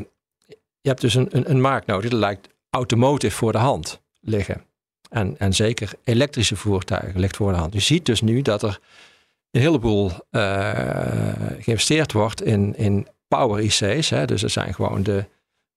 je 0.80 0.88
hebt 0.88 1.00
dus 1.00 1.14
een, 1.14 1.28
een, 1.30 1.50
een 1.50 1.60
markt 1.60 1.86
nodig, 1.86 2.10
dat 2.10 2.20
lijkt 2.20 2.48
automotive 2.70 3.36
voor 3.36 3.52
de 3.52 3.58
hand 3.58 4.00
liggen. 4.20 4.64
En, 5.10 5.38
en 5.38 5.54
zeker 5.54 5.92
elektrische 6.04 6.56
voertuigen 6.56 7.20
ligt 7.20 7.36
voor 7.36 7.52
de 7.52 7.58
hand. 7.58 7.72
Je 7.72 7.80
ziet 7.80 8.06
dus 8.06 8.20
nu 8.20 8.42
dat 8.42 8.62
er 8.62 8.80
een 9.50 9.60
heleboel 9.60 10.10
eh, 10.30 10.70
geïnvesteerd 11.58 12.12
wordt 12.12 12.42
in, 12.42 12.76
in 12.76 13.06
power 13.28 13.60
IC's. 13.60 14.10
Hè. 14.10 14.24
Dus 14.24 14.40
dat 14.40 14.50
zijn 14.50 14.74
gewoon 14.74 15.02
de, 15.02 15.24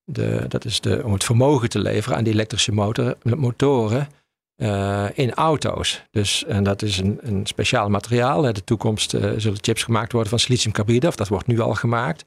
de, 0.03 0.45
dat 0.47 0.65
is 0.65 0.81
de, 0.81 1.01
om 1.03 1.13
het 1.13 1.23
vermogen 1.23 1.69
te 1.69 1.79
leveren 1.79 2.17
aan 2.17 2.23
die 2.23 2.33
elektrische 2.33 2.71
motor, 2.71 3.15
motoren 3.23 4.07
uh, 4.57 5.05
in 5.13 5.33
auto's. 5.33 6.03
Dus 6.11 6.45
en 6.45 6.63
dat 6.63 6.81
is 6.81 6.97
een, 6.97 7.19
een 7.21 7.45
speciaal 7.45 7.89
materiaal. 7.89 8.47
In 8.47 8.53
de 8.53 8.63
toekomst 8.63 9.13
uh, 9.13 9.31
zullen 9.37 9.57
chips 9.61 9.83
gemaakt 9.83 10.11
worden 10.11 10.29
van 10.29 10.39
siliciumcarbide, 10.39 11.07
of 11.07 11.15
dat 11.15 11.27
wordt 11.27 11.47
nu 11.47 11.59
al 11.59 11.73
gemaakt. 11.73 12.25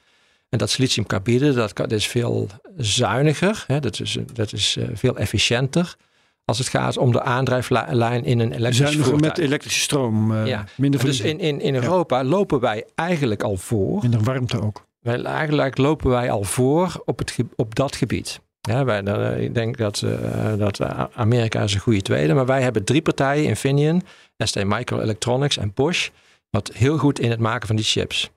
En 0.49 0.59
dat 0.59 0.71
siliciumcarbide, 0.71 1.53
dat, 1.53 1.77
dat 1.77 1.93
is 1.93 2.07
veel 2.07 2.49
zuiniger, 2.77 3.65
hè, 3.67 3.81
dat 3.81 4.01
is, 4.01 4.19
dat 4.33 4.53
is 4.53 4.77
uh, 4.77 4.89
veel 4.95 5.17
efficiënter 5.17 5.97
als 6.45 6.59
het 6.59 6.69
gaat 6.69 6.97
om 6.97 7.13
de 7.13 7.23
aandrijflijn 7.23 8.25
in 8.25 8.39
een 8.41 8.53
elektrisch 8.53 8.77
Zuiniger 8.77 9.05
voertuig. 9.05 9.37
met 9.37 9.39
elektrische 9.45 9.81
stroom. 9.81 10.47
Ja. 10.47 10.65
Minder 10.77 11.05
Dus 11.05 11.21
in, 11.21 11.39
in, 11.39 11.61
in 11.61 11.75
Europa 11.75 12.25
lopen 12.25 12.61
wij 12.61 12.85
eigenlijk 12.95 13.43
al 13.43 13.57
voor. 13.57 13.99
Minder 14.03 14.23
warmte 14.23 14.61
ook. 14.61 14.87
Wij, 15.01 15.23
eigenlijk 15.23 15.79
lopen 15.79 16.11
wij 16.11 16.31
al 16.31 16.43
voor 16.43 17.03
op, 17.05 17.19
het, 17.19 17.37
op 17.57 17.75
dat 17.75 17.97
gebied. 17.97 18.41
Ja, 18.61 18.85
wij, 18.85 19.03
eh, 19.03 19.43
ik 19.43 19.55
denk 19.55 19.77
dat, 19.77 20.03
eh, 20.03 20.57
dat 20.57 20.81
eh, 20.81 21.05
Amerika 21.15 21.63
is 21.63 21.75
een 21.75 21.81
goede 21.81 22.03
tweede. 22.03 22.35
Maar 22.35 22.47
wij 22.47 22.63
hebben 22.63 22.85
drie 22.85 23.03
partijen, 23.03 23.45
Infineon, 23.45 24.03
ST 24.39 24.65
Microelectronics 24.65 25.57
en 25.57 25.73
Bosch. 25.75 26.09
Wat 26.51 26.71
heel 26.75 26.99
goed 26.99 27.19
in 27.19 27.31
het 27.31 27.41
maken 27.41 27.67
van 27.67 27.77
die 27.77 27.85
chips. 27.85 28.31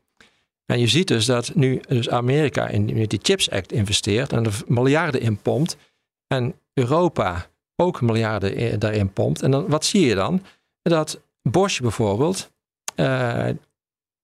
En 0.69 0.79
je 0.79 0.87
ziet 0.87 1.07
dus 1.07 1.25
dat 1.25 1.55
nu 1.55 1.81
dus 1.87 2.09
Amerika 2.09 2.67
in 2.67 2.85
die- 2.85 3.19
Chips 3.21 3.49
Act 3.49 3.71
investeert 3.71 4.31
en 4.33 4.45
er 4.45 4.61
miljarden 4.67 5.21
in 5.21 5.37
pompt. 5.37 5.77
En 6.27 6.55
Europa 6.73 7.47
ook 7.75 8.01
miljarden 8.01 8.79
daarin 8.79 9.13
pompt. 9.13 9.41
En 9.41 9.51
dan, 9.51 9.67
wat 9.67 9.85
zie 9.85 10.05
je 10.05 10.15
dan? 10.15 10.43
Dat 10.81 11.19
Bosch 11.41 11.79
bijvoorbeeld 11.81 12.51
eh, 12.95 13.47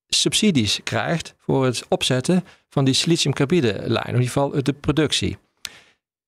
subsidies 0.07 0.79
krijgt 0.83 1.35
voor 1.37 1.65
het 1.65 1.85
opzetten 1.89 2.43
van 2.69 2.85
die 2.85 2.93
siliciumcarbide 2.93 3.73
lijn. 3.85 4.05
In 4.07 4.13
ieder 4.13 4.27
geval 4.27 4.63
de 4.63 4.73
productie. 4.73 5.37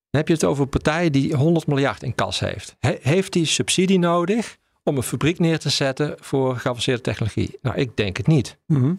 Dan 0.10 0.22
heb 0.22 0.28
je 0.28 0.34
het 0.34 0.44
over 0.44 0.64
een 0.64 0.70
partij 0.70 1.10
die 1.10 1.36
100 1.36 1.68
miljard 1.68 2.04
in 2.04 2.16
kas 2.16 2.40
heeft. 2.40 2.76
He- 2.80 2.98
heeft 3.02 3.34
die 3.34 3.46
subsidie 3.46 4.00
nodig 4.00 4.58
om 4.84 4.98
een 4.98 5.04
fabriek 5.04 5.40
neer 5.40 5.60
te 5.60 5.70
zetten 5.70 6.16
voor 6.20 6.58
geavanceerde 6.58 7.02
technologie? 7.02 7.58
Nou, 7.62 7.76
ik 7.78 7.98
denk 7.98 8.18
het 8.18 8.28
niet. 8.28 8.58
Mhm. 8.66 8.94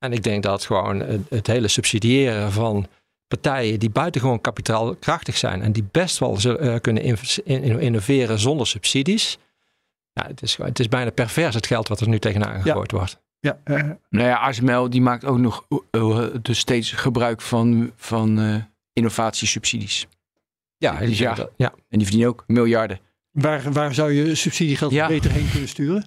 En 0.00 0.12
ik 0.12 0.22
denk 0.22 0.42
dat 0.42 0.64
gewoon 0.64 1.00
het, 1.00 1.20
het 1.30 1.46
hele 1.46 1.68
subsidiëren 1.68 2.52
van 2.52 2.86
partijen 3.28 3.78
die 3.78 3.90
buitengewoon 3.90 4.40
kapitaalkrachtig 4.40 5.36
zijn 5.36 5.62
en 5.62 5.72
die 5.72 5.84
best 5.90 6.18
wel 6.18 6.36
zullen, 6.36 6.60
eh, 6.60 6.80
kunnen 6.80 7.02
innoveren 7.80 8.38
zonder 8.38 8.66
subsidies. 8.66 9.38
Ja, 10.12 10.26
het, 10.26 10.42
is, 10.42 10.54
gewoon- 10.54 10.70
het 10.70 10.78
is 10.80 10.88
bijna 10.88 11.10
pervers 11.10 11.54
het 11.54 11.66
geld 11.66 11.88
wat 11.88 12.00
er 12.00 12.08
nu 12.08 12.18
tegenaan 12.18 12.62
gegooid 12.62 12.90
wordt. 12.90 13.18
Ja, 13.40 13.58
eh, 13.64 13.82
Nou 14.08 14.26
ja, 14.28 14.36
ASML 14.36 14.90
die 14.90 15.00
maakt 15.00 15.24
ook 15.24 15.38
nog 15.38 15.64
eh, 15.90 16.00
eh, 16.00 16.34
dus 16.42 16.58
steeds 16.58 16.92
gebruik 16.92 17.40
van, 17.40 17.92
van 17.96 18.38
eh, 18.40 18.54
innovatiesubsidies. 18.92 20.06
Ja, 20.76 20.98
Dus 20.98 21.18
ja. 21.18 21.34
dat- 21.34 21.50
ja. 21.56 21.68
En 21.88 21.98
die 21.98 22.02
verdienen 22.06 22.28
ook 22.28 22.44
miljarden. 22.46 23.00
waar, 23.30 23.72
waar 23.72 23.94
zou 23.94 24.12
je 24.12 24.34
subsidiegeld 24.34 24.92
Ja. 24.92 25.06
beter 25.06 25.30
heen 25.30 25.50
kunnen 25.50 25.68
sturen? 25.68 26.04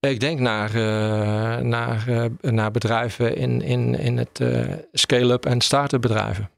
Ik 0.00 0.20
denk 0.20 0.40
naar, 0.40 0.68
eh, 0.74 1.64
naar, 1.64 2.04
eh, 2.08 2.50
naar 2.50 2.70
bedrijven 2.70 3.36
in, 3.36 3.62
in, 3.62 3.94
in 3.98 4.16
het 4.16 4.40
eh, 4.40 4.66
scale-up 4.92 5.46
en 5.46 5.60
start-up 5.60 6.00
bedrijven. 6.00 6.50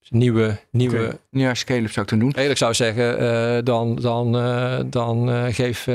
Dus 0.00 0.10
nieuwe, 0.10 0.58
nieuwe 0.70 1.06
Oké. 1.06 1.18
Ja, 1.30 1.54
scale-up 1.54 1.90
zou 1.90 2.04
ik 2.04 2.10
dan 2.10 2.18
doen. 2.18 2.32
Eigenlijk 2.32 2.58
zou 2.58 2.74
zeggen, 2.74 3.18
eh, 3.18 3.64
dan, 3.64 3.96
dan, 3.96 4.36
eh, 4.36 4.78
dan 4.86 5.30
eh, 5.30 5.44
geef, 5.54 5.88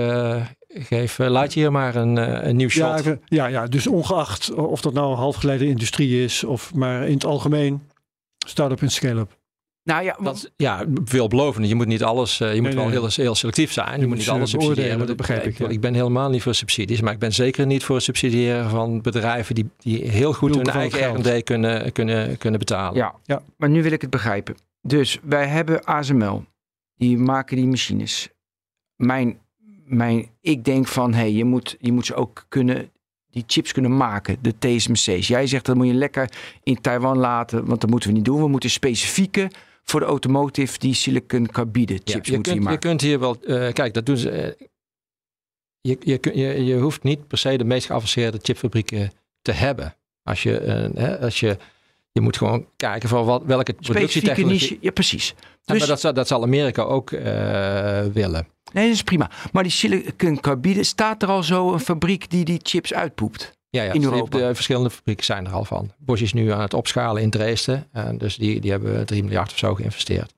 geef 0.68 1.18
Lightyear 1.18 1.72
maar 1.72 1.96
een, 1.96 2.18
eh, 2.18 2.48
een 2.48 2.56
nieuw 2.56 2.70
shot. 2.70 3.04
Ja, 3.04 3.18
ja, 3.26 3.46
ja, 3.46 3.68
dus 3.68 3.88
ongeacht 3.88 4.54
of 4.54 4.82
dat 4.82 4.94
nou 4.94 5.16
halfgeleide 5.16 5.68
industrie 5.68 6.24
is 6.24 6.44
of 6.44 6.74
maar 6.74 7.08
in 7.08 7.14
het 7.14 7.26
algemeen 7.26 7.82
start-up 8.46 8.82
en 8.82 8.92
scale-up. 8.92 9.38
Nou 9.84 10.04
ja, 10.04 10.18
Dat, 10.22 10.52
ja, 10.56 10.86
veelbelovend. 11.06 11.68
Je 11.68 11.76
moet 11.76 11.88
niet 11.88 12.04
alles, 12.04 12.40
eh, 12.40 12.54
je 12.56 12.62
moet 12.62 12.74
Nee, 12.74 12.80
wel 12.80 12.90
heel, 12.90 13.08
heel 13.12 13.36
selectief 13.36 13.72
zijn. 13.72 13.94
Je, 13.96 14.00
Je 14.00 14.08
moet 14.08 14.18
niet 14.18 14.30
alles 14.30 14.50
subsidiëren. 14.50 14.76
beoordelen, 14.76 14.96
want 14.98 15.08
dat 15.08 15.18
begrijp 15.18 15.46
ik, 15.46 15.58
ja. 15.58 15.68
Ik 15.68 15.82
ben 15.82 15.94
helemaal 15.94 16.30
niet 16.30 16.42
voor 16.42 16.56
subsidies, 16.56 17.02
maar 17.02 17.14
ik 17.14 17.20
ben 17.20 17.34
zeker 17.34 17.66
niet 17.66 17.84
voor 17.84 17.96
het 17.96 18.04
subsidiëren 18.04 18.70
van 18.70 19.02
bedrijven 19.02 19.56
die, 19.56 19.70
die 19.78 20.10
heel 20.10 20.34
goed 20.34 20.56
hun 20.56 20.66
eigen 20.66 21.00
geld. 21.00 21.28
R&D 21.28 21.44
kunnen, 21.44 21.92
kunnen, 21.92 22.38
kunnen 22.38 22.60
betalen. 22.60 22.96
ja. 22.98 23.14
Ja. 23.24 23.42
maar 23.58 23.70
nu 23.70 23.84
wil 23.84 23.92
ik 23.92 24.02
het 24.02 24.10
begrijpen. 24.10 24.56
Dus 24.82 25.20
wij 25.24 25.48
hebben 25.48 25.84
ASML. 25.84 26.44
Die 26.96 27.18
maken 27.18 27.56
die 27.56 27.68
machines. 27.68 28.30
Mijn, 28.96 29.38
mijn, 29.86 30.28
ik 30.42 30.64
denk 30.64 30.88
van, 30.88 31.14
hé, 31.14 31.20
hey, 31.20 31.32
je, 31.32 31.46
moet, 31.46 31.76
je 31.80 31.92
moet 31.92 32.06
ze 32.06 32.16
ook 32.16 32.46
kunnen, 32.50 32.92
die 33.32 33.44
chips 33.48 33.72
kunnen 33.72 33.98
maken, 33.98 34.38
de 34.42 34.54
TSMC's. 34.60 35.28
Jij 35.28 35.48
zegt 35.48 35.66
dat 35.66 35.76
moet 35.76 35.88
je 35.88 35.94
lekker 35.94 36.30
in 36.64 36.82
Taiwan 36.82 37.18
laten, 37.18 37.66
want 37.66 37.82
dat 37.82 37.90
moeten 37.90 38.10
we 38.10 38.16
niet 38.16 38.26
doen. 38.26 38.42
We 38.42 38.48
moeten 38.48 38.70
specifieke 38.70 39.50
voor 39.84 40.00
de 40.00 40.06
automotive, 40.06 40.80
die 40.80 40.94
silicon 40.94 41.48
carbide 41.48 41.94
chips 41.94 42.12
je, 42.12 42.16
moeten 42.18 42.34
kunt, 42.34 42.46
die 42.46 42.54
je 42.56 42.62
maken. 42.62 42.80
kunt 42.80 43.02
hier 43.02 43.20
wel, 43.20 43.38
eh, 43.42 43.74
kijk, 43.74 43.94
dat 43.94 44.06
doen 44.06 44.18
ze. 44.18 44.30
eh, 44.30 44.68
je, 45.82 45.98
je, 46.00 46.20
je, 46.34 46.64
je 46.66 46.76
hoeft 46.76 47.04
niet 47.04 47.28
per 47.28 47.38
se 47.38 47.58
de 47.58 47.64
meest 47.64 47.86
geavanceerde 47.86 48.40
chipfabrieken 48.42 49.12
te 49.42 49.52
hebben. 49.52 49.96
Als 50.24 50.44
je, 50.44 50.58
eh, 50.58 50.90
hè, 50.94 51.20
als 51.20 51.40
je, 51.40 51.58
je 52.12 52.22
moet 52.22 52.38
gewoon 52.38 52.68
kijken 52.76 53.10
van 53.10 53.26
wat, 53.26 53.44
welke 53.46 53.74
productietechnologie. 53.74 54.70
niche, 54.70 54.78
ja 54.82 54.92
precies. 54.92 55.28
Ja, 55.38 55.46
Dus, 55.66 55.78
maar 55.80 55.88
dat, 55.88 56.00
zal- 56.00 56.14
dat 56.14 56.28
zal 56.28 56.44
Amerika 56.44 56.82
ook 56.82 57.10
willen. 58.14 58.48
Nee, 58.74 58.86
dat 58.86 58.94
is 58.94 59.04
prima. 59.04 59.32
Maar 59.52 59.64
die 59.64 59.72
silicon 59.72 60.40
carbide, 60.40 60.84
staat 60.84 61.22
er 61.22 61.30
al 61.30 61.44
zo 61.44 61.74
een 61.74 61.80
fabriek 61.80 62.30
die 62.30 62.46
die 62.46 62.60
chips 62.64 62.94
uitpoept? 62.94 63.58
Ja, 63.74 63.84
ja 63.84 63.94
In 63.94 64.02
dus 64.02 64.10
Europa. 64.10 64.38
De 64.38 64.56
verschillende 64.56 64.90
fabrieken 64.90 65.26
zijn 65.26 65.46
er 65.46 65.52
al 65.52 65.66
van. 65.66 65.92
Bosch 65.98 66.22
is 66.22 66.34
nu 66.34 66.52
aan 66.52 66.62
het 66.62 66.74
opschalen 66.74 67.22
in 67.22 67.30
Dresden. 67.30 67.88
En 67.92 68.18
dus 68.18 68.36
die, 68.36 68.60
die 68.62 68.72
hebben 68.72 69.06
3 69.06 69.24
miljard 69.24 69.52
of 69.52 69.58
zo 69.58 69.76
geïnvesteerd. 69.76 70.34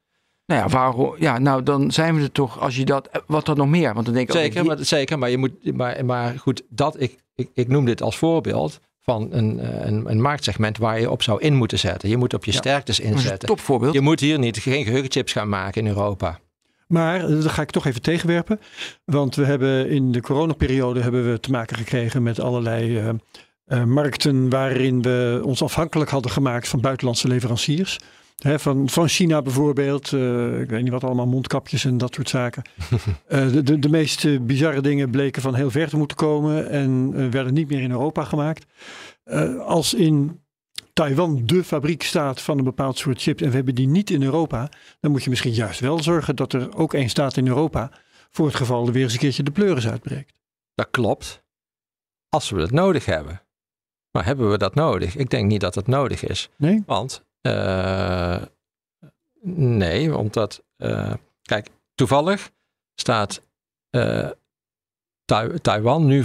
Nou 0.46 0.62
ja, 0.62 0.68
waarom? 0.68 1.16
Ja, 1.20 1.38
nou 1.38 1.64
dan 1.64 1.92
zijn 1.92 2.16
we 2.16 2.22
er 2.22 2.32
toch, 2.32 2.60
als 2.60 2.76
je 2.76 2.86
dat, 2.86 3.08
eh, 3.08 3.22
wat 3.28 3.46
dan 3.46 3.58
nog 3.58 3.68
meer? 3.68 3.94
Want 3.94 4.06
dan 4.06 4.16
denk 4.16 4.28
ik, 4.28 4.36
Zeker, 4.36 4.66
maar, 4.66 4.78
zeker 4.80 5.20
maar, 5.20 5.30
je 5.30 5.38
moet, 5.38 5.76
maar, 5.76 6.06
maar 6.06 6.40
goed, 6.40 6.64
dat, 6.70 7.02
ik, 7.02 7.18
ik, 7.36 7.50
ik 7.54 7.68
noem 7.68 7.86
dit 7.86 8.02
als 8.02 8.18
voorbeeld 8.18 8.80
van 9.02 9.28
een, 9.32 9.60
eh, 9.60 9.86
een, 9.86 10.10
een 10.10 10.22
marktsegment 10.22 10.78
waar 10.78 11.00
je 11.00 11.12
op 11.12 11.22
zou 11.22 11.42
in 11.42 11.56
moeten 11.56 11.80
zetten. 11.80 12.10
Je 12.10 12.18
moet 12.18 12.34
op 12.34 12.46
je 12.46 12.52
Ja. 12.52 12.58
sterktes 12.58 13.00
inzetten. 13.00 13.48
topvoorbeeld. 13.48 13.94
Je 13.94 14.02
moet 14.02 14.20
hier 14.20 14.40
niet 14.40 14.58
geen 14.58 14.84
geheugenchips 14.84 15.32
gaan 15.32 15.50
maken 15.50 15.82
in 15.82 15.88
Europa. 15.88 16.40
Maar 16.88 17.24
eh, 17.24 17.30
dat 17.30 17.52
ga 17.52 17.62
ik 17.62 17.72
toch 17.72 17.86
even 17.86 18.02
tegenwerpen. 18.02 18.60
Want 19.06 19.36
we 19.36 19.46
hebben 19.46 19.90
in 19.90 20.12
de 20.12 20.22
coronaperiode 20.22 21.02
hebben 21.02 21.32
we 21.32 21.40
te 21.40 21.52
maken 21.52 21.78
gekregen 21.78 22.24
met 22.24 22.40
allerlei 22.40 22.98
eh, 22.98 23.10
eh, 23.66 23.84
markten 23.84 24.50
waarin 24.50 25.02
we 25.02 25.42
ons 25.44 25.64
afhankelijk 25.64 26.10
hadden 26.10 26.32
gemaakt 26.32 26.68
van 26.68 26.82
buitenlandse 26.82 27.28
leveranciers. 27.28 28.00
Van, 28.36 28.90
van 28.90 29.08
China 29.08 29.42
bijvoorbeeld, 29.42 30.06
ik 30.62 30.70
weet 30.70 30.82
niet 30.82 30.90
wat 30.90 31.04
allemaal, 31.04 31.28
mondkapjes 31.28 31.86
en 31.86 31.98
dat 31.98 32.14
soort 32.14 32.30
zaken. 32.30 32.64
De, 33.28 33.64
de, 33.64 33.80
de 33.80 33.90
meest 33.90 34.46
bizarre 34.46 34.82
dingen 34.82 35.10
bleken 35.10 35.42
van 35.42 35.56
heel 35.56 35.72
ver 35.72 35.90
te 35.90 35.98
moeten 35.98 36.18
komen 36.18 36.70
en 36.70 37.32
werden 37.32 37.54
niet 37.54 37.70
meer 37.70 37.82
in 37.82 37.92
Europa 37.92 38.24
gemaakt. 38.24 38.66
Als 39.66 39.94
in 39.94 40.40
Taiwan 40.96 41.46
de 41.46 41.64
fabriek 41.64 42.04
staat 42.04 42.42
van 42.42 42.58
een 42.58 42.64
bepaald 42.64 42.98
soort 42.98 43.22
chip 43.22 43.42
en 43.42 43.50
we 43.50 43.56
hebben 43.56 43.76
die 43.76 43.88
niet 43.88 44.10
in 44.10 44.24
Europa, 44.24 44.70
dan 45.00 45.12
moet 45.12 45.24
je 45.24 45.30
misschien 45.30 45.54
juist 45.54 45.80
wel 45.80 46.04
zorgen 46.04 46.36
dat 46.36 46.54
er 46.54 46.78
ook 46.78 46.94
één 46.94 47.10
staat 47.10 47.38
in 47.38 47.48
Europa 47.48 47.92
voor 48.32 48.46
het 48.46 48.56
geval 48.56 48.86
er 48.88 48.92
weer 48.92 49.04
eens 49.04 49.14
een 49.14 49.20
keertje 49.20 49.44
de 49.44 49.52
pleuris 49.52 49.88
uitbreekt. 49.88 50.34
Dat 50.76 50.88
klopt. 50.92 51.44
Als 52.30 52.50
we 52.50 52.62
het 52.62 52.72
nodig 52.72 53.06
hebben. 53.06 53.42
Maar 54.12 54.26
hebben 54.26 54.52
we 54.52 54.58
dat 54.58 54.76
nodig? 54.76 55.16
Ik 55.16 55.30
denk 55.30 55.50
niet 55.50 55.62
dat 55.62 55.76
het 55.76 55.88
nodig 55.88 56.24
is. 56.26 56.50
Nee? 56.56 56.84
Want 56.86 57.26
eh, 57.42 58.42
nee, 59.54 60.18
omdat 60.18 60.64
eh, 60.78 61.14
kijk, 61.42 61.68
toevallig 61.96 62.52
staat 62.96 63.42
eh, 63.90 64.30
Tai- 65.26 65.60
Taiwan 65.60 66.06
nu 66.06 66.24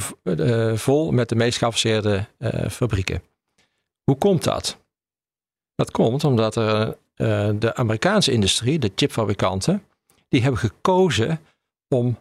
vol 0.74 1.10
met 1.10 1.28
de 1.28 1.36
meest 1.36 1.58
geavanceerde 1.58 2.26
fabrieken. 2.70 3.22
Hoe 4.04 4.16
komt 4.18 4.44
dat? 4.44 4.78
Dat 5.74 5.90
komt 5.90 6.24
omdat 6.24 6.56
er, 6.56 6.96
eh, 7.14 7.50
de 7.58 7.74
Amerikaanse 7.74 8.32
industrie, 8.32 8.78
de 8.78 8.92
chipfabrikanten, 8.94 9.84
die 10.28 10.42
hebben 10.42 10.60
gekozen 10.60 11.40
om 11.88 12.18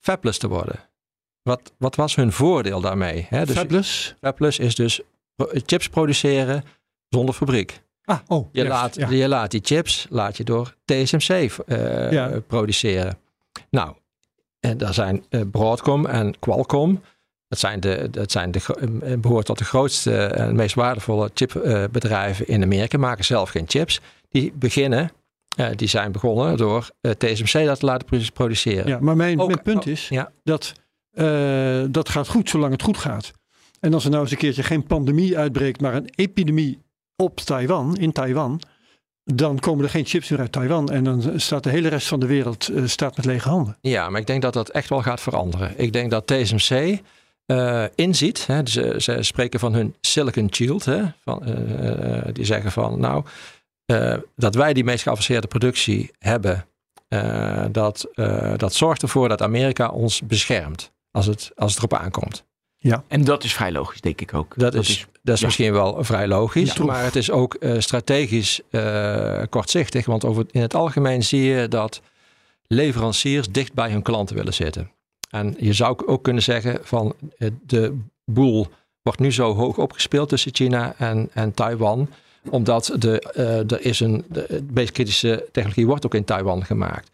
fabless 0.00 0.38
te 0.38 0.48
worden. 0.48 0.76
wat, 1.42 1.72
wat 1.78 1.94
was 1.96 2.14
hun 2.14 2.32
voordeel 2.32 2.80
daarmee? 2.80 3.26
Hè? 3.28 3.46
Dus 3.46 3.56
Fabless? 3.56 4.14
Fabless 4.20 4.58
is 4.58 4.74
dus 4.74 5.00
chips 5.52 5.88
produceren 5.88 6.64
zonder 7.08 7.34
fabriek. 7.34 7.82
Ah, 8.04 8.18
oh. 8.26 8.48
Je, 8.52 8.66
laat, 8.66 8.94
ja. 8.94 9.08
je 9.08 9.28
laat 9.28 9.50
die 9.50 9.60
chips 9.64 10.06
laat 10.10 10.36
je 10.36 10.44
door 10.44 10.74
TSMC 10.84 11.28
eh, 11.66 12.12
Ja. 12.12 12.40
produceren. 12.46 13.18
Nou, 13.70 13.94
en 14.60 14.78
daar 14.78 14.94
zijn 14.94 15.24
eh, 15.28 15.40
Broadcom 15.50 16.06
en 16.06 16.38
Qualcomm. 16.38 17.02
Dat, 17.48 17.58
zijn 17.58 17.80
de, 17.80 18.08
dat 18.10 18.30
zijn 18.32 18.50
de, 18.50 18.58
gro- 18.58 18.74
eh, 18.74 19.18
behoort 19.18 19.46
tot 19.46 19.58
de 19.58 19.64
grootste 19.64 20.16
en 20.24 20.56
meest 20.56 20.74
waardevolle 20.74 21.30
chipbedrijven 21.34 22.48
in 22.48 22.62
Amerika. 22.62 22.98
Maken 22.98 23.24
zelf 23.24 23.50
geen 23.50 23.64
chips. 23.66 24.00
Die 24.28 24.52
beginnen, 24.54 25.10
eh, 25.56 25.66
die 25.76 25.88
zijn 25.88 26.12
begonnen 26.12 26.56
door 26.56 26.90
eh, 27.00 27.10
TSMC 27.12 27.64
dat 27.64 27.78
te 27.80 27.86
laten 27.86 28.06
pro- 28.06 28.18
produceren. 28.34 28.86
Ja, 28.88 28.98
maar 29.00 29.16
mijn, 29.16 29.40
Ook- 29.40 29.48
mijn 29.48 29.62
punt 29.62 29.86
oh, 29.86 29.92
is 29.92 30.08
ja. 30.08 30.32
dat 30.44 30.72
eh, 31.10 31.82
dat 31.90 32.08
gaat 32.08 32.28
goed 32.28 32.48
zolang 32.48 32.72
het 32.72 32.82
goed 32.82 32.98
gaat. 32.98 33.32
En 33.80 33.94
als 33.94 34.04
er 34.04 34.10
nou 34.10 34.22
eens 34.22 34.32
een 34.32 34.38
keertje 34.38 34.62
geen 34.62 34.86
pandemie 34.86 35.38
uitbreekt, 35.38 35.80
maar 35.80 35.94
een 35.94 36.10
epidemie 36.14 36.78
op 37.16 37.36
Taiwan, 37.40 37.96
in 37.96 38.12
Taiwan, 38.12 38.60
dan 39.24 39.58
komen 39.58 39.84
er 39.84 39.90
geen 39.90 40.04
chips 40.06 40.28
meer 40.28 40.40
uit 40.40 40.52
Taiwan. 40.52 40.88
En 40.90 41.04
dan 41.04 41.32
staat 41.40 41.62
de 41.62 41.70
hele 41.70 41.88
rest 41.88 42.06
van 42.08 42.20
de 42.20 42.26
wereld 42.26 42.68
eh, 42.68 42.82
staat 42.86 43.16
met 43.16 43.24
lege 43.24 43.48
handen. 43.48 43.76
Ja, 43.80 44.10
maar 44.10 44.20
ik 44.20 44.26
denk 44.26 44.42
dat 44.42 44.52
dat 44.52 44.68
echt 44.68 44.88
wel 44.88 45.02
gaat 45.02 45.20
veranderen. 45.20 45.72
Ik 45.76 45.92
denk 45.92 46.10
dat 46.10 46.26
TSMC 46.26 46.98
eh, 47.48 47.84
inziet, 47.94 48.46
hè, 48.46 48.60
ze, 48.64 48.94
ze 48.98 49.22
spreken 49.22 49.60
van 49.60 49.74
hun 49.74 49.94
Silicon 50.00 50.48
Shield, 50.54 50.84
hè, 50.84 51.02
van, 51.24 51.44
eh, 51.44 52.16
eh, 52.16 52.34
die 52.34 52.44
zeggen 52.44 52.72
van 52.72 53.00
nou, 53.00 53.24
eh, 53.84 54.16
dat 54.36 54.54
wij 54.54 54.72
die 54.72 54.84
meest 54.84 55.02
geavanceerde 55.02 55.46
productie 55.46 56.10
hebben, 56.18 56.66
eh, 57.08 57.64
dat, 57.72 58.08
eh, 58.12 58.52
dat 58.56 58.74
zorgt 58.74 59.02
ervoor 59.02 59.28
dat 59.28 59.42
Amerika 59.42 59.88
ons 59.88 60.22
beschermt 60.22 60.92
als 61.10 61.26
het, 61.26 61.50
als 61.54 61.70
het 61.74 61.78
erop 61.78 61.94
aankomt. 61.94 62.44
En 63.08 63.24
dat 63.24 63.44
is 63.44 63.54
vrij 63.54 63.72
logisch, 63.72 64.00
denk 64.00 64.20
ik 64.20 64.34
ook. 64.34 64.52
Dat, 64.56 64.74
is, 64.74 65.06
dat 65.22 65.34
is 65.34 65.40
ja. 65.40 65.46
misschien 65.46 65.72
wel 65.72 66.04
vrij 66.04 66.28
logisch, 66.28 66.72
Ja. 66.72 66.84
maar 66.84 67.04
het 67.04 67.16
is 67.16 67.30
ook 67.30 67.54
eh, 67.54 67.78
strategisch 67.78 68.60
eh, 68.70 69.42
kortzichtig. 69.50 70.06
Want 70.06 70.24
over, 70.24 70.44
in 70.50 70.60
het 70.60 70.74
algemeen 70.74 71.22
zie 71.22 71.42
je 71.42 71.68
dat 71.68 72.00
leveranciers 72.66 73.48
dicht 73.48 73.72
bij 73.74 73.90
hun 73.90 74.02
klanten 74.02 74.36
willen 74.36 74.54
zitten. 74.54 74.90
En 75.30 75.54
je 75.58 75.72
zou 75.72 76.06
ook 76.06 76.22
kunnen 76.22 76.42
zeggen 76.42 76.78
van 76.82 77.14
eh, 77.38 77.48
de 77.66 77.98
boel 78.24 78.66
wordt 79.02 79.18
nu 79.18 79.32
zo 79.32 79.54
hoog 79.54 79.78
opgespeeld 79.78 80.28
tussen 80.28 80.54
China 80.54 80.94
en, 80.98 81.28
en 81.32 81.54
Taiwan. 81.54 82.08
Omdat 82.50 82.94
de, 82.98 83.20
eh, 83.20 83.72
er 83.72 83.84
is 83.84 84.00
een, 84.00 84.24
de, 84.28 84.62
meest 84.72 84.92
kritische 84.92 85.48
technologie 85.52 85.86
wordt 85.86 86.06
ook 86.06 86.14
in 86.14 86.24
Taiwan 86.24 86.64
gemaakt. 86.64 87.10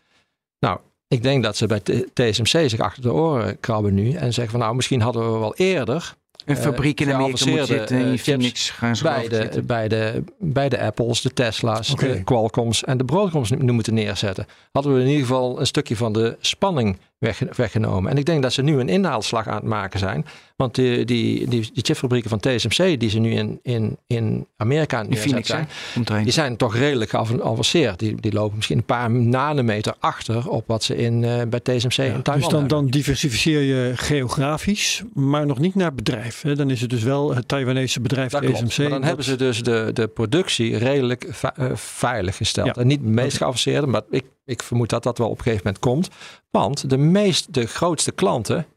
Nou, 0.59 0.79
ik 1.09 1.23
denk 1.23 1.43
dat 1.43 1.57
ze 1.57 1.67
bij 1.67 1.81
TSMC 2.13 2.69
zich 2.71 2.79
achter 2.81 3.03
de 3.03 3.13
oren 3.13 3.61
krabben 3.61 3.95
nu. 3.95 4.13
En 4.13 4.33
zeggen 4.33 4.51
van 4.51 4.61
nou, 4.61 4.75
misschien 4.75 5.01
hadden 5.01 5.33
we 5.33 5.39
wel 5.39 5.55
eerder 5.55 6.15
Een 6.45 6.57
fabriek 6.57 7.01
in 7.01 7.09
eh, 7.09 7.15
Amerika 7.15 7.51
moet 7.51 7.67
zitten. 7.67 7.99
In 7.99 8.05
eh, 8.05 8.11
chips 8.11 8.23
Phoenix 8.23 8.71
gaan 8.71 8.97
ze 8.97 9.03
bij 9.03 9.29
de, 9.29 9.37
zitten. 9.37 9.67
bij, 9.67 9.89
de, 9.89 10.25
bij 10.39 10.69
de 10.69 10.81
Apples, 10.81 11.21
de 11.21 11.33
Tesla's, 11.33 11.95
de 11.97 12.25
Qualcomms 12.25 12.85
en 12.85 12.99
de 12.99 13.05
Broadcoms 13.05 13.51
nu 13.51 13.73
moeten 13.73 13.95
neerzetten. 13.95 14.47
Hadden 14.73 14.95
we 14.95 15.01
in 15.01 15.07
ieder 15.07 15.27
geval 15.27 15.61
een 15.61 15.67
stukje 15.67 15.97
van 15.97 16.13
de 16.13 16.37
spanning 16.41 16.99
wegge- 17.25 17.49
weggenomen. 17.57 18.11
En 18.11 18.17
ik 18.19 18.25
denk 18.25 18.43
dat 18.43 18.53
ze 18.53 18.63
nu 18.63 18.81
een 18.81 18.89
inhaalslag 18.89 19.49
aan 19.49 19.55
het 19.55 19.65
maken 19.65 19.99
zijn. 19.99 20.27
Want 20.57 20.75
die, 20.75 21.05
die, 21.05 21.49
die, 21.49 21.71
die 21.73 21.83
chipfabrieken 21.85 22.31
van 22.31 22.39
TSMC 22.41 23.01
die 23.01 23.11
ze 23.11 23.19
nu 23.19 23.31
in, 23.31 23.59
in, 23.63 23.97
in 24.07 24.47
Amerika 24.57 24.97
aan 24.99 25.05
het 25.05 25.15
In 25.15 25.21
Phoenix, 25.21 25.49
neerzetten 25.49 25.77
hè? 25.95 26.03
zijn, 26.07 26.23
die 26.25 26.33
zijn 26.33 26.57
toch 26.57 26.77
redelijk 26.77 27.11
geavanceerd. 27.11 27.99
Die, 27.99 28.21
die 28.21 28.33
lopen 28.33 28.57
misschien 28.57 28.79
een 28.79 28.85
paar 28.85 29.11
nanometer 29.11 29.95
achter 29.99 30.49
op 30.49 30.65
wat 30.67 30.83
ze 30.85 30.97
in, 30.97 31.25
eh, 31.25 31.43
bij 31.49 31.61
TSMC 31.61 31.97
in 32.05 32.23
Taiwan 32.23 32.23
dus 32.23 32.25
dan, 32.25 32.51
hebben. 32.51 32.69
dan 32.69 32.87
diversifieer 32.87 33.61
je 33.61 33.93
geografisch, 33.97 35.03
maar 35.15 35.47
nog 35.47 35.59
niet 35.59 35.75
naar 35.75 35.95
bedrijf. 35.95 36.43
Hè. 36.43 36.55
Dan 36.57 36.71
is 36.71 36.81
het 36.81 36.91
dus 36.91 37.03
wel 37.03 37.35
het 37.35 37.49
Taiwanese 37.49 38.01
bedrijf 38.01 38.31
Dat 38.31 38.41
klopt. 38.41 38.57
TSMC. 38.69 38.79
Maar 38.79 38.89
dan 38.89 38.99
dat- 38.99 39.07
hebben 39.09 39.25
ze 39.25 39.37
dus 39.37 39.63
de, 39.63 39.91
de 39.93 40.07
productie 40.09 40.77
redelijk 40.77 41.25
eh, 41.25 41.71
veilig 41.75 42.37
gesteld. 42.37 42.67
Ja. 42.67 42.75
En 42.83 42.87
niet 42.87 43.01
het 43.01 43.09
meest 43.09 43.37
geavanceerde, 43.37 43.87
maar 43.87 44.03
ik, 44.11 44.25
ik 44.45 44.63
vermoed 44.63 44.89
dat 44.89 45.03
dat 45.03 45.19
wel 45.19 45.29
op 45.29 45.37
een 45.37 45.43
gegeven 45.43 45.65
moment 45.65 45.83
komt. 45.83 46.09
Want 46.51 46.91
de, 46.91 46.97
meest, 46.97 47.55
de 47.55 47.67
grootste 47.67 48.13
klanten, 48.13 48.67
30% 48.67 48.69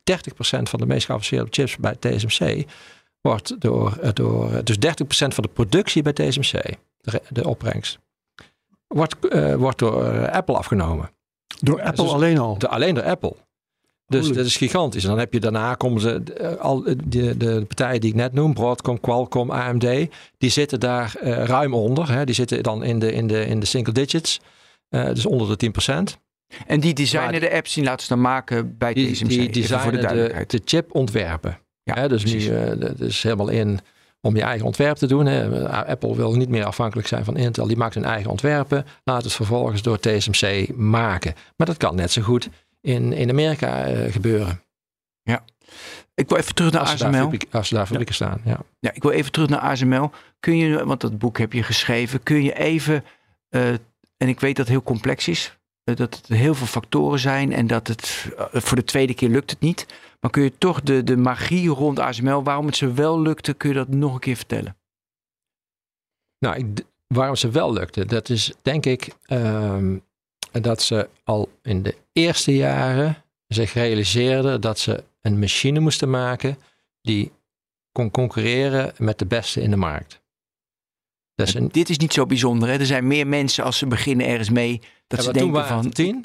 van 0.42 0.80
de 0.80 0.86
meest 0.86 1.06
geavanceerde 1.06 1.48
chips 1.52 1.78
bij 1.78 1.96
TSMC, 1.96 2.66
wordt 3.22 3.62
door, 3.62 3.98
eh, 4.02 4.10
door 4.14 4.54
eh, 4.54 4.60
dus 4.64 4.78
30% 4.78 5.34
van 5.34 5.44
de 5.44 5.50
productie 5.54 6.02
bij 6.02 6.14
TSMC, 6.14 6.76
de, 6.98 7.22
de 7.30 7.48
opbrengst, 7.48 8.00
wordt, 8.88 9.28
eh, 9.28 9.56
wordt 9.56 9.80
door 9.80 10.30
Apple 10.30 10.58
afgenomen. 10.58 11.10
Door 11.60 11.82
Apple 11.82 12.04
dus- 12.04 12.14
alleen 12.14 12.38
al. 12.38 12.58
De, 12.58 12.68
alleen 12.68 12.96
door 12.96 13.04
Apple. 13.04 13.36
Dus 14.08 14.26
Oei. 14.26 14.36
dat 14.36 14.46
is 14.46 14.58
gigantisch. 14.58 15.04
En 15.04 15.10
dan 15.10 15.20
heb 15.20 15.34
je 15.34 15.40
daarna 15.40 15.76
komen 15.76 16.02
ze, 16.02 16.58
al 16.60 16.84
de, 17.06 17.38
de 17.38 17.66
partijen 17.68 18.02
die 18.02 18.10
ik 18.10 18.16
net 18.16 18.34
noem, 18.34 18.54
Broadcom, 18.54 19.00
Qualcomm, 19.00 19.52
AMD, 19.52 20.08
die 20.38 20.50
zitten 20.50 20.80
daar 20.80 21.16
ruim 21.22 21.74
onder. 21.74 22.12
Hè. 22.12 22.26
Die 22.26 22.36
zitten 22.36 22.64
dan 22.64 22.84
in 22.84 23.00
de, 23.00 23.12
in 23.12 23.28
de, 23.28 23.46
in 23.46 23.60
de 23.60 23.66
single 23.66 23.94
digits, 23.94 24.40
dus 24.90 25.26
onder 25.26 25.58
de 25.58 25.72
10%. 26.18 26.18
En 26.68 26.80
die 26.80 26.94
designen 26.94 27.40
de 27.42 27.52
apps, 27.52 27.74
die 27.74 27.84
laten 27.84 28.02
ze 28.02 28.08
dan 28.14 28.22
maken 28.22 28.78
bij 28.78 28.94
Die, 28.94 29.12
TSMC. 29.12 29.30
die 29.30 29.50
designen 29.50 29.82
voor 29.82 29.92
de 29.92 29.98
de, 29.98 30.04
duidelijkheid. 30.04 30.50
de 30.52 30.62
chip 30.66 30.96
ontwerpen. 30.96 31.60
Ja, 31.84 31.94
Hè, 31.94 32.08
dus 32.08 32.22
precies. 32.22 32.48
nu, 32.48 32.56
eh, 32.56 32.80
dat 32.80 33.00
is 33.00 33.24
helemaal 33.24 33.50
in 33.50 33.80
om 34.22 34.36
je 34.36 34.42
eigen 34.42 34.66
ontwerp 34.66 34.98
te 34.98 35.08
doen. 35.08 35.26
Hè. 35.26 35.70
Apple 35.86 36.16
wil 36.16 36.34
niet 36.36 36.50
meer 36.50 36.66
afhankelijk 36.66 37.08
zijn 37.08 37.26
van 37.26 37.38
Intel. 37.38 37.68
Die 37.68 37.78
maakt 37.78 37.94
hun 37.94 38.04
eigen 38.06 38.32
ontwerpen. 38.32 38.86
Laat 39.04 39.24
het 39.24 39.34
vervolgens 39.34 39.82
door 39.82 40.00
TSMC 40.00 40.68
maken. 40.76 41.34
Maar 41.58 41.68
dat 41.68 41.78
kan 41.78 41.96
net 41.96 42.12
zo 42.12 42.22
goed 42.22 42.50
in, 42.82 43.14
in 43.14 43.30
Amerika 43.30 43.86
eh, 43.86 44.12
gebeuren. 44.12 44.62
Ik 46.14 46.30
wil 46.30 46.38
even 46.38 46.56
terug 46.56 46.72
naar 46.72 46.82
Als 46.82 46.92
ASML. 47.04 47.12
fabriek- 47.22 47.48
als 47.52 47.68
ze 47.68 47.74
daar 47.76 47.86
fabrieken 47.86 48.16
staan. 48.16 48.42
Ja. 48.46 48.60
Ja, 48.80 48.92
ik 48.94 49.02
wil 49.04 49.12
even 49.12 49.32
terug 49.32 49.50
naar 49.50 49.60
ASML. 49.60 50.12
Kun 50.40 50.58
je, 50.58 50.86
want 50.86 51.02
dat 51.02 51.18
boek 51.18 51.38
heb 51.38 51.54
je 51.54 51.64
geschreven, 51.64 52.24
kun 52.24 52.44
je 52.44 52.54
even, 52.58 53.04
eh, 53.50 53.62
en 54.18 54.28
ik 54.28 54.40
weet 54.40 54.56
dat 54.56 54.66
het 54.66 54.76
heel 54.76 54.84
complex 54.84 55.28
is, 55.28 55.58
eh, 55.84 55.96
dat 55.96 56.16
het 56.16 56.28
heel 56.28 56.56
veel 56.56 56.68
factoren 56.68 57.20
zijn 57.20 57.54
en 57.54 57.68
dat 57.68 57.88
het 57.88 58.34
eh, 58.38 58.62
voor 58.62 58.78
de 58.78 58.84
tweede 58.84 59.14
keer 59.14 59.30
lukt 59.30 59.50
het 59.50 59.60
niet. 59.60 59.86
Maar 60.20 60.32
kun 60.32 60.44
je 60.44 60.58
toch 60.58 60.82
de, 60.82 61.04
de 61.04 61.18
magie 61.18 61.70
rond 61.70 62.00
ASML, 62.00 62.44
waarom 62.44 62.66
het 62.66 62.76
ze 62.76 62.94
wel 62.94 63.22
lukte, 63.22 63.54
kun 63.54 63.70
je 63.70 63.76
dat 63.76 63.88
nog 63.88 64.14
een 64.14 64.20
keer 64.20 64.36
vertellen? 64.36 64.78
Nou, 66.40 66.56
ik, 66.56 66.84
waarom 67.08 67.36
ze 67.36 67.50
wel 67.50 67.74
lukte, 67.74 68.06
dat 68.06 68.30
is 68.30 68.54
denk 68.62 68.86
ik 68.86 69.16
ehm, 69.26 69.98
dat 70.52 70.82
ze 70.82 71.10
al 71.24 71.50
in 71.62 71.84
de 71.84 71.96
eerste 72.14 72.56
jaren 72.56 73.24
zich 73.48 73.74
realiseerden 73.74 74.62
dat 74.62 74.80
ze 74.80 75.04
een 75.22 75.40
machine 75.40 75.80
moesten 75.80 76.10
maken 76.10 76.58
die 77.02 77.32
kon 77.92 78.12
concurreren 78.12 78.94
met 78.98 79.20
de 79.20 79.26
beste 79.26 79.62
in 79.62 79.70
de 79.70 79.76
markt. 79.76 80.22
Een, 81.38 81.68
Dit 81.72 81.90
is 81.90 81.98
niet 81.98 82.14
zo 82.14 82.26
bijzonder. 82.26 82.70
Hè? 82.70 82.80
Er 82.80 82.86
zijn 82.86 83.08
meer 83.08 83.28
mensen 83.28 83.64
als 83.64 83.78
ze 83.78 83.88
beginnen 83.88 84.28
ergens 84.28 84.50
mee, 84.50 84.82
dat 85.08 85.20
Ja, 85.20 85.26
ze 85.26 85.34
denken 85.34 85.66
van... 85.66 85.90
tien. 85.90 86.24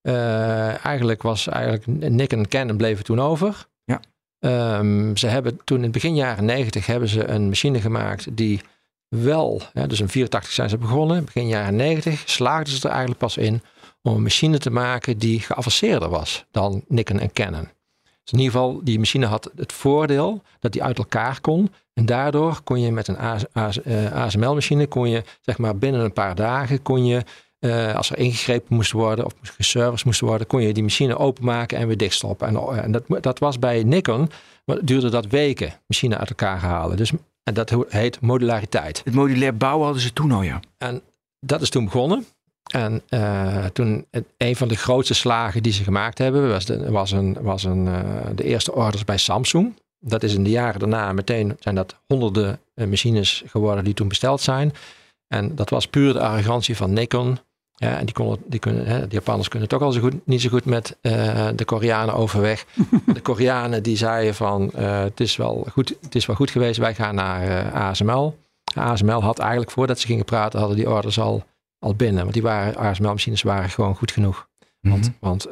Eh, 0.00 0.84
eigenlijk 0.84 1.22
was 1.22 1.48
eigenlijk 1.48 2.10
Nick 2.10 2.32
en 2.32 2.48
Canon 2.48 2.76
bleven 2.76 3.04
toen 3.04 3.20
over. 3.20 3.66
Ja. 3.84 4.00
Ehm, 4.38 5.16
ze 5.16 5.26
hebben 5.26 5.60
toen 5.64 5.76
in 5.76 5.82
het 5.82 5.92
begin 5.92 6.14
jaren 6.14 6.44
90 6.44 6.86
hebben 6.86 7.08
ze 7.08 7.28
een 7.28 7.48
machine 7.48 7.80
gemaakt 7.80 8.36
die 8.36 8.60
wel, 9.08 9.62
hè, 9.72 9.86
dus 9.86 10.00
in 10.00 10.08
84 10.08 10.52
zijn 10.52 10.68
ze 10.68 10.78
begonnen, 10.78 11.24
begin 11.24 11.48
jaren 11.48 11.76
90 11.76 12.22
slaagden 12.26 12.74
ze 12.74 12.82
er 12.82 12.90
eigenlijk 12.90 13.20
pas 13.20 13.36
in 13.36 13.62
om 14.02 14.14
een 14.14 14.22
machine 14.22 14.58
te 14.58 14.70
maken 14.70 15.18
die 15.18 15.40
geavanceerder 15.40 16.08
was 16.08 16.44
dan 16.50 16.84
Nikon 16.88 17.18
en 17.18 17.32
Canon. 17.32 17.68
Dus 18.02 18.32
in 18.32 18.38
ieder 18.38 18.52
geval, 18.52 18.80
die 18.84 18.98
machine 18.98 19.26
had 19.26 19.50
het 19.56 19.72
voordeel 19.72 20.42
dat 20.58 20.72
die 20.72 20.82
uit 20.82 20.98
elkaar 20.98 21.40
kon. 21.40 21.70
En 21.94 22.06
daardoor 22.06 22.60
kon 22.64 22.80
je 22.80 22.92
met 22.92 23.08
een 23.08 23.18
ASML-machine, 24.12 24.86
kon 24.86 25.08
je 25.08 25.22
zeg 25.40 25.58
maar 25.58 25.76
binnen 25.76 26.00
een 26.00 26.12
paar 26.12 26.34
dagen, 26.34 26.82
kon 26.82 27.06
je, 27.06 27.22
eh, 27.58 27.94
als 27.94 28.10
er 28.10 28.18
ingegrepen 28.18 28.74
moest 28.74 28.92
worden 28.92 29.24
of 29.24 29.32
geserviced 29.42 30.04
moest 30.04 30.20
worden, 30.20 30.46
kon 30.46 30.62
je 30.62 30.72
die 30.72 30.82
machine 30.82 31.18
openmaken 31.18 31.78
en 31.78 31.86
weer 31.86 31.96
dichtstoppen. 31.96 32.48
En, 32.48 32.82
en 32.82 32.92
dat, 32.92 33.04
dat 33.20 33.38
was 33.38 33.58
bij 33.58 33.82
Nikon, 33.82 34.30
maar 34.64 34.78
duurde 34.82 35.08
dat 35.08 35.26
weken, 35.26 35.72
machine 35.86 36.18
uit 36.18 36.28
elkaar 36.28 36.58
halen. 36.58 36.96
Dus, 36.96 37.12
en 37.42 37.54
dat 37.54 37.74
heet 37.88 38.20
modulariteit. 38.20 39.00
Het 39.04 39.14
modulair 39.14 39.56
bouwen 39.56 39.84
hadden 39.84 40.02
ze 40.02 40.12
toen 40.12 40.32
al, 40.32 40.42
ja. 40.42 40.60
En 40.78 41.02
dat 41.40 41.60
is 41.60 41.70
toen 41.70 41.84
begonnen. 41.84 42.26
En 42.72 43.02
uh, 43.08 43.64
toen 43.64 44.06
een 44.36 44.56
van 44.56 44.68
de 44.68 44.76
grootste 44.76 45.14
slagen 45.14 45.62
die 45.62 45.72
ze 45.72 45.84
gemaakt 45.84 46.18
hebben, 46.18 46.48
was, 46.48 46.64
de, 46.64 46.90
was, 46.90 47.10
een, 47.10 47.36
was 47.40 47.64
een, 47.64 47.86
uh, 47.86 48.00
de 48.34 48.44
eerste 48.44 48.74
orders 48.74 49.04
bij 49.04 49.18
Samsung. 49.18 49.74
Dat 50.04 50.22
is 50.22 50.34
in 50.34 50.44
de 50.44 50.50
jaren 50.50 50.80
daarna 50.80 51.12
meteen 51.12 51.56
zijn 51.60 51.74
dat 51.74 51.96
honderden 52.06 52.60
uh, 52.74 52.86
machines 52.86 53.42
geworden 53.46 53.84
die 53.84 53.94
toen 53.94 54.08
besteld 54.08 54.40
zijn. 54.40 54.72
En 55.28 55.54
dat 55.54 55.70
was 55.70 55.86
puur 55.86 56.12
de 56.12 56.20
arrogantie 56.20 56.76
van 56.76 56.92
Nikon. 56.92 57.38
Ja, 57.74 57.98
en 57.98 58.04
die, 58.04 58.14
konden, 58.14 58.38
die, 58.46 58.60
kunnen, 58.60 58.86
hè, 58.86 59.06
de 59.06 59.14
Japanners 59.14 59.48
kunnen 59.48 59.72
ook 59.72 59.82
al 59.82 59.92
zo 59.92 60.00
goed, 60.00 60.26
niet 60.26 60.40
zo 60.40 60.48
goed 60.48 60.64
met 60.64 60.96
uh, 61.02 61.48
de 61.56 61.64
Koreanen 61.64 62.14
overweg. 62.14 62.66
de 63.14 63.20
Koreanen 63.20 63.82
die 63.82 63.96
zeiden 63.96 64.34
van 64.34 64.70
het, 64.76 65.20
is 65.20 65.36
wel 65.36 65.66
goed, 65.70 65.94
het 66.00 66.14
is 66.14 66.26
wel 66.26 66.36
goed 66.36 66.50
geweest, 66.50 66.78
wij 66.78 66.94
gaan 66.94 67.14
naar 67.14 67.66
uh, 67.66 67.74
ASML. 67.74 68.36
ASML 68.74 69.22
had 69.22 69.38
eigenlijk 69.38 69.70
voordat 69.70 69.98
ze 70.00 70.06
gingen 70.06 70.24
praten, 70.24 70.58
hadden 70.58 70.76
die 70.76 70.90
orders 70.90 71.18
al 71.18 71.44
al 71.78 71.94
binnen. 71.94 72.22
Want 72.22 72.32
die 72.32 72.42
waren, 72.42 72.76
ASML-machines 72.76 73.42
waren 73.42 73.70
gewoon 73.70 73.96
goed 73.96 74.10
genoeg. 74.12 74.48
Want, 74.80 75.06
Mhm. 75.06 75.12
want 75.20 75.46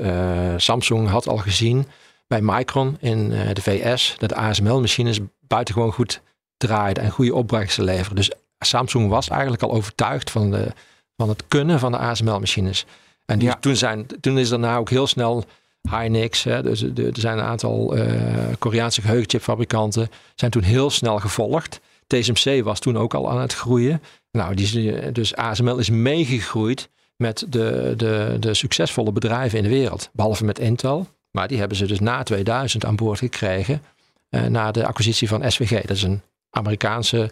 Samsung 0.63 1.09
had 1.09 1.29
al 1.29 1.37
gezien 1.37 1.87
bij 2.31 2.41
Micron 2.43 2.97
in 3.01 3.33
eh, 3.33 3.55
de 3.55 3.63
VS 3.63 4.15
dat 4.19 4.29
de 4.29 4.35
ASML-machines 4.35 5.19
buitengewoon 5.47 5.93
goed 5.93 6.21
draaiden 6.57 7.03
en 7.03 7.11
goede 7.11 7.35
opbrengsten 7.35 7.85
leverden. 7.85 8.15
Dus 8.17 8.31
Samsung 8.59 9.09
was 9.09 9.29
eigenlijk 9.29 9.63
al 9.63 9.71
overtuigd 9.73 10.31
van, 10.31 10.51
de, 10.51 10.73
van 11.17 11.29
het 11.29 11.43
kunnen 11.49 11.79
van 11.79 11.93
de 11.93 11.99
ASML-machines. 11.99 12.85
En 13.27 13.39
die, 13.39 13.49
Ja. 13.49 13.55
toen, 13.61 13.77
zijn, 13.77 14.07
toen 14.21 14.39
is 14.39 14.49
daarna 14.49 14.77
ook 14.77 14.91
heel 14.91 15.07
snel 15.07 15.45
Hynix, 15.91 16.45
hè, 16.45 16.63
dus 16.63 16.81
de- 16.81 17.07
er 17.15 17.21
zijn 17.21 17.39
een 17.39 17.45
aantal 17.45 17.97
eh, 17.97 18.45
Koreaanse 18.59 19.01
geheugenchipfabrikanten, 19.01 20.11
zijn 20.35 20.51
toen 20.51 20.63
heel 20.63 20.91
snel 20.91 21.19
gevolgd. 21.19 21.81
TSMC 22.07 22.65
was 22.65 22.81
toen 22.81 22.99
ook 22.99 23.15
al 23.15 23.31
aan 23.31 23.41
het 23.41 23.55
groeien. 23.55 24.03
Nou, 24.33 24.55
die, 24.55 24.65
is- 24.83 25.13
dus 25.13 25.35
ASML 25.37 25.79
is 25.79 25.91
meegegroeid 25.91 26.89
met 27.17 27.45
de, 27.49 27.95
de, 27.97 28.37
de 28.41 28.55
succesvolle 28.55 29.13
bedrijven 29.13 29.59
in 29.59 29.65
de 29.65 29.71
wereld. 29.71 30.11
Behalve 30.13 30.45
met 30.45 30.59
Intel. 30.59 31.07
Maar 31.31 31.49
die 31.49 31.59
hebben 31.59 31.77
ze 31.77 31.87
dus 31.87 32.01
na 32.01 32.23
2000 32.23 32.85
aan 32.85 32.97
boord 32.97 33.19
gekregen. 33.19 33.83
eh, 34.29 34.43
na 34.45 34.71
de 34.71 34.87
acquisitie 34.87 35.29
van 35.29 35.51
SVG. 35.51 35.81
Dat 35.81 35.97
is 35.97 36.03
een 36.03 36.21
Amerikaanse 36.51 37.31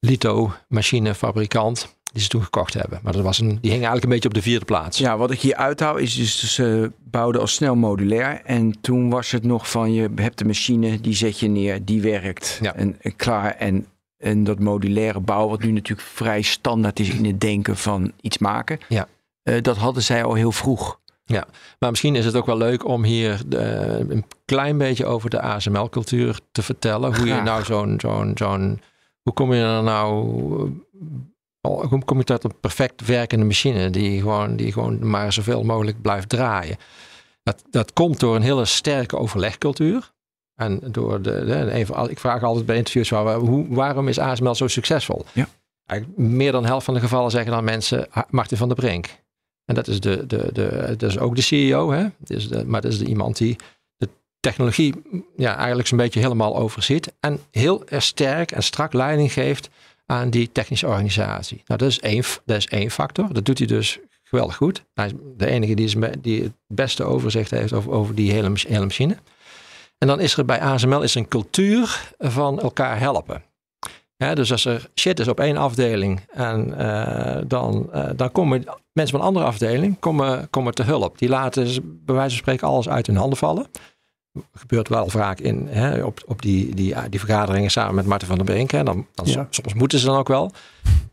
litho-machinefabrikant. 0.00 1.94
Die 2.12 2.22
ze 2.22 2.28
toen 2.28 2.42
gekocht 2.42 2.74
hebben. 2.74 3.00
Maar 3.02 3.12
dat 3.12 3.22
was 3.22 3.38
een, 3.38 3.48
die 3.48 3.56
hing 3.70 3.72
eigenlijk 3.72 4.02
een 4.04 4.10
beetje 4.10 4.28
op 4.28 4.34
de 4.34 4.42
vierde 4.42 4.64
plaats. 4.64 4.98
Ja, 4.98 5.16
wat 5.16 5.30
ik 5.30 5.40
hier 5.40 5.54
uithaal 5.54 5.96
is 5.96 6.14
dus 6.14 6.54
ze 6.54 6.92
bouwden 7.10 7.40
al 7.40 7.46
snel 7.46 7.74
modulair. 7.76 8.40
En 8.44 8.80
toen 8.80 9.10
was 9.10 9.30
het 9.30 9.44
nog 9.44 9.70
van 9.70 9.92
je 9.92 10.08
hebt 10.14 10.38
de 10.38 10.44
machine, 10.44 11.00
die 11.00 11.14
zet 11.14 11.38
je 11.38 11.48
neer, 11.48 11.84
die 11.84 12.00
werkt. 12.02 12.58
Ja. 12.62 12.74
En, 12.74 12.96
en 13.00 13.16
klaar. 13.16 13.54
En, 13.56 13.86
en 14.18 14.44
dat 14.44 14.58
modulaire 14.58 15.20
bouw, 15.20 15.48
wat 15.48 15.62
nu 15.62 15.70
natuurlijk 15.72 16.08
vrij 16.08 16.42
standaard 16.42 17.00
is 17.00 17.08
in 17.08 17.24
het 17.24 17.40
denken 17.40 17.76
van 17.76 18.12
iets 18.20 18.38
maken. 18.38 18.78
Ja. 18.88 19.08
eh, 19.42 19.62
dat 19.62 19.76
hadden 19.76 20.02
zij 20.02 20.24
al 20.24 20.34
heel 20.34 20.52
vroeg. 20.52 21.00
Maar 21.78 21.90
misschien 21.90 22.16
is 22.16 22.24
het 22.24 22.36
ook 22.36 22.46
wel 22.46 22.56
leuk 22.56 22.84
om 22.86 23.04
hier 23.04 23.40
eh, 23.50 23.98
een 23.98 24.24
klein 24.44 24.78
beetje 24.78 25.06
over 25.06 25.30
de 25.30 25.40
ASML-cultuur 25.40 26.38
te 26.52 26.62
vertellen. 26.62 27.16
Hoe 27.16 27.26
je 27.26 27.40
nou 27.40 27.64
zo'n, 27.64 27.94
zo'n, 28.00 28.32
zo'n, 28.34 28.80
hoe 29.22 29.32
kom 29.32 29.52
je 29.54 29.62
er 29.62 29.82
nou, 29.82 30.82
eh, 31.60 31.70
hoe 31.70 32.04
kom 32.04 32.18
je 32.18 32.24
tot 32.24 32.44
een 32.44 32.60
perfect 32.60 33.06
werkende 33.06 33.44
machine 33.44 33.90
die 33.90 34.20
gewoon, 34.20 34.56
die 34.56 34.72
gewoon 34.72 35.08
maar 35.08 35.32
zoveel 35.32 35.62
mogelijk 35.62 36.02
blijft 36.02 36.28
draaien? 36.28 36.76
Dat, 37.42 37.62
dat 37.70 37.92
komt 37.92 38.20
door 38.20 38.36
een 38.36 38.42
hele 38.42 38.64
sterke 38.64 39.16
overlegcultuur. 39.18 40.12
En 40.54 40.80
door 40.90 41.22
de, 41.22 41.84
ik 42.08 42.18
vraag 42.18 42.42
altijd 42.42 42.66
bij 42.66 42.76
interviews, 42.76 43.08
waar, 43.10 43.36
hoe, 43.36 43.66
waarom 43.68 44.08
is 44.08 44.18
ASML 44.18 44.54
zo 44.54 44.66
succesvol? 44.68 45.24
Ja. 45.32 45.46
Meer 46.16 46.52
dan 46.52 46.62
de 46.62 46.68
helft 46.68 46.84
van 46.84 46.94
de 46.94 47.00
gevallen 47.00 47.30
zeggen 47.30 47.52
dan 47.52 47.64
mensen 47.64 48.06
"Ah, 48.10 48.22
Martin 48.30 48.56
van 48.56 48.68
der 48.68 48.76
Brink. 48.76 49.21
En 49.72 49.78
dat 49.78 49.88
is, 49.88 50.00
de, 50.00 50.26
de, 50.26 50.48
de, 50.52 50.94
dat 50.96 51.10
is 51.10 51.18
ook 51.18 51.36
de 51.36 51.42
CEO, 51.42 51.90
hè? 51.90 52.02
Maar 52.66 52.80
dat 52.80 52.92
is 52.92 52.98
de, 52.98 53.04
iemand 53.04 53.36
die 53.36 53.56
de 53.96 54.08
technologie 54.40 54.94
ja, 55.36 55.56
eigenlijk 55.56 55.88
zo'n 55.88 55.98
beetje 55.98 56.20
helemaal 56.20 56.56
overziet. 56.56 57.12
En 57.20 57.40
heel 57.50 57.82
sterk 57.86 58.50
en 58.50 58.62
strak 58.62 58.92
leiding 58.92 59.32
geeft 59.32 59.70
aan 60.06 60.30
die 60.30 60.52
technische 60.52 60.86
organisatie. 60.86 61.62
Nou, 61.66 61.78
dat 61.78 61.88
is 61.88 62.00
één, 62.00 62.22
dat 62.44 62.56
is 62.56 62.66
één 62.66 62.90
factor. 62.90 63.32
Dat 63.32 63.44
doet 63.44 63.58
hij 63.58 63.66
dus 63.66 63.98
geweldig 64.22 64.56
goed. 64.56 64.84
Hij 64.94 65.06
is 65.06 65.12
de 65.36 65.46
enige 65.46 65.74
die, 65.74 65.86
is, 65.86 65.96
die 66.20 66.42
het 66.42 66.52
beste 66.66 67.04
overzicht 67.04 67.50
heeft 67.50 67.72
over, 67.72 68.14
die 68.14 68.32
hele 68.32 68.48
machine. 68.68 69.16
En 69.98 70.06
dan 70.06 70.20
is 70.20 70.36
er 70.36 70.44
bij 70.44 70.60
ASML 70.60 71.02
is 71.02 71.14
een 71.14 71.28
cultuur 71.28 72.14
van 72.18 72.60
elkaar 72.60 72.98
helpen. 72.98 73.42
Dus 74.34 74.52
als 74.52 74.64
er 74.64 74.88
shit 74.94 75.20
is 75.20 75.28
op 75.28 75.40
één 75.40 75.56
afdeling 75.56 76.20
en 76.30 76.78
eh, 76.78 77.42
dan, 77.46 77.92
eh, 77.92 78.10
dan 78.16 78.32
komen 78.32 78.64
mensen 78.92 79.12
van 79.16 79.20
een 79.20 79.26
andere 79.26 79.46
afdeling 79.46 79.98
komen, 79.98 80.50
komen 80.50 80.74
te 80.74 80.82
hulp. 80.82 81.18
Die 81.18 81.28
laten 81.28 81.64
bij 82.04 82.14
wijze 82.14 82.30
van 82.30 82.38
spreken 82.38 82.68
alles 82.68 82.88
uit 82.88 83.06
hun 83.06 83.16
handen 83.16 83.38
vallen. 83.38 83.66
Gebeurt 84.54 84.88
wel 84.88 85.08
vaak 85.08 85.40
in, 85.40 85.66
hè, 85.70 86.02
op, 86.04 86.22
op 86.26 86.42
die, 86.42 86.74
die, 86.74 86.94
die 87.08 87.20
vergaderingen 87.20 87.70
samen 87.70 87.94
met 87.94 88.06
Marten 88.06 88.28
van 88.28 88.36
der 88.36 88.44
Brink. 88.46 88.70
Dan, 88.70 88.84
dan, 88.84 89.06
Ja. 89.24 89.46
Soms 89.50 89.74
moeten 89.74 89.98
ze 89.98 90.06
dan 90.06 90.16
ook 90.16 90.28
wel. 90.28 90.50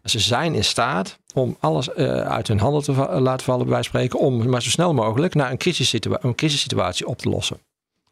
Ze 0.04 0.20
zijn 0.20 0.54
in 0.56 0.64
staat 0.64 1.20
om 1.34 1.58
alles 1.60 1.94
eh, 1.94 2.06
uit 2.22 2.48
hun 2.48 2.60
handen 2.60 2.84
te 2.84 2.94
va- 2.94 3.20
laten 3.20 3.46
vallen, 3.46 3.62
bij 3.66 3.74
wijze 3.74 3.90
van 3.90 4.00
spreken. 4.02 4.26
Om 4.28 4.50
maar 4.50 4.62
zo 4.62 4.70
snel 4.70 4.94
mogelijk 4.94 5.34
naar 5.36 5.52
een 5.52 5.58
crisissituatie, 5.58 6.28
een 6.28 6.36
crisissituatie 6.36 7.08
op 7.08 7.18
te 7.18 7.30
lossen. 7.30 7.58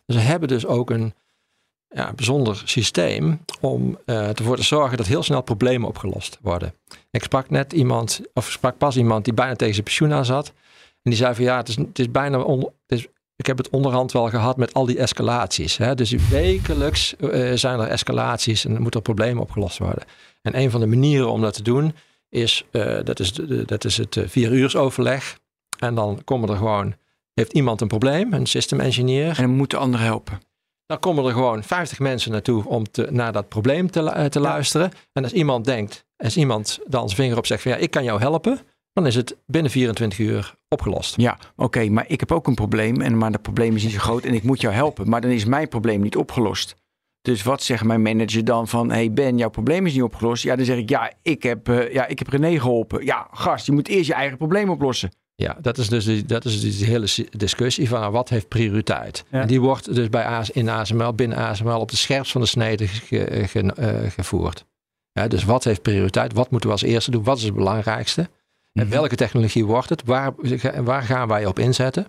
Ze 0.07 0.17
hebben 0.19 0.47
dus 0.47 0.65
ook 0.65 0.89
een 0.89 1.13
ja, 1.89 2.13
bijzonder 2.13 2.61
systeem 2.65 3.39
om 3.61 3.97
eh, 4.05 4.27
ervoor 4.27 4.55
te 4.55 4.63
zorgen 4.63 4.97
dat 4.97 5.07
heel 5.07 5.23
snel 5.23 5.41
problemen 5.41 5.87
opgelost 5.87 6.37
worden. 6.41 6.73
Ik 7.11 7.23
sprak 7.23 7.49
net 7.49 7.73
iemand, 7.73 8.21
of 8.33 8.51
sprak 8.51 8.77
pas 8.77 8.97
iemand 8.97 9.25
die 9.25 9.33
bijna 9.33 9.55
tegen 9.55 9.73
zijn 9.73 9.85
pensioen 9.85 10.13
aan 10.13 10.25
zat. 10.25 10.47
En 11.01 11.11
die 11.11 11.15
zei 11.15 11.35
van 11.35 11.43
ja, 11.43 11.57
het 11.57 11.67
is, 11.67 11.75
het 11.75 11.99
is 11.99 12.11
bijna 12.11 12.39
on, 12.39 12.59
het 12.59 12.99
is, 12.99 13.07
ik 13.35 13.45
heb 13.45 13.57
het 13.57 13.69
onderhand 13.69 14.11
wel 14.11 14.29
gehad 14.29 14.57
met 14.57 14.73
al 14.73 14.85
die 14.85 14.97
escalaties. 14.97 15.77
Hè? 15.77 15.95
Dus 15.95 16.11
wekelijks 16.11 17.15
eh, 17.15 17.51
zijn 17.53 17.79
er 17.79 17.87
escalaties 17.87 18.65
en 18.65 18.71
moeten 18.71 18.99
er 18.99 19.01
problemen 19.01 19.43
opgelost 19.43 19.77
worden. 19.77 20.03
En 20.41 20.57
een 20.57 20.71
van 20.71 20.79
de 20.79 20.87
manieren 20.87 21.31
om 21.31 21.41
dat 21.41 21.53
te 21.53 21.63
doen 21.63 21.93
is, 22.29 22.65
eh, 22.71 22.99
dat, 23.03 23.19
is 23.19 23.33
de, 23.33 23.65
dat 23.65 23.85
is 23.85 23.97
het 23.97 24.19
vier 24.25 24.51
uurs 24.51 24.75
overleg. 24.75 25.39
En 25.79 25.95
dan 25.95 26.21
komen 26.23 26.49
er 26.49 26.57
gewoon, 26.57 26.95
heeft 27.33 27.53
iemand 27.53 27.81
een 27.81 27.87
probleem, 27.87 28.33
een 28.33 28.45
system 28.45 28.79
engineer. 28.79 29.39
En 29.39 29.49
moeten 29.49 29.79
anderen 29.79 30.05
helpen. 30.05 30.39
Dan 30.87 30.99
komen 30.99 31.25
er 31.25 31.31
gewoon 31.31 31.63
50 31.63 31.99
mensen 31.99 32.31
naartoe 32.31 32.65
om 32.65 32.91
te, 32.91 33.07
naar 33.11 33.31
dat 33.31 33.49
probleem 33.49 33.91
te, 33.91 34.09
eh, 34.09 34.25
te 34.25 34.39
luisteren. 34.39 34.91
En 35.13 35.23
als 35.23 35.33
iemand 35.33 35.65
denkt, 35.65 36.05
als 36.17 36.37
iemand 36.37 36.79
dan 36.87 37.09
zijn 37.09 37.21
vinger 37.21 37.37
op 37.37 37.45
zegt 37.45 37.61
van 37.61 37.71
ja, 37.71 37.77
ik 37.77 37.91
kan 37.91 38.03
jou 38.03 38.19
helpen. 38.19 38.59
Dan 38.93 39.05
is 39.05 39.15
het 39.15 39.37
binnen 39.45 39.71
24 39.71 40.19
uur 40.19 40.55
opgelost. 40.67 41.17
Ja, 41.17 41.37
oké, 41.55 41.89
maar 41.89 42.05
ik 42.07 42.19
heb 42.19 42.31
ook 42.31 42.47
een 42.47 42.55
probleem. 42.55 43.01
En, 43.01 43.17
maar 43.17 43.31
dat 43.31 43.41
probleem 43.41 43.75
is 43.75 43.83
niet 43.83 43.91
zo 43.91 43.99
groot 43.99 44.23
en 44.23 44.33
ik 44.33 44.43
moet 44.43 44.61
jou 44.61 44.73
helpen. 44.73 45.09
Maar 45.09 45.21
dan 45.21 45.31
is 45.31 45.45
mijn 45.45 45.67
probleem 45.67 46.01
niet 46.01 46.15
opgelost. 46.15 46.75
Dus 47.21 47.43
wat 47.43 47.63
zegt 47.63 47.83
mijn 47.83 48.01
manager 48.01 48.45
dan 48.45 48.67
van... 48.67 48.91
hey 48.91 49.11
Ben, 49.11 49.37
jouw 49.37 49.49
probleem 49.49 49.85
is 49.85 49.93
niet 49.93 50.03
opgelost. 50.03 50.43
Ja, 50.43 50.55
dan 50.55 50.65
zeg 50.65 50.77
ik, 50.77 50.89
ja, 50.89 51.11
ik 51.21 51.43
heb, 51.43 51.69
eh, 51.69 51.93
ja, 51.93 52.05
ik 52.05 52.19
heb 52.19 52.27
René 52.27 52.59
geholpen. 52.59 53.05
Ja, 53.05 53.27
gast, 53.31 53.65
je 53.65 53.71
moet 53.71 53.87
eerst 53.87 54.07
je 54.07 54.13
eigen 54.13 54.37
probleem 54.37 54.69
oplossen. 54.69 55.11
Ja, 55.39 55.57
dat 55.61 55.77
is 55.77 55.89
dus 55.89 56.05
die, 56.05 56.25
dat 56.25 56.45
is 56.45 56.61
dus 56.61 56.77
die 56.77 56.85
hele 56.87 57.07
si- 57.07 57.27
discussie 57.31 57.87
van 57.87 57.99
nou, 57.99 58.11
wat 58.11 58.29
heeft 58.29 58.47
prioriteit. 58.47 59.23
Ja. 59.29 59.41
En 59.41 59.47
die 59.47 59.61
wordt 59.61 59.95
dus 59.95 60.09
bij 60.09 60.25
AS, 60.25 60.49
in 60.49 60.69
ASML, 60.69 61.13
binnen 61.13 61.37
ASML 61.37 61.79
op 61.79 61.89
de 61.89 61.97
scherpst 61.97 62.31
van 62.31 62.41
de 62.41 62.47
snede 62.47 62.87
ge- 62.87 63.43
ge- 63.47 63.73
eh, 63.73 64.11
gevoerd. 64.11 64.65
Ja, 65.11 65.27
dus 65.27 65.43
wat 65.43 65.63
heeft 65.63 65.81
prioriteit? 65.81 66.33
Wat 66.33 66.49
moeten 66.51 66.69
we 66.69 66.75
als 66.75 66.83
eerste 66.83 67.11
doen? 67.11 67.23
Wat 67.23 67.37
is 67.37 67.43
het 67.43 67.53
belangrijkste? 67.53 68.21
En 68.73 68.83
Mhm. 68.87 68.89
welke 68.89 69.15
technologie 69.15 69.65
wordt 69.65 69.89
het? 69.89 70.03
Waar, 70.05 70.33
waar 70.83 71.03
gaan 71.03 71.27
wij 71.27 71.45
op 71.45 71.59
inzetten? 71.59 72.07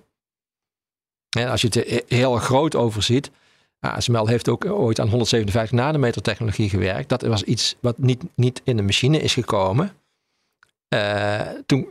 En 1.38 1.48
als 1.50 1.60
je 1.60 1.66
het 1.66 1.74
he- 1.90 2.16
heel 2.16 2.36
groot 2.36 2.74
overziet. 2.74 3.30
ASML 3.80 4.26
heeft 4.26 4.48
ook 4.48 4.64
ooit 4.64 5.00
aan 5.00 5.08
157 5.08 5.72
nanometer 5.78 6.22
technologie 6.22 6.68
gewerkt. 6.68 7.08
Dat 7.08 7.22
was 7.22 7.42
iets 7.42 7.76
wat 7.80 7.98
niet, 7.98 8.22
niet 8.34 8.60
in 8.64 8.76
de 8.76 8.82
machine 8.82 9.18
is 9.20 9.32
gekomen. 9.34 9.92
Eh, 10.88 11.40
toen, 11.66 11.86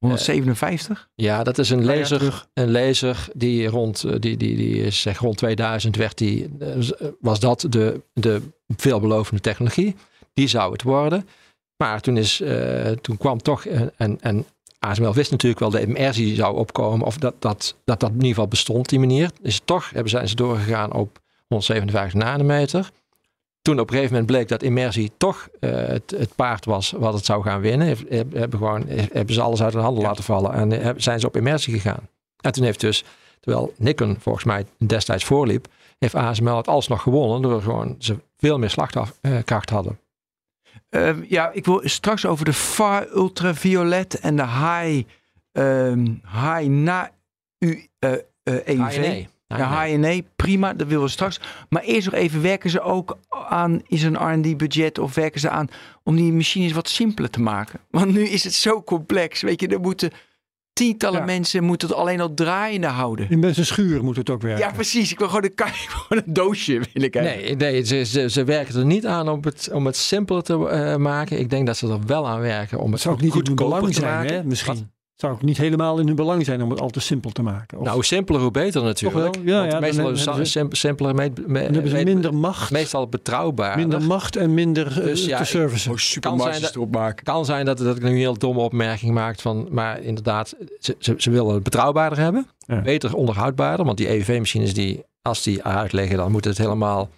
157? 0.00 1.08
ja, 1.14 1.42
dat 1.42 1.58
is 1.58 1.70
een 1.70 2.04
terug. 2.04 2.48
een 2.54 2.70
laser 2.70 3.28
die 3.34 3.66
rond, 3.66 4.04
eh, 4.04 4.14
die, 4.18 4.36
die, 4.36 4.56
die 4.56 4.82
is 4.82 5.00
zeg 5.00 5.18
rond 5.18 5.36
2000 5.36 5.96
werd 5.96 6.18
die, 6.18 6.50
eh, 6.58 6.68
was 7.20 7.40
dat 7.40 7.66
de, 7.68 8.02
de 8.12 8.42
veelbelovende 8.76 9.40
technologie. 9.40 9.96
Die 10.34 10.48
zou 10.48 10.72
het 10.72 10.82
worden. 10.82 11.26
Maar 11.82 12.00
toen, 12.00 12.16
is, 12.16 12.40
eh, 12.40 12.90
toen 12.90 13.16
kwam 13.16 13.42
toch, 13.42 13.64
eh, 13.64 13.80
en, 13.96 14.20
en 14.20 14.46
ASML 14.78 15.14
wist 15.14 15.30
natuurlijk 15.30 15.60
wel 15.60 15.70
dat 15.70 15.86
MR 15.86 16.12
die 16.12 16.34
zou 16.34 16.56
opkomen, 16.56 17.06
of 17.06 17.16
dat 17.16 17.34
dat, 17.38 17.76
dat 17.84 18.00
dat 18.00 18.10
in 18.10 18.14
ieder 18.14 18.28
geval 18.28 18.48
bestond, 18.48 18.88
die 18.88 18.98
manier. 18.98 19.30
Dus 19.42 19.60
toch 19.64 19.90
hebben, 19.90 20.10
zijn 20.10 20.28
ze 20.28 20.34
doorgegaan 20.34 20.92
op 20.92 21.18
157 21.46 22.20
nanometer. 22.22 22.90
Toen 23.62 23.80
op 23.80 23.88
een 23.88 23.94
gegeven 23.94 24.12
moment 24.12 24.30
bleek 24.32 24.48
dat 24.48 24.62
immersie 24.62 25.10
toch 25.16 25.48
eh, 25.60 25.70
het, 25.72 26.10
het 26.16 26.34
paard 26.34 26.64
was 26.64 26.90
wat 26.90 27.14
het 27.14 27.24
zou 27.24 27.42
gaan 27.42 27.60
winnen. 27.60 27.86
Heb- 27.88 28.10
heb- 28.10 28.32
Hebben, 28.32 28.58
gewoon, 28.58 28.84
hebben 28.88 29.34
ze 29.34 29.40
alles 29.40 29.62
uit 29.62 29.72
hun 29.72 29.82
handen 29.82 30.02
laten 30.02 30.24
vallen 30.24 30.52
en 30.52 30.72
eh, 30.72 30.82
heb- 30.82 31.00
zijn 31.00 31.20
ze 31.20 31.26
op 31.26 31.36
immersie 31.36 31.74
gegaan. 31.74 32.08
En 32.40 32.52
toen 32.52 32.64
heeft 32.64 32.80
dus, 32.80 33.04
terwijl 33.40 33.72
Nikon 33.76 34.16
volgens 34.20 34.44
mij 34.44 34.66
destijds 34.86 35.24
voorliep, 35.24 35.66
heeft 35.98 36.14
ASML 36.14 36.56
het 36.56 36.68
alsnog 36.68 37.02
gewonnen 37.02 37.42
door 37.42 37.62
gewoon 37.62 37.94
ze 37.98 38.16
veel 38.36 38.58
meer 38.58 38.70
slagkracht 38.70 39.70
hadden. 39.70 39.98
Eh, 40.88 41.16
ja, 41.28 41.50
ik 41.52 41.64
wil 41.64 41.80
straks 41.84 42.26
over 42.26 42.44
de 42.44 42.52
far 42.52 43.06
ultraviolet 43.14 44.20
en 44.20 44.36
de 44.36 44.46
high, 44.46 45.06
ehm 45.52 46.04
high 46.22 46.66
na 46.68 47.10
U, 47.58 47.86
eh, 47.98 48.12
eh, 48.12 48.20
EUV. 48.66 49.26
HNE. 49.56 49.58
Ja, 49.62 49.86
HNE, 49.86 50.24
prima, 50.36 50.72
dat 50.74 50.86
willen 50.86 51.04
we 51.04 51.10
straks. 51.10 51.40
Maar 51.68 51.82
eerst 51.82 52.10
nog 52.10 52.14
even, 52.20 52.42
werken 52.42 52.70
ze 52.70 52.80
ook 52.80 53.18
aan, 53.48 53.80
is 53.86 54.02
een 54.02 54.16
R&D-budget 54.32 54.98
of 54.98 55.14
werken 55.14 55.40
ze 55.40 55.48
aan 55.50 55.68
om 56.04 56.16
die 56.16 56.32
machines 56.32 56.72
wat 56.72 56.88
simpeler 56.88 57.30
te 57.30 57.40
maken? 57.40 57.80
Want 57.90 58.12
nu 58.12 58.22
is 58.28 58.44
het 58.44 58.54
zo 58.54 58.82
complex, 58.82 59.42
weet 59.42 59.60
je, 59.60 59.66
er 59.68 59.80
moeten 59.80 60.10
tientallen 60.72 61.18
Ja. 61.18 61.24
mensen 61.24 61.64
moeten 61.64 61.88
het 61.88 61.96
alleen 61.96 62.20
al 62.20 62.34
draaiende 62.34 62.86
houden. 62.86 63.30
In 63.30 63.38
mensen 63.38 63.66
schuur 63.66 64.04
moet 64.04 64.16
het 64.16 64.30
ook 64.30 64.42
werken. 64.42 64.66
Ja, 64.66 64.72
precies. 64.72 65.12
Ik 65.12 65.18
wil 65.18 65.28
gewoon 65.28 65.44
een, 65.44 65.54
ka- 65.54 65.66
gewoon 65.96 66.22
een 66.26 66.32
doosje, 66.32 66.72
wil 66.92 67.02
ik 67.02 67.14
hebben. 67.14 67.32
Nee, 67.36 67.56
nee 67.56 67.84
ze, 67.84 68.04
ze, 68.04 68.30
ze 68.30 68.44
werken 68.44 68.74
er 68.78 68.84
niet 68.84 69.06
aan 69.06 69.28
om 69.28 69.40
het, 69.44 69.68
om 69.72 69.86
het 69.86 69.96
simpeler 69.96 70.42
te 70.42 70.68
eh, 70.68 70.96
maken. 70.96 71.38
Ik 71.38 71.50
denk 71.50 71.66
dat 71.66 71.76
ze 71.76 71.88
er 71.88 72.06
wel 72.06 72.28
aan 72.28 72.40
werken 72.40 72.78
om 72.78 72.84
het 72.84 72.92
Het 72.92 73.00
zou 73.02 73.14
ook 73.14 73.20
niet 73.20 73.32
hun 73.34 73.46
goedkoper 73.46 73.88
te 73.88 73.92
zijn, 74.00 74.14
maken. 74.14 74.34
hè, 74.34 74.44
misschien. 74.44 74.74
Wat? 74.74 74.84
Zou 75.20 75.32
ook 75.32 75.42
niet 75.42 75.56
helemaal 75.56 75.98
in 75.98 76.06
hun 76.06 76.16
belang 76.16 76.44
zijn 76.44 76.62
om 76.62 76.70
het 76.70 76.80
al 76.80 76.90
te 76.90 77.00
simpel 77.00 77.30
te 77.30 77.42
maken. 77.42 77.78
Of 77.78 77.82
Nou, 77.84 77.94
hoe 77.94 78.04
simpeler, 78.04 78.40
hoe 78.40 78.50
beter 78.50 78.82
natuurlijk. 78.82 79.32
Toch 79.32 79.42
wel? 79.42 79.44
Ja, 79.52 79.58
Want 79.58 79.64
ja, 79.66 79.70
dan 79.70 79.80
meestal 79.80 80.10
is 80.10 80.22
ze- 80.52 80.58
sim- 80.58 80.72
simpeler, 80.72 81.14
me, 81.14 81.30
me- 81.46 81.62
dan 81.62 81.72
hebben 81.72 81.90
ze 81.90 81.96
me- 81.96 82.04
minder 82.04 82.34
macht, 82.34 82.70
meestal 82.70 83.08
betrouwbaar. 83.08 83.76
minder 83.76 84.02
macht 84.02 84.36
en 84.36 84.54
minder 84.54 84.86
eh, 84.98 85.04
Dus 85.04 85.24
ja, 85.26 85.36
te 85.36 85.42
ik- 85.42 85.48
servicen. 85.48 85.90
Oh, 85.90 85.96
supermarges 85.96 86.60
dat- 86.60 86.74
erop 86.74 86.90
maken. 86.94 87.24
kan 87.24 87.44
zijn 87.44 87.64
dat, 87.64 87.78
dat 87.78 87.96
ik 87.96 88.02
nu 88.02 88.08
een 88.08 88.14
heel 88.16 88.38
domme 88.38 88.60
opmerking 88.60 89.12
maak 89.14 89.40
van, 89.40 89.68
maar 89.70 90.00
inderdaad, 90.02 90.54
ze, 90.80 90.96
ze, 90.98 91.14
ze 91.16 91.30
willen 91.30 91.54
het 91.54 91.62
betrouwbaarder 91.62 92.18
hebben, 92.18 92.46
Ja. 92.58 92.80
beter 92.82 93.14
onderhoudbaarder, 93.14 93.86
want 93.86 93.98
die 93.98 94.08
EUV-machines 94.08 94.74
die, 94.74 95.02
als 95.22 95.42
die 95.42 95.58
eruit 95.58 95.92
liggen, 95.92 96.16
dan 96.16 96.32
moet 96.32 96.44
het 96.44 96.58
helemaal 96.58 97.08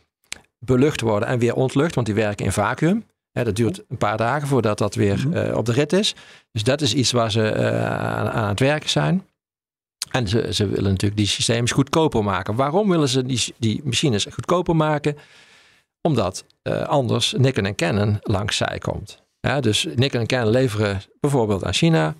belucht 0.58 1.00
worden 1.00 1.28
en 1.28 1.38
weer 1.38 1.54
ontlucht, 1.54 1.94
want 1.94 2.06
die 2.06 2.16
werken 2.16 2.44
in 2.44 2.52
vacuüm. 2.52 3.04
Dat 3.32 3.56
duurt 3.56 3.82
een 3.88 3.96
paar 3.96 4.16
dagen 4.16 4.48
voordat 4.48 4.78
dat 4.78 4.94
weer 4.94 5.18
Mhm. 5.28 5.32
eh, 5.36 5.56
op 5.56 5.66
de 5.66 5.72
rit 5.72 5.92
is. 5.92 6.14
Dus 6.52 6.62
dat 6.64 6.80
is 6.80 6.94
iets 6.94 7.12
waar 7.12 7.30
ze 7.30 7.48
eh, 7.48 7.86
aan, 8.16 8.30
aan 8.30 8.48
het 8.48 8.60
werken 8.60 8.90
zijn. 8.90 9.26
En 10.10 10.28
ze, 10.28 10.52
ze 10.54 10.66
willen 10.66 10.90
natuurlijk 10.90 11.16
die 11.20 11.26
systemen 11.30 11.70
goedkoper 11.70 12.24
maken. 12.24 12.54
Waarom 12.54 12.88
willen 12.88 13.08
ze 13.08 13.22
die, 13.26 13.54
die 13.58 13.80
machines 13.84 14.26
goedkoper 14.30 14.76
maken? 14.76 15.16
Omdat 16.00 16.44
eh, 16.62 16.82
anders 16.82 17.34
Nikon 17.36 17.66
en 17.66 17.74
Canon 17.74 18.18
langs 18.22 18.56
zij 18.56 18.78
komt. 18.78 19.22
Ja, 19.40 19.60
dus 19.60 19.86
Nikon 19.94 20.20
en 20.20 20.26
Canon 20.26 20.50
leveren 20.50 21.02
bijvoorbeeld 21.20 21.64
aan 21.64 21.72
China. 21.74 22.14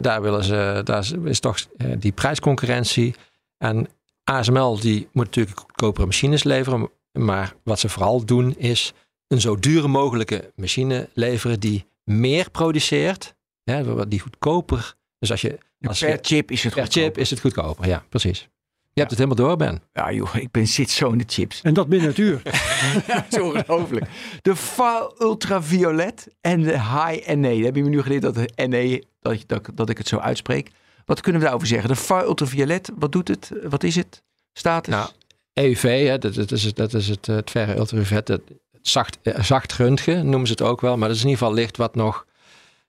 Daar, 0.00 0.22
willen 0.22 0.44
ze, 0.44 0.80
daar 0.84 1.10
is- 1.24 1.40
toch 1.40 1.58
die 1.98 2.12
prijsconcurrentie. 2.12 3.14
En 3.58 3.88
ASML 4.24 4.80
die 4.80 5.08
moet 5.12 5.24
natuurlijk 5.24 5.58
goedkopere 5.58 6.06
machines 6.06 6.42
leveren. 6.44 6.90
Maar 7.12 7.54
wat 7.64 7.78
ze 7.78 7.88
vooral 7.88 8.24
doen 8.24 8.54
is 8.58 8.92
een 9.32 9.40
zo 9.40 9.56
dure 9.56 9.88
mogelijke 9.88 10.52
machine 10.56 11.08
leveren 11.14 11.60
die 11.60 11.86
meer 12.04 12.50
produceert. 12.50 13.34
Ja, 13.62 14.04
die 14.04 14.20
goedkoper. 14.20 14.94
Dus 15.18 15.30
als 15.30 15.40
je, 15.40 15.58
als 15.82 15.98
per 16.00 16.08
je 16.08 16.18
chip 16.22 16.50
is 16.50 16.62
het 16.64 16.74
per 16.74 16.82
goedkoper. 16.82 17.08
chip 17.08 17.18
is 17.18 17.30
het 17.30 17.40
goedkoper. 17.40 17.86
Ja, 17.88 18.04
precies. 18.08 18.48
Je 18.94 19.00
hebt 19.00 19.10
het 19.10 19.20
helemaal 19.20 19.46
door, 19.46 19.56
Ben. 19.56 19.82
Ja 19.92 20.12
joh, 20.12 20.34
ik 20.34 20.50
ben, 20.50 20.66
zit 20.66 20.90
zo 20.90 21.10
in 21.10 21.18
de 21.18 21.24
chips. 21.26 21.60
En 21.62 21.74
dat 21.74 21.88
binnen 21.88 22.08
het 22.08 22.18
uur. 22.18 22.42
Dat 23.06 23.24
is 23.30 23.40
ongelooflijk. 23.40 24.06
De 24.42 24.56
far 24.56 25.12
ultraviolet 25.18 26.26
en 26.40 26.62
de 26.62 26.72
high 26.80 27.34
NA. 27.34 27.48
Dat 27.54 27.64
heb 27.64 27.76
je 27.76 27.82
me 27.82 27.88
nu 27.88 28.02
geleerd 28.02 28.22
dat 28.22 28.34
de 28.34 28.48
NA, 28.66 29.06
dat, 29.20 29.32
ik- 29.32 29.48
dat, 29.48 29.68
dat 29.74 29.88
ik 29.90 29.98
het 29.98 30.08
zo 30.08 30.16
uitspreek. 30.18 30.70
Wat 31.04 31.20
kunnen 31.20 31.40
we 31.40 31.46
daarover 31.46 31.68
zeggen? 31.68 31.88
De 31.88 31.96
far 31.96 32.24
ultraviolet, 32.24 32.90
wat 32.98 33.12
doet 33.12 33.28
het? 33.28 33.50
Wat 33.68 33.82
is 33.82 33.94
het? 33.96 34.22
Status? 34.52 34.94
Nou, 34.94 35.10
EUV, 35.52 36.06
hè, 36.06 36.18
dat, 36.18 36.34
dat 36.34 36.50
is, 36.50 36.64
het, 36.64 36.76
dat 36.76 36.94
is 36.94 37.08
het, 37.08 37.28
eh, 37.28 37.34
het 37.34 37.50
verre 37.50 37.76
ultraviolet. 37.76 38.40
Zacht, 38.82 39.18
eh, 39.22 39.42
zacht 39.42 39.72
röntgen 39.72 40.24
noemen 40.28 40.46
ze 40.46 40.52
het 40.52 40.62
ook 40.62 40.80
wel. 40.80 40.96
Maar 40.96 41.08
dat 41.08 41.16
is 41.16 41.22
in 41.22 41.28
ieder 41.28 41.42
geval 41.44 41.58
licht 41.60 41.76
wat 41.76 41.94
nog 41.94 42.26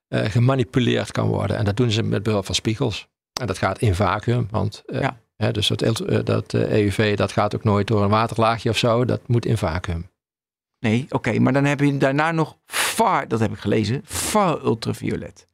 eh, 0.08 0.26
gemanipuleerd 0.26 1.12
kan 1.12 1.28
worden. 1.28 1.58
En 1.58 1.66
dat 1.66 1.78
doen 1.78 1.92
ze 1.92 2.04
met 2.04 2.24
behulp 2.24 2.46
van 2.46 2.56
spiegels. 2.56 3.08
En 3.40 3.48
dat 3.48 3.58
gaat 3.58 3.80
in 3.80 3.96
vacuüm. 3.96 4.48
Want 4.52 4.84
eh, 4.86 5.02
Ja. 5.02 5.20
hè, 5.36 5.52
dus 5.52 5.68
dat, 6.24 6.54
EUV 6.54 7.16
dat 7.16 7.32
gaat 7.32 7.56
ook 7.56 7.64
nooit 7.64 7.88
door 7.88 8.04
een 8.04 8.10
waterlaagje 8.10 8.70
of 8.70 8.78
zo. 8.78 9.06
Dat 9.06 9.28
moet 9.28 9.46
in 9.46 9.58
vacuüm. 9.58 10.12
Nee, 10.80 11.06
oké. 11.10 11.40
maar 11.40 11.54
dan 11.54 11.66
heb 11.66 11.80
je 11.80 11.98
daarna 11.98 12.32
nog 12.32 12.58
far, 12.66 13.28
dat 13.28 13.40
heb 13.40 13.52
ik 13.52 13.60
gelezen, 13.60 14.02
far 14.06 14.64
ultraviolet. 14.64 15.48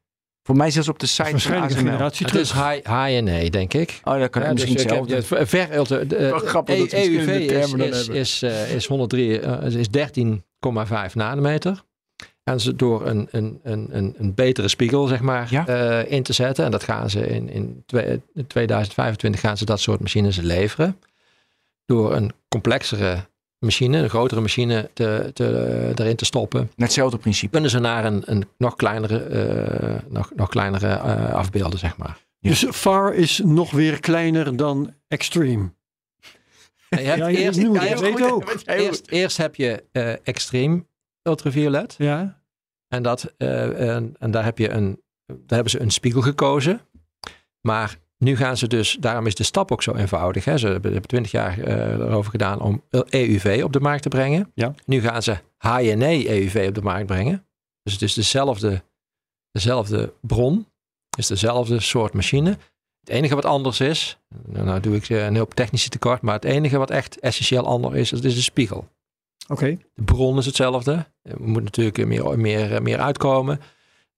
Voor 0.50 0.58
mij 0.58 0.72
zelfs 0.72 0.89
op 0.89 1.00
de 1.00 1.06
site 1.06 1.24
van 1.24 1.32
Waarschijnlijk 1.32 1.72
een 1.72 1.88
ASML. 1.89 2.26
Het 2.26 2.36
is 2.36 2.52
high, 2.52 2.74
high 3.06 3.22
NA, 3.22 3.50
denk 3.50 3.74
ik. 3.74 4.00
Oh, 4.04 4.20
dat 4.20 4.30
kan 4.30 4.41
Ja, 4.41 4.52
misschien 4.54 4.74
dus 4.74 4.84
ik 4.84 4.89
heb- 4.89 5.00
hetzelfde. 5.00 5.36
ja, 5.38 5.45
ver 5.45 6.08
de, 6.08 6.39
grappig 6.45 6.78
dat 6.78 6.91
we 6.91 6.97
E- 6.97 7.18
EUV 7.18 7.50
is, 7.52 7.74
is, 7.74 8.08
is, 8.08 8.41
eh, 8.41 8.76
is 8.76 8.86
103, 8.88 9.39
eh, 9.39 9.72
is 9.80 9.89
13,5 9.89 11.16
nanometer. 11.16 11.84
En 12.43 12.60
ze 12.60 12.76
door 12.76 13.08
een, 13.08 13.28
een, 13.32 13.60
een, 13.64 13.88
een, 13.91 14.14
een 14.18 14.34
betere 14.34 14.68
spiegel, 14.68 15.08
zeg 15.08 15.20
maar, 15.22 15.47
Ja. 15.50 15.68
eh, 15.68 16.12
in 16.12 16.24
te 16.24 16.34
zetten. 16.34 16.66
En 16.66 16.72
dat 16.72 16.84
gaan 16.84 17.10
ze 17.10 17.28
in, 17.28 17.50
in 17.50 17.84
2025 18.47 19.39
gaan 19.39 19.58
ze 19.58 19.66
dat 19.66 19.80
soort 19.80 20.00
machines 20.00 20.38
leveren. 20.38 21.00
Door 21.86 22.14
een 22.16 22.32
complexere 22.47 23.18
machine, 23.60 23.97
een 23.97 24.10
grotere 24.10 24.41
machine 24.41 24.89
te, 24.93 25.32
te, 25.34 25.91
erin 25.95 26.16
te 26.16 26.26
stoppen. 26.26 26.60
Net 26.60 26.72
hetzelfde 26.76 27.18
principe. 27.18 27.51
Kunnen 27.51 27.70
ze 27.70 27.80
naar 27.80 28.05
een, 28.05 28.24
een 28.26 28.45
nog 28.57 28.76
kleinere, 28.76 29.20
eh, 29.20 30.12
nog, 30.12 30.32
nog 30.36 30.49
kleinere 30.49 30.88
eh, 30.88 31.34
afbeelden, 31.34 31.80
zeg 31.80 31.97
maar. 31.97 32.18
Ja. 32.39 32.49
Dus 32.49 32.66
far 32.72 33.14
is 33.14 33.41
nog 33.43 33.72
weer 33.72 33.99
kleiner 33.99 34.55
dan 34.57 34.93
extreme. 35.07 35.72
En 36.89 37.01
je 37.01 37.07
hebt 37.07 37.20
Ja, 37.20 37.28
je 37.28 37.38
eerst, 37.38 37.99
weet 37.99 38.22
ook. 38.22 38.53
Eerst, 38.66 39.07
eerst 39.07 39.38
heb 39.38 39.55
je 39.55 39.84
eh 39.91 40.14
extreem 40.24 40.88
ultraviolet. 41.24 41.95
Ja, 41.97 42.41
En, 42.88 43.03
dat, 43.03 43.34
eh, 43.38 43.95
en, 43.95 44.16
en 44.20 44.32
daar, 44.32 44.43
heb 44.43 44.57
je 44.57 44.70
een, 44.70 45.01
daar 45.26 45.38
hebben 45.47 45.70
ze 45.70 45.80
een 45.80 45.91
spiegel 45.91 46.22
gekozen. 46.22 46.82
Maar 47.62 47.97
nu 48.20 48.36
gaan 48.36 48.57
ze 48.57 48.67
dus, 48.67 48.97
daarom 48.99 49.26
is 49.26 49.36
de 49.36 49.43
stap 49.43 49.72
ook 49.72 49.84
zo 49.84 49.95
eenvoudig. 49.95 50.45
Hè? 50.45 50.57
Ze 50.57 50.67
hebben 50.67 51.01
20 51.01 51.32
jaar 51.32 51.59
eh, 51.59 51.91
erover 51.91 52.32
gedaan 52.32 52.61
om 52.61 52.84
EUV 53.09 53.61
op 53.63 53.74
de 53.74 53.80
markt 53.80 54.01
te 54.01 54.09
brengen. 54.09 54.51
Ja. 54.53 54.74
Nu 54.86 55.01
gaan 55.01 55.24
ze 55.24 55.38
HNE 55.57 56.30
EUV 56.30 56.65
op 56.67 56.76
de 56.76 56.82
markt 56.82 57.05
brengen. 57.05 57.45
Dus 57.84 57.93
het 57.93 58.01
is 58.01 58.13
dezelfde, 58.13 58.84
dezelfde 59.51 60.13
bron. 60.22 60.67
Het 61.09 61.20
is 61.20 61.28
dezelfde 61.28 61.80
soort 61.80 62.13
machine. 62.13 62.49
Het 62.99 63.09
enige 63.09 63.36
wat 63.36 63.45
anders 63.45 63.80
is, 63.80 64.17
nou, 64.45 64.65
nou 64.65 64.80
doe 64.80 64.95
ik 64.95 65.09
eh, 65.09 65.26
een 65.26 65.34
heel 65.34 65.47
technische 65.47 65.89
tekort, 65.89 66.22
maar 66.22 66.34
het 66.34 66.45
enige 66.45 66.78
wat 66.78 66.89
echt 66.89 67.20
essentieel 67.20 67.65
anders 67.65 67.95
is, 67.95 68.09
dat 68.09 68.24
is 68.24 68.36
de 68.36 68.41
spiegel. 68.41 68.88
oké. 69.47 69.78
De 69.93 70.03
bron 70.03 70.38
is 70.38 70.45
hetzelfde. 70.45 71.05
Er 71.22 71.41
moet 71.41 71.63
natuurlijk 71.63 72.05
meer, 72.05 72.39
meer, 72.39 72.82
meer 72.82 72.99
uitkomen. 72.99 73.59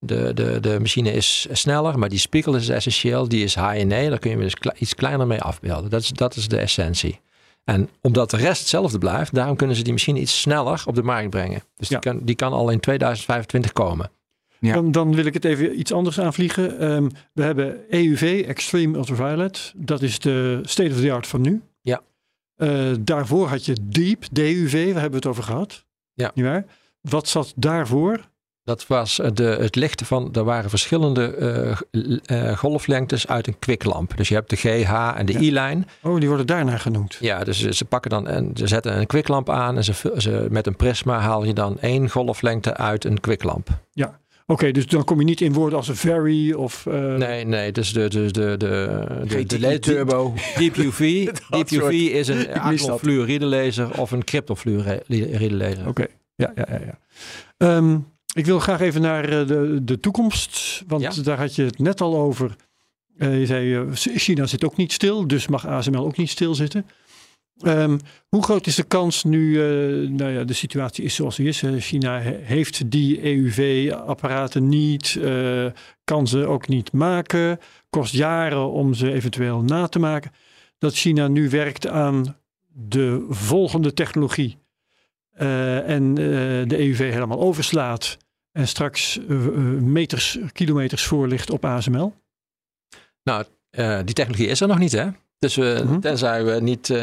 De, 0.04 0.30
de, 0.34 0.60
de 0.60 0.76
machine 0.80 1.12
is 1.12 1.46
sneller, 1.50 1.98
maar 1.98 2.08
die 2.08 2.18
spiegel 2.18 2.54
is 2.56 2.68
essentieel. 2.68 3.28
Die 3.28 3.44
is 3.44 3.54
HNE, 3.54 4.08
daar 4.08 4.18
kun 4.18 4.30
je 4.30 4.36
dus 4.36 4.54
kle- 4.54 4.74
iets 4.78 4.94
kleiner 4.94 5.26
mee 5.26 5.40
afbeelden. 5.40 5.90
Dat 5.90 6.00
is, 6.02 6.08
dat 6.08 6.36
is 6.36 6.48
de 6.48 6.58
essentie. 6.58 7.20
En 7.64 7.88
omdat 8.00 8.30
de 8.30 8.36
rest 8.36 8.60
hetzelfde 8.60 8.98
blijft, 8.98 9.34
daarom 9.34 9.56
kunnen 9.56 9.76
ze 9.76 9.82
die 9.82 9.92
machine 9.92 10.20
iets 10.20 10.40
sneller 10.40 10.82
op 10.86 10.94
de 10.94 11.02
markt 11.02 11.30
brengen. 11.30 11.62
Dus 11.76 11.88
Ja. 11.88 11.98
die, 12.00 12.12
kan, 12.12 12.20
die 12.24 12.34
kan 12.34 12.52
al 12.52 12.70
in 12.70 12.80
2025 12.80 13.72
komen. 13.72 14.10
Ja. 14.58 14.74
Dan, 14.74 14.90
dan 14.92 15.14
wil 15.14 15.24
ik 15.24 15.34
het 15.34 15.44
even 15.44 15.78
iets 15.78 15.92
anders 15.92 16.20
aanvliegen. 16.20 16.78
Ehm, 16.78 17.08
we 17.32 17.42
hebben 17.42 17.80
EUV, 17.90 18.44
Extreme 18.46 18.96
Ultraviolet. 18.98 19.72
Dat 19.76 20.02
is 20.02 20.18
de 20.18 20.60
state 20.62 20.90
of 20.90 21.00
the 21.00 21.12
art 21.12 21.26
van 21.26 21.40
nu. 21.40 21.62
Ja. 21.82 22.00
Eh, 22.56 22.90
daarvoor 23.00 23.48
had 23.48 23.64
je 23.64 23.76
Deep, 23.82 24.24
DUV, 24.32 24.72
waar 24.72 25.00
hebben 25.02 25.10
we 25.10 25.16
het 25.16 25.26
over 25.26 25.42
gehad? 25.42 25.84
Ja. 26.14 26.30
Niet 26.34 26.44
waar? 26.44 26.64
Wat 27.00 27.28
zat 27.28 27.52
daarvoor? 27.56 28.20
Dat 28.64 28.86
was 28.86 29.18
eh, 29.18 29.30
de, 29.34 29.44
het 29.44 29.76
lichten 29.76 30.06
van, 30.06 30.28
er 30.34 30.44
waren 30.44 30.70
verschillende 30.70 31.34
eh, 31.34 32.50
eh, 32.50 32.58
golflengtes 32.58 33.26
uit 33.28 33.46
een 33.46 33.58
kwiklamp. 33.58 34.16
Dus 34.16 34.28
je 34.28 34.34
hebt 34.34 34.50
de 34.50 34.56
GH 34.56 34.92
en 35.16 35.26
de 35.26 35.32
Ja. 35.32 35.38
I-lijn. 35.40 35.88
Oh, 36.02 36.18
die 36.18 36.28
worden 36.28 36.46
daarna 36.46 36.76
genoemd. 36.76 37.16
Ja, 37.20 37.44
dus 37.44 37.68
ze 37.68 37.84
pakken 37.84 38.10
dan 38.10 38.28
en 38.28 38.50
ze 38.54 38.66
zetten 38.66 38.98
een 38.98 39.06
kwiklamp 39.06 39.50
aan 39.50 39.76
en 39.76 39.84
ze, 39.84 39.94
vul- 39.94 40.20
ze, 40.20 40.46
met 40.50 40.66
een 40.66 40.76
prisma 40.76 41.18
haal 41.18 41.44
je 41.44 41.52
dan 41.52 41.78
één 41.80 42.10
golflengte 42.10 42.76
uit 42.76 43.04
een 43.04 43.20
kwiklamp. 43.20 43.68
Oké, 44.46 44.70
dus 44.70 44.86
dan 44.86 45.04
kom 45.04 45.18
je 45.18 45.24
niet 45.24 45.40
in 45.40 45.52
woorden 45.52 45.78
als 45.78 45.88
een 45.88 45.96
very 45.96 46.52
of... 46.52 46.86
eh, 46.86 47.14
Nee, 47.14 47.44
nee, 47.44 47.72
dus 47.72 47.92
de, 47.92 48.08
dus 48.08 48.32
de, 48.32 48.56
de, 48.56 49.04
de, 49.26 49.26
GTI 49.26 49.44
de, 49.46 49.58
de 49.58 49.78
Turbo. 49.78 50.34
Deep 50.56 50.76
UV. 50.76 51.28
Deep 51.50 51.70
UV 51.70 51.90
is 51.92 52.28
een 52.28 52.52
acrylfluoride 52.60 53.44
laser 53.46 54.00
of 54.00 54.10
een 54.10 54.24
cryptofluoride 54.24 55.54
laser. 55.54 55.88
Oké, 55.88 56.06
ja, 56.34 56.52
ja, 56.54 56.66
ja. 56.70 56.78
ja. 56.86 56.98
Ehm, 57.56 57.98
ik 58.32 58.46
wil 58.46 58.58
graag 58.58 58.80
even 58.80 59.00
naar 59.00 59.24
eh, 59.24 59.46
de, 59.46 59.80
de 59.84 60.00
toekomst, 60.00 60.82
want 60.86 61.02
Ja. 61.02 61.22
daar 61.22 61.38
had 61.38 61.54
je 61.54 61.62
het 61.64 61.78
net 61.78 62.00
al 62.00 62.16
over. 62.16 62.56
Eh, 63.18 63.38
je 63.40 63.46
zei, 63.46 63.74
eh, 63.74 63.82
China 63.94 64.46
zit 64.46 64.64
ook 64.64 64.76
niet 64.76 64.92
stil, 64.92 65.26
dus 65.26 65.46
mag 65.48 65.66
ASML 65.66 66.04
ook 66.04 66.16
niet 66.16 66.30
stilzitten. 66.30 66.86
Ehm 67.60 67.98
hoe 68.28 68.42
groot 68.42 68.66
is 68.66 68.74
de 68.74 68.82
kans 68.82 69.24
nu, 69.24 69.54
eh, 69.62 70.08
nou 70.10 70.30
ja, 70.32 70.44
de 70.44 70.52
situatie 70.52 71.04
is 71.04 71.14
zoals 71.14 71.36
die 71.36 71.48
is. 71.48 71.62
China 71.78 72.20
he- 72.20 72.38
heeft 72.42 72.90
die 72.90 73.22
EUV-apparaten 73.24 74.68
niet, 74.68 75.18
kan 76.04 76.26
ze 76.26 76.46
ook 76.46 76.68
niet 76.68 76.92
maken, 76.92 77.58
kost 77.90 78.12
jaren 78.14 78.70
om 78.70 78.94
ze 78.94 79.12
eventueel 79.12 79.62
na 79.62 79.86
te 79.88 79.98
maken. 79.98 80.30
Dat 80.78 80.94
China 80.94 81.28
nu 81.28 81.50
werkt 81.50 81.86
aan 81.88 82.36
de 82.72 83.26
volgende 83.28 83.92
technologie 83.92 84.56
eh, 85.32 85.88
en 85.88 86.08
eh, 86.10 86.24
de 86.68 86.78
EUV 86.78 87.12
helemaal 87.12 87.40
overslaat 87.40 88.16
en 88.52 88.68
straks 88.68 89.18
eh, 89.28 89.36
meters, 89.80 90.38
kilometers 90.52 91.04
voor 91.04 91.28
ligt 91.28 91.50
op 91.50 91.64
ASML. 91.64 92.14
Nou, 93.22 93.44
die 94.04 94.14
technologie 94.14 94.46
is 94.46 94.60
er 94.60 94.68
nog 94.68 94.78
niet, 94.78 94.92
hè? 94.92 95.06
Dus 95.38 95.56
we, 95.56 95.80
Mhm. 95.84 96.00
tenzij, 96.00 96.44
we 96.44 96.60
niet, 96.60 96.94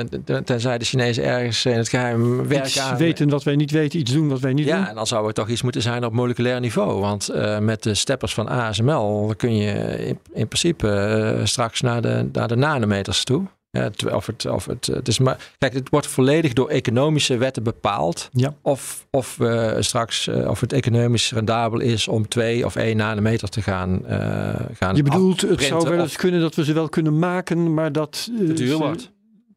tenzij 0.44 0.78
de 0.78 0.86
Chinezen 0.86 1.24
ergens 1.24 1.66
in 1.66 1.78
het 1.78 1.90
geheim 1.90 2.48
werken 2.48 2.68
Iets 2.68 2.80
aan... 2.80 2.98
weten 2.98 3.30
wat 3.30 3.44
wij 3.44 3.56
niet 3.56 3.72
weten, 3.72 4.00
iets 4.00 4.12
doen 4.12 4.30
wat 4.30 4.40
wij 4.40 4.54
niet 4.54 4.66
Ja, 4.66 4.78
doen. 4.78 4.88
en 4.88 4.96
dan 4.96 5.08
zou 5.08 5.26
het 5.26 5.36
toch 5.36 5.50
iets 5.50 5.62
moeten 5.62 5.82
zijn 5.82 6.06
op 6.06 6.14
moleculair 6.14 6.60
niveau. 6.60 7.00
Want 7.00 7.30
met 7.60 7.84
de 7.84 7.94
steppers 7.94 8.34
van 8.34 8.48
ASML 8.48 9.34
kun 9.38 9.56
je 9.56 9.72
in, 10.06 10.20
in 10.34 10.48
principe 10.48 11.42
straks 11.44 11.82
naar 11.82 12.02
de, 12.02 12.30
naar 12.32 12.48
de 12.48 12.56
nanometers 12.56 13.24
toe. 13.24 13.48
Ja, 13.72 13.82
het- 13.82 14.12
of 14.14 14.26
het, 14.26 14.46
of 14.46 14.66
het, 14.66 14.86
het 14.86 15.08
is 15.08 15.20
maar, 15.20 15.52
kijk, 15.58 15.74
het 15.74 15.90
wordt 15.90 16.08
volledig 16.08 16.54
door 16.54 16.70
economische 16.70 17.38
wetten 17.38 17.64
bepaald. 17.64 18.30
Ja. 18.32 18.54
Of, 18.62 19.06
of 19.12 19.36
we 19.38 19.76
straks, 19.80 20.28
eh, 20.28 20.50
of 20.50 20.60
het 20.60 20.74
economisch 20.74 21.32
rendabel 21.32 21.80
is 21.80 22.08
om 22.08 22.28
twee 22.28 22.66
of 22.66 22.76
één 22.76 22.98
nanometer 22.98 23.50
te 23.50 23.62
gaan, 23.62 24.06
eh 24.08 24.56
gaan 24.74 24.96
Je 24.96 25.04
bedoelt, 25.04 25.42
het 25.42 25.62
zou 25.64 25.84
wel 25.84 25.94
of 25.98 26.00
eens 26.04 26.16
kunnen 26.16 26.42
dat 26.42 26.56
we 26.56 26.64
ze 26.64 26.74
wel 26.74 26.90
kunnen 26.90 27.20
maken, 27.20 27.74
maar 27.74 27.92
dat, 27.92 28.30
eh, 28.40 28.46
te 28.48 28.54
duur 28.54 28.68
ze- 28.68 28.78
wordt. 28.78 29.12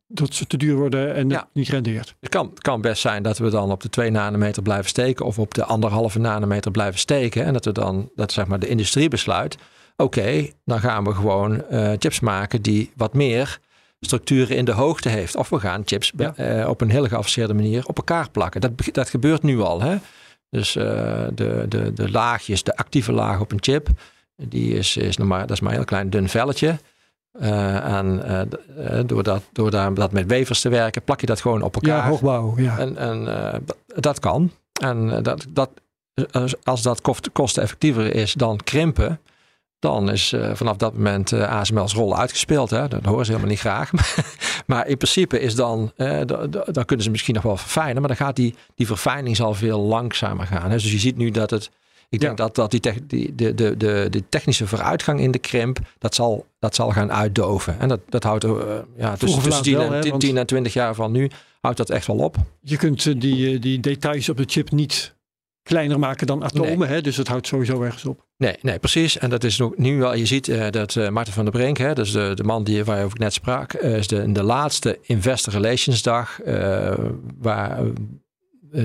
dat 0.06 0.34
ze 0.34 0.46
te 0.46 0.56
duur 0.56 0.76
worden 0.76 1.14
en 1.14 1.28
Ja. 1.28 1.48
niet 1.52 1.68
rendeert. 1.68 2.14
Het 2.20 2.28
kan, 2.30 2.52
kan 2.58 2.80
best 2.80 3.00
zijn 3.00 3.22
dat 3.22 3.38
we 3.38 3.50
dan 3.50 3.70
op 3.70 3.80
de 3.82 3.88
2 3.88 4.10
nanometer 4.10 4.62
blijven 4.62 4.88
steken 4.88 5.24
of 5.26 5.38
op 5.38 5.54
de 5.54 5.64
anderhalve 5.64 6.18
nanometer 6.18 6.70
blijven 6.70 6.98
steken. 7.00 7.44
En 7.44 7.52
dat 7.52 7.64
we 7.64 7.72
dan, 7.72 8.10
dat 8.14 8.32
zeg 8.32 8.46
maar 8.46 8.58
de 8.58 8.68
industrie 8.68 9.08
besluit, 9.08 9.56
oké, 9.96 10.46
dan 10.64 10.80
gaan 10.80 11.04
we 11.04 11.14
gewoon 11.14 11.64
eh, 11.68 11.92
chips 11.98 12.20
maken 12.20 12.62
die 12.62 12.90
wat 12.96 13.14
meer 13.14 13.58
structuren 14.06 14.56
in 14.56 14.64
de 14.64 14.72
hoogte 14.72 15.08
heeft. 15.08 15.36
Of 15.36 15.48
we 15.48 15.60
gaan 15.60 15.82
chips 15.84 16.12
eh, 16.36 16.68
op 16.68 16.80
een 16.80 16.90
heel 16.90 17.06
geavanceerde 17.08 17.54
manier 17.54 17.86
op 17.86 17.96
elkaar 17.96 18.30
plakken. 18.30 18.60
Dat, 18.60 18.70
dat 18.92 19.10
gebeurt 19.10 19.42
nu 19.42 19.60
al. 19.60 19.80
Hè? 19.82 19.96
Dus 20.50 20.76
eh, 20.76 20.84
de, 21.34 21.64
de, 21.68 21.92
de 21.92 22.10
laagjes, 22.10 22.62
de 22.62 22.76
actieve 22.76 23.12
laag 23.12 23.40
op 23.40 23.52
een 23.52 23.62
chip, 23.62 23.88
die 24.36 24.74
is, 24.74 24.96
is 24.96 25.16
nog 25.16 25.28
maar, 25.28 25.40
dat 25.40 25.50
is 25.50 25.60
maar 25.60 25.70
een 25.70 25.76
heel 25.76 25.84
klein 25.86 26.10
dun 26.10 26.28
velletje. 26.28 26.78
Eh, 27.32 27.94
en 27.96 28.22
door, 29.06 29.22
dat, 29.22 29.42
door 29.52 29.70
daar, 29.70 29.94
dat 29.94 30.12
met 30.12 30.26
wevers 30.26 30.60
te 30.60 30.68
werken, 30.68 31.02
plak 31.02 31.20
je 31.20 31.26
dat 31.26 31.40
gewoon 31.40 31.62
op 31.62 31.74
elkaar. 31.74 31.96
Ja, 31.96 32.08
hoogbouw. 32.08 32.54
Ja. 32.56 32.78
En, 32.78 32.96
en 32.96 33.24
dat- 33.96 34.18
kan. 34.18 34.50
En 34.80 35.22
dat, 35.22 35.46
dat, 35.48 35.70
als- 36.30 36.54
als 36.64 36.82
dat 36.82 37.00
kost- 37.00 37.32
kosteneffectiever 37.32 38.14
is 38.14 38.32
dan 38.32 38.56
krimpen, 38.64 39.20
dan 39.82 40.10
is 40.10 40.32
eh, 40.32 40.50
vanaf 40.54 40.76
dat 40.76 40.92
moment 40.94 41.32
eh, 41.32 41.48
ASML's 41.48 41.94
rol 41.94 42.16
uitgespeeld. 42.18 42.70
Hè? 42.70 42.88
Dat 42.88 43.04
horen 43.04 43.24
ze 43.24 43.30
helemaal 43.30 43.50
niet 43.50 43.60
graag. 43.60 43.90
maar 44.66 44.86
in 44.86 44.96
principe 44.96 45.40
is 45.40 45.54
dan, 45.54 45.92
eh, 45.96 46.20
da- 46.26 46.46
da- 46.46 46.64
dan 46.70 46.84
kunnen 46.84 47.04
ze 47.04 47.10
misschien 47.10 47.34
nog 47.34 47.42
wel 47.42 47.56
verfijnen, 47.56 47.98
maar 47.98 48.08
dan 48.08 48.26
gaat 48.26 48.36
die, 48.36 48.54
die 48.74 48.86
verfijning 48.86 49.36
zal 49.36 49.54
veel 49.54 49.80
langzamer 49.80 50.46
gaan. 50.46 50.62
Hè? 50.70 50.76
Dus 50.76 50.92
je 50.92 50.98
ziet 50.98 51.16
nu 51.16 51.30
dat 51.30 51.50
het. 51.50 51.70
Ik 52.08 52.20
denk 52.20 52.36
dat, 52.36 52.54
dat 52.54 52.70
die, 52.70 52.80
tech- 52.80 53.06
die 53.06 53.34
de, 53.34 53.54
de, 53.54 53.76
de, 53.76 54.06
de 54.10 54.22
technische 54.28 54.66
vooruitgang 54.66 55.20
in 55.20 55.30
de 55.30 55.38
krimp, 55.38 55.78
dat 55.98 56.14
zal, 56.14 56.46
dat 56.58 56.74
zal 56.74 56.90
gaan 56.90 57.12
uitdoven. 57.12 57.80
En 57.80 57.88
dat, 57.88 58.00
dat 58.08 58.22
houdt 58.22 58.42
ja, 58.96 59.16
tussen, 59.16 59.18
tussen 59.18 59.48
laat 59.52 59.62
10, 59.62 59.76
wel, 59.76 59.86
en, 59.86 59.92
hè, 59.92 60.00
10, 60.00 60.10
want- 60.10 60.22
10 60.22 60.36
en 60.38 60.46
20 60.46 60.72
jaar 60.72 60.94
van 60.94 61.12
nu 61.12 61.30
houdt 61.60 61.76
dat 61.76 61.90
echt 61.90 62.06
wel 62.06 62.16
op. 62.16 62.36
Je 62.60 62.76
kunt 62.76 63.20
die, 63.20 63.58
die 63.58 63.80
details 63.80 64.28
op 64.28 64.36
de 64.36 64.44
chip 64.46 64.70
niet 64.70 65.14
kleiner 65.62 65.98
maken 65.98 66.26
dan 66.26 66.44
atomen, 66.44 66.88
hè? 66.88 67.00
dus 67.00 67.16
het 67.16 67.28
houdt 67.28 67.46
sowieso 67.46 67.82
ergens 67.82 68.04
op. 68.04 68.26
Nee, 68.36 68.56
nee, 68.60 68.78
precies. 68.78 69.18
En 69.18 69.30
dat 69.30 69.44
is 69.44 69.56
nog 69.56 69.76
nu 69.76 69.98
wel. 69.98 70.14
Je 70.14 70.26
ziet 70.26 70.48
eh, 70.48 70.70
dat 70.70 70.96
eh 70.96 71.08
Martin 71.08 71.32
van 71.32 71.44
der 71.44 71.52
Brink, 71.52 71.76
hè, 71.76 71.94
dus 71.94 72.12
de, 72.12 72.32
de 72.34 72.44
man 72.44 72.64
die, 72.64 72.84
waarover 72.84 73.14
ik 73.14 73.22
net 73.22 73.32
sprak, 73.32 73.72
eh, 73.72 73.96
is 73.96 74.06
de, 74.06 74.32
de 74.32 74.42
laatste 74.42 74.98
Investor 75.02 75.52
Relations 75.52 76.02
dag, 76.02 76.40
waar, 77.38 77.78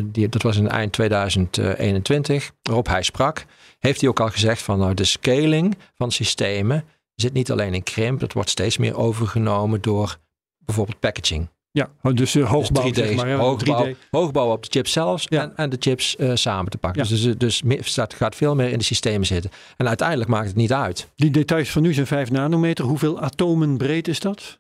die, 0.04 0.30
dat 0.30 0.42
was 0.42 0.58
in 0.58 0.70
eind 0.70 0.92
2021, 0.94 2.52
waarop 2.62 2.88
hij 2.88 3.04
sprak, 3.04 3.46
heeft 3.80 4.00
hij 4.02 4.10
ook 4.10 4.20
al 4.20 4.30
gezegd 4.30 4.62
van 4.62 4.80
nou, 4.80 4.94
de 4.94 5.04
scaling 5.04 5.78
van 5.96 6.12
systemen 6.12 6.84
zit 7.16 7.34
niet 7.34 7.52
alleen 7.52 7.74
in 7.74 7.84
krimp, 7.84 8.20
dat 8.20 8.34
wordt 8.34 8.50
steeds 8.50 8.78
meer 8.78 8.98
overgenomen 8.98 9.82
door 9.82 10.18
bijvoorbeeld 10.58 11.00
packaging. 11.00 11.50
Ja, 11.78 11.90
oh, 12.02 12.14
dus 12.16 12.36
eh, 12.36 12.42
Dus 12.42 12.52
hoogbouw, 12.52 12.90
3D, 12.90 12.94
zeg 12.94 13.16
maar. 13.16 13.28
Ja, 13.28 13.36
hoogbouw, 13.36 13.86
3D. 13.88 13.98
hoogbouw 14.12 14.52
op 14.52 14.64
de 14.64 14.70
chip 14.72 14.88
zelfs 14.88 15.26
Ja. 15.30 15.42
en, 15.42 15.56
en 15.56 15.70
de 15.70 15.78
chips 15.80 16.16
eh, 16.16 16.32
samen 16.34 16.72
te 16.72 16.78
pakken. 16.78 17.04
Ja. 17.04 17.10
Dus, 17.10 17.22
dus, 17.24 17.38
dus 17.38 17.62
meer- 17.64 17.84
staat, 17.84 18.14
gaat 18.14 18.36
veel 18.36 18.56
meer 18.56 18.70
in 18.70 18.78
de 18.78 18.84
systemen 18.84 19.26
zitten. 19.28 19.52
En 19.78 19.88
uiteindelijk 19.88 20.30
maakt 20.30 20.48
het 20.48 20.56
niet 20.56 20.74
uit. 20.74 21.08
Die 21.16 21.32
details 21.32 21.70
van 21.70 21.82
nu 21.82 21.94
zijn 21.94 22.08
5 22.08 22.32
nanometer. 22.32 22.86
Hoeveel 22.86 23.20
atomen 23.20 23.78
breed 23.78 24.08
is 24.08 24.20
dat? 24.20 24.60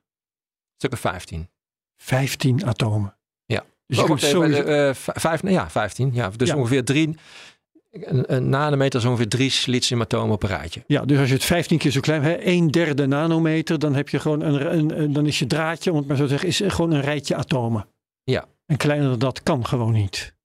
Stukken 0.77 0.99
15. 0.99 1.49
15 1.97 2.65
atomen. 2.65 3.15
Ja. 3.45 3.63
Dus 3.87 3.97
je 3.97 4.03
Oh, 4.03 4.09
kunt 4.09 4.21
even, 4.23 4.35
sowieso... 4.35 4.61
eh, 4.63 4.93
vijf, 4.95 5.41
ja, 5.49 5.69
15. 5.69 6.09
Ja, 6.13 6.29
dus 6.35 6.51
ongeveer 6.53 6.83
drie. 6.83 7.15
Een, 8.05 8.49
nanometer 8.49 8.99
is 8.99 9.05
ongeveer 9.05 9.27
drie 9.27 9.49
siliciumatomen 9.49 10.33
op 10.35 10.43
een 10.43 10.49
rijtje. 10.49 10.83
Ja, 10.87 11.05
dus 11.05 11.17
als 11.19 11.27
je 11.27 11.33
het 11.33 11.43
15 11.43 11.77
keer 11.77 11.91
zo 11.91 11.99
klein 11.99 12.23
hebt, 12.23 12.41
een 12.45 12.67
derde 12.67 13.05
nanometer, 13.07 13.79
dan 13.79 13.95
heb 13.95 14.09
je 14.09 14.19
gewoon 14.19 14.41
een, 14.41 14.77
een, 14.77 15.01
een- 15.01 15.13
dan 15.13 15.25
is 15.25 15.39
je 15.39 15.47
draadje, 15.47 15.91
om 15.91 15.97
het 15.97 16.07
maar 16.07 16.17
zo 16.17 16.23
te 16.23 16.29
zeggen, 16.29 16.47
is 16.47 16.61
gewoon 16.73 16.91
een 16.91 17.01
rijtje 17.01 17.35
atomen. 17.35 17.87
Ja. 18.23 18.45
En 18.65 18.77
kleiner 18.77 19.09
dan 19.09 19.19
dat 19.19 19.43
kan 19.43 19.65
gewoon 19.65 19.91
niet. 19.91 20.35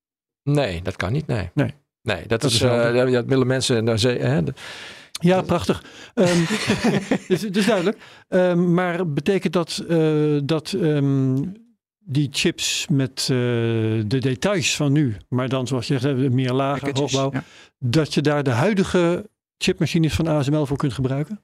Nee, 0.42 0.82
dat 0.82 0.96
kan 0.96 1.12
niet. 1.12 1.26
Nee. 1.26 1.50
Nee. 1.54 1.74
Nee, 2.02 2.20
dat, 2.26 2.40
Dat 2.40 2.44
is. 2.50 2.54
is 2.54 2.60
ja, 2.60 2.92
dat 3.04 3.24
willen 3.24 3.46
mensen. 3.46 3.84
daar 3.84 3.98
ze- 3.98 4.08
hè, 4.08 4.42
de- 4.42 4.54
Ja, 5.20 5.42
prachtig. 5.42 5.84
Ehm 6.14 6.38
dus, 7.28 7.40
dus 7.40 7.66
duidelijk. 7.66 7.98
Ehm, 8.28 8.74
maar 8.74 9.12
betekent 9.12 9.52
dat 9.52 9.84
eh, 9.88 10.38
dat 10.44 10.72
ehm, 10.72 11.34
die 12.04 12.28
chips 12.30 12.86
met 12.90 13.20
eh, 13.20 13.26
de 14.06 14.18
details 14.18 14.76
van 14.76 14.92
nu, 14.92 15.16
maar 15.28 15.48
dan 15.48 15.66
zoals 15.66 15.86
je 15.86 15.98
zegt, 15.98 16.30
meer 16.30 16.52
lager, 16.52 16.98
hoogbouw, 16.98 17.30
ja. 17.32 17.44
dat 17.78 18.14
je 18.14 18.20
daar 18.20 18.42
de 18.42 18.50
huidige 18.50 19.30
chipmachines 19.58 20.14
van 20.14 20.26
ASML 20.28 20.66
voor 20.66 20.76
kunt 20.76 20.92
gebruiken? 20.92 21.40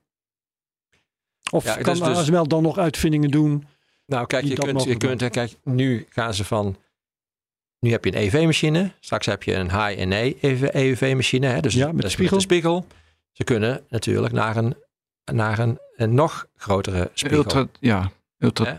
Of 1.50 1.64
Ja, 1.64 1.74
kan 1.76 1.94
dus- 1.94 2.02
dus- 2.02 2.16
ASML 2.16 2.46
dan 2.48 2.62
nog 2.62 2.78
uitvindingen 2.78 3.30
doen? 3.30 3.66
nou, 4.06 4.26
kijk, 4.26 4.44
je 4.44 4.54
kunt, 4.54 4.84
je 4.84 4.96
kunt. 4.96 5.20
hè, 5.20 5.30
Kijk, 5.30 5.56
nu 5.64 6.06
gaan 6.08 6.34
ze 6.34 6.44
van. 6.44 6.76
Nu 7.80 7.90
heb 7.90 8.04
je 8.04 8.16
een 8.16 8.22
EUV-machine. 8.22 8.92
Straks 9.00 9.26
heb 9.26 9.42
je 9.42 9.54
een 9.54 9.70
high-NA 9.70 10.32
EUV-machine. 10.72 11.46
Hè, 11.46 11.60
dus 11.60 11.74
Ja, 11.74 11.84
dat 11.86 11.94
met 11.94 12.04
is 12.04 12.12
spiegel. 12.12 12.36
de 12.36 12.42
spiegel. 12.42 12.86
Ze 13.32 13.44
kunnen 13.44 13.84
natuurlijk 13.88 14.32
naar 14.32 14.56
een, 14.56 14.74
naar 15.32 15.58
een, 15.58 15.78
een 15.96 16.14
nog 16.14 16.46
grotere 16.56 17.10
spiegel. 17.14 17.38
Ultra, 17.38 17.66
ja, 17.80 18.10
Ultra 18.38 18.76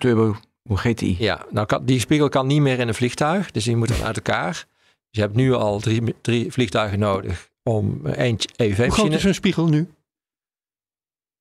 Hè? 0.69 0.75
Turbo, 0.77 0.83
hoe 0.83 0.93
GTI. 0.93 1.15
Ja, 1.19 1.45
nou 1.49 1.65
kan, 1.65 1.85
die 1.85 1.99
spiegel 1.99 2.29
kan 2.29 2.47
niet 2.47 2.61
meer 2.61 2.79
in 2.79 2.87
een 2.87 2.93
vliegtuig, 2.93 3.51
dus 3.51 3.63
die 3.63 3.75
moet 3.75 3.87
dan 3.87 4.03
uit 4.03 4.15
elkaar. 4.15 4.53
Dus 4.53 4.65
je 5.09 5.21
hebt 5.21 5.35
nu 5.35 5.53
al 5.53 5.79
drie, 5.79 6.15
drie 6.21 6.51
vliegtuigen 6.51 6.99
nodig 6.99 7.49
om 7.63 8.05
één 8.05 8.35
Hoe 8.35 8.37
groot 8.37 8.55
EUV-machine. 8.55 9.15
is 9.15 9.23
een 9.23 9.33
spiegel 9.33 9.67
nu? 9.67 9.89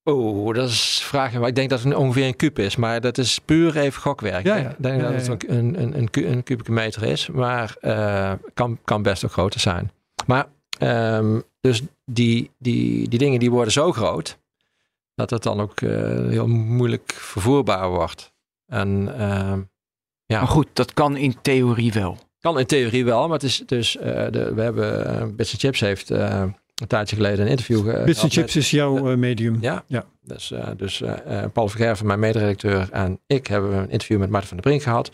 Oh, 0.04 0.54
dat 0.54 0.68
is 0.68 1.02
vragen. 1.04 1.42
Ik 1.42 1.54
denk 1.54 1.70
dat 1.70 1.82
het 1.82 1.94
ongeveer 1.94 2.26
een 2.26 2.36
kuub 2.36 2.58
is, 2.58 2.76
maar 2.76 3.00
dat 3.00 3.18
is 3.18 3.38
puur 3.38 3.76
even 3.76 4.02
gokwerk. 4.02 4.46
Ja, 4.46 4.56
Ik 4.56 4.62
ja. 4.62 4.68
denk, 4.68 4.82
denk 4.82 5.00
Ja, 5.00 5.10
dat 5.10 5.26
ja, 5.26 5.32
het 5.32 5.48
een, 5.48 5.82
een, 5.82 5.98
een, 5.98 6.08
een 6.12 6.42
kubieke 6.42 6.72
meter 6.72 7.02
is, 7.02 7.28
maar 7.28 7.76
eh, 7.80 8.32
kan, 8.54 8.78
kan 8.84 9.02
best 9.02 9.24
ook 9.24 9.32
groter 9.32 9.60
zijn. 9.60 9.90
Maar 10.26 10.46
ehm, 10.78 11.40
dus 11.60 11.82
die, 12.04 12.50
die, 12.58 13.08
die 13.08 13.18
dingen 13.18 13.40
die 13.40 13.50
worden 13.50 13.72
zo 13.72 13.92
groot 13.92 14.38
dat 15.14 15.30
het 15.30 15.42
dan 15.42 15.60
ook 15.60 15.80
eh, 15.80 15.90
heel 16.28 16.46
moeilijk 16.46 17.12
vervoerbaar 17.12 17.88
wordt. 17.88 18.32
En 18.68 19.14
ehm, 19.18 19.60
ja. 20.26 20.38
Maar 20.38 20.48
goed, 20.48 20.66
dat 20.72 20.92
kan 20.92 21.16
in 21.16 21.34
theorie 21.42 21.92
wel. 21.92 22.18
Kan 22.40 22.58
in 22.58 22.66
theorie 22.66 23.04
wel, 23.04 23.22
maar 23.22 23.32
het 23.38 23.42
is 23.42 23.62
dus, 23.66 23.96
eh, 23.96 24.26
de, 24.30 24.54
we 24.54 24.62
hebben, 24.62 25.06
uh, 25.28 25.34
Bits 25.36 25.54
Chips 25.58 25.80
heeft 25.80 26.10
eh, 26.10 26.42
een 26.74 26.86
tijdje 26.86 27.16
geleden 27.16 27.44
een 27.44 27.50
interview 27.50 27.78
ge- 27.78 28.02
Bits 28.04 28.18
gehad 28.18 28.32
Chips 28.34 28.54
met- 28.54 28.64
is 28.64 28.70
jouw 28.70 29.10
eh, 29.10 29.16
medium. 29.16 29.58
Ja, 29.60 29.84
Ja. 29.86 30.04
dus, 30.22 30.50
eh, 30.50 30.68
dus 30.76 31.00
eh, 31.00 31.42
eh, 31.42 31.50
Paul 31.52 31.68
Vergerven, 31.68 32.06
mijn 32.06 32.18
mederedacteur 32.18 32.88
en 32.90 33.20
ik 33.26 33.46
hebben 33.46 33.72
een 33.76 33.90
interview 33.90 34.18
met 34.18 34.30
Maarten 34.30 34.48
van 34.48 34.56
der 34.56 34.66
Brink 34.66 34.82
gehad, 34.82 35.10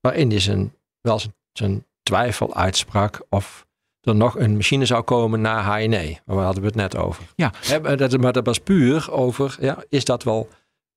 waarin 0.00 0.30
hij 0.30 0.40
zijn, 0.40 0.74
wel 1.00 1.18
zijn, 1.18 1.34
zijn 1.52 1.86
twijfel 2.02 2.54
uitsprak 2.54 3.26
of 3.28 3.66
er 4.00 4.14
nog 4.14 4.38
een 4.38 4.56
machine 4.56 4.84
zou 4.84 5.02
komen 5.02 5.40
na 5.40 5.62
HNE. 5.62 6.18
Waar 6.24 6.36
we 6.36 6.42
hadden 6.42 6.62
we 6.62 6.68
het 6.68 6.76
net 6.76 6.96
over. 6.96 7.24
Ja. 7.36 7.52
Hè, 7.66 7.80
maar 7.80 7.96
dat, 7.96 8.18
maar 8.20 8.32
dat 8.32 8.46
was 8.46 8.58
puur 8.58 9.12
over, 9.12 9.56
ja, 9.60 9.84
is 9.88 10.04
dat 10.04 10.22
wel 10.22 10.48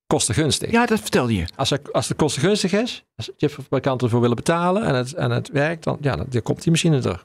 kostengunstig? 0.06 0.70
Ja, 0.70 0.86
dat 0.86 1.00
vertelde 1.00 1.34
je. 1.36 1.44
Als, 1.56 1.70
er, 1.70 1.80
als 1.92 2.08
het 2.08 2.16
kostengunstig 2.16 2.72
is, 2.72 3.04
als 3.16 3.30
chipfabrikanten 3.36 4.06
ervoor 4.06 4.20
willen 4.20 4.36
betalen 4.36 4.82
en 4.84 4.94
het, 4.94 5.12
en 5.12 5.30
het 5.30 5.48
werkt, 5.48 5.84
dan, 5.84 5.98
ja, 6.00 6.16
dan, 6.16 6.26
dan 6.28 6.42
komt 6.42 6.62
die 6.62 6.70
machine 6.70 7.00
er. 7.02 7.24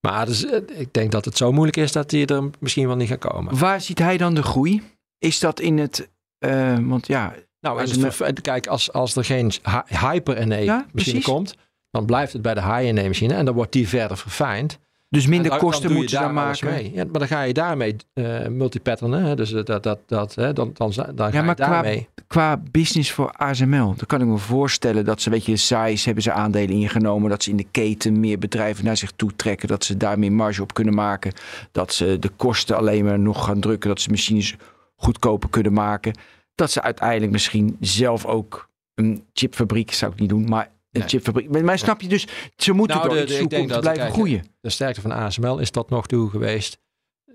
Maar 0.00 0.26
dus, 0.26 0.44
eh, 0.46 0.60
ik 0.80 0.92
denk 0.92 1.12
dat 1.12 1.24
het 1.24 1.36
zo 1.36 1.52
moeilijk 1.52 1.76
is 1.76 1.92
dat 1.92 2.10
die 2.10 2.26
er 2.26 2.50
misschien 2.60 2.86
wel 2.86 2.96
niet 2.96 3.08
gaat 3.08 3.18
komen. 3.18 3.58
Waar 3.58 3.80
ziet 3.80 3.98
hij 3.98 4.16
dan 4.16 4.34
de 4.34 4.42
groei? 4.42 4.82
Is 5.18 5.38
dat 5.38 5.60
in 5.60 5.78
het... 5.78 6.10
eh, 6.38 6.78
want 6.80 7.06
ja, 7.06 7.34
Nou, 7.60 7.80
Als 7.80 8.18
het 8.18 8.40
kijk, 8.40 8.66
als, 8.66 8.92
als 8.92 9.16
er 9.16 9.24
geen 9.24 9.52
hy- 9.62 9.96
hyper-NA 10.10 10.56
Ja, 10.56 10.74
machine 10.74 10.90
precies. 10.92 11.24
komt, 11.24 11.54
dan 11.90 12.04
blijft 12.06 12.32
het 12.32 12.42
bij 12.42 12.54
de 12.54 12.62
high-NA 12.62 13.02
machine 13.02 13.34
en 13.34 13.44
dan 13.44 13.54
wordt 13.54 13.72
die 13.72 13.88
verder 13.88 14.16
verfijnd. 14.16 14.78
Dus 15.14 15.26
minder 15.26 15.50
dan- 15.50 15.58
kosten 15.58 15.82
dan 15.88 15.92
moeten 15.96 16.16
ze 16.16 16.22
dan 16.24 16.34
maken. 16.34 16.68
Mee. 16.70 16.90
Ja, 16.94 17.04
maar 17.04 17.18
dan 17.18 17.28
ga 17.28 17.42
je 17.42 17.52
daarmee 17.52 17.96
eh 18.12 18.46
multipatternen. 18.46 19.36
Dus 19.36 19.50
dat, 19.50 19.82
dat, 19.82 19.98
dat, 20.06 20.34
hè, 20.34 20.52
dan, 20.52 20.70
dan, 20.74 20.92
dan 21.14 21.32
ga 21.32 21.42
maar 21.42 21.44
je 21.48 21.54
qua- 21.54 21.54
daarmee. 21.54 22.08
Qua 22.26 22.62
business 22.70 23.12
voor 23.12 23.32
ASML, 23.32 23.84
dan 23.96 24.06
kan 24.06 24.20
ik 24.20 24.26
me 24.26 24.38
voorstellen 24.38 25.04
dat 25.04 25.20
ze, 25.20 25.30
weet 25.30 25.44
je, 25.46 25.56
size 25.56 26.04
hebben 26.04 26.22
ze 26.22 26.32
aandelen 26.32 26.76
ingenomen, 26.76 27.30
dat 27.30 27.42
ze 27.42 27.50
in 27.50 27.56
de 27.56 27.66
keten 27.70 28.20
meer 28.20 28.38
bedrijven 28.38 28.84
naar 28.84 28.96
zich 28.96 29.10
toe 29.16 29.36
trekken, 29.36 29.68
dat 29.68 29.84
ze 29.84 29.96
daar 29.96 30.18
meer 30.18 30.32
marge 30.32 30.62
op 30.62 30.74
kunnen 30.74 30.94
maken, 30.94 31.32
dat 31.72 31.92
ze 31.92 32.16
de 32.20 32.28
kosten 32.36 32.76
alleen 32.76 33.04
maar 33.04 33.18
nog 33.18 33.44
gaan 33.44 33.60
drukken, 33.60 33.88
dat 33.88 34.00
ze 34.00 34.10
machines 34.10 34.54
goedkoper 34.96 35.48
kunnen 35.48 35.72
maken, 35.72 36.18
dat 36.54 36.70
ze 36.70 36.82
uiteindelijk 36.82 37.32
misschien 37.32 37.76
zelf 37.80 38.26
ook 38.26 38.68
een 38.94 39.24
chipfabriek, 39.32 39.92
zou 39.92 40.12
ik 40.12 40.18
niet 40.20 40.28
doen, 40.28 40.44
maar 40.48 40.70
Nee. 40.98 41.08
chipfabriek. 41.08 41.62
Maar, 41.62 41.78
snap 41.78 42.00
je 42.00 42.08
dus, 42.08 42.26
ze 42.56 42.72
moeten 42.72 42.96
Nou, 42.96 43.08
door 43.08 43.16
de- 43.18 43.22
iets 43.24 43.32
de- 43.32 43.38
zoeken 43.38 43.60
om 43.60 43.66
te 43.66 43.78
blijven 43.78 44.02
kijk, 44.02 44.14
groeien. 44.14 44.44
De 44.60 44.70
sterkte 44.70 45.00
van 45.00 45.12
ASML 45.12 45.58
is 45.58 45.70
tot 45.70 45.90
nog 45.90 46.06
toe 46.06 46.30
geweest 46.30 46.78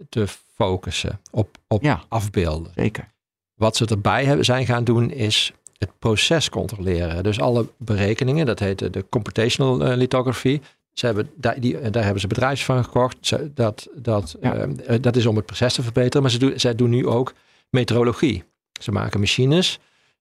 te 0.09 0.27
focussen 0.55 1.19
op, 1.31 1.57
op 1.67 1.83
Ja. 1.83 2.03
afbeelden. 2.07 2.71
Zeker. 2.75 3.11
Wat 3.55 3.75
ze 3.75 3.85
erbij 3.85 4.25
hebben, 4.25 4.45
zijn 4.45 4.65
gaan 4.65 4.83
doen 4.83 5.11
is 5.11 5.53
het 5.77 5.99
proces 5.99 6.49
controleren. 6.49 7.23
Dus 7.23 7.39
alle 7.39 7.67
berekeningen, 7.77 8.45
dat 8.45 8.59
heet 8.59 8.93
de, 8.93 9.05
computational 9.09 9.83
eh, 9.83 9.97
lithography. 9.97 10.59
Ze 10.93 11.05
hebben, 11.05 11.29
daar, 11.35 11.59
die, 11.59 11.89
daar 11.89 12.03
hebben 12.03 12.21
ze 12.21 12.27
bedrijfs 12.27 12.65
van 12.65 12.83
gekocht. 12.83 13.17
Ze- 13.21 13.51
dat, 13.53 13.87
dat, 13.95 14.35
Ja. 14.41 14.53
eh, 14.55 14.95
eh, 14.95 15.01
dat 15.01 15.15
is 15.15 15.25
om 15.25 15.35
het 15.35 15.45
proces 15.45 15.73
te 15.73 15.83
verbeteren. 15.83 16.21
Maar 16.21 16.31
ze 16.31 16.37
doen, 16.39 16.53
zij 16.59 16.75
doen 16.75 16.89
nu 16.89 17.07
ook 17.07 17.33
meteorologie. 17.69 18.43
Ze 18.81 18.91
maken 18.91 19.19
machines 19.19 19.79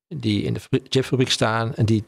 die 0.09 0.43
in 0.43 0.53
de 0.55 0.61
fabri- 0.61 0.83
chipfabriek 0.89 1.31
staan 1.31 1.75
en 1.75 1.85
die 1.87 2.05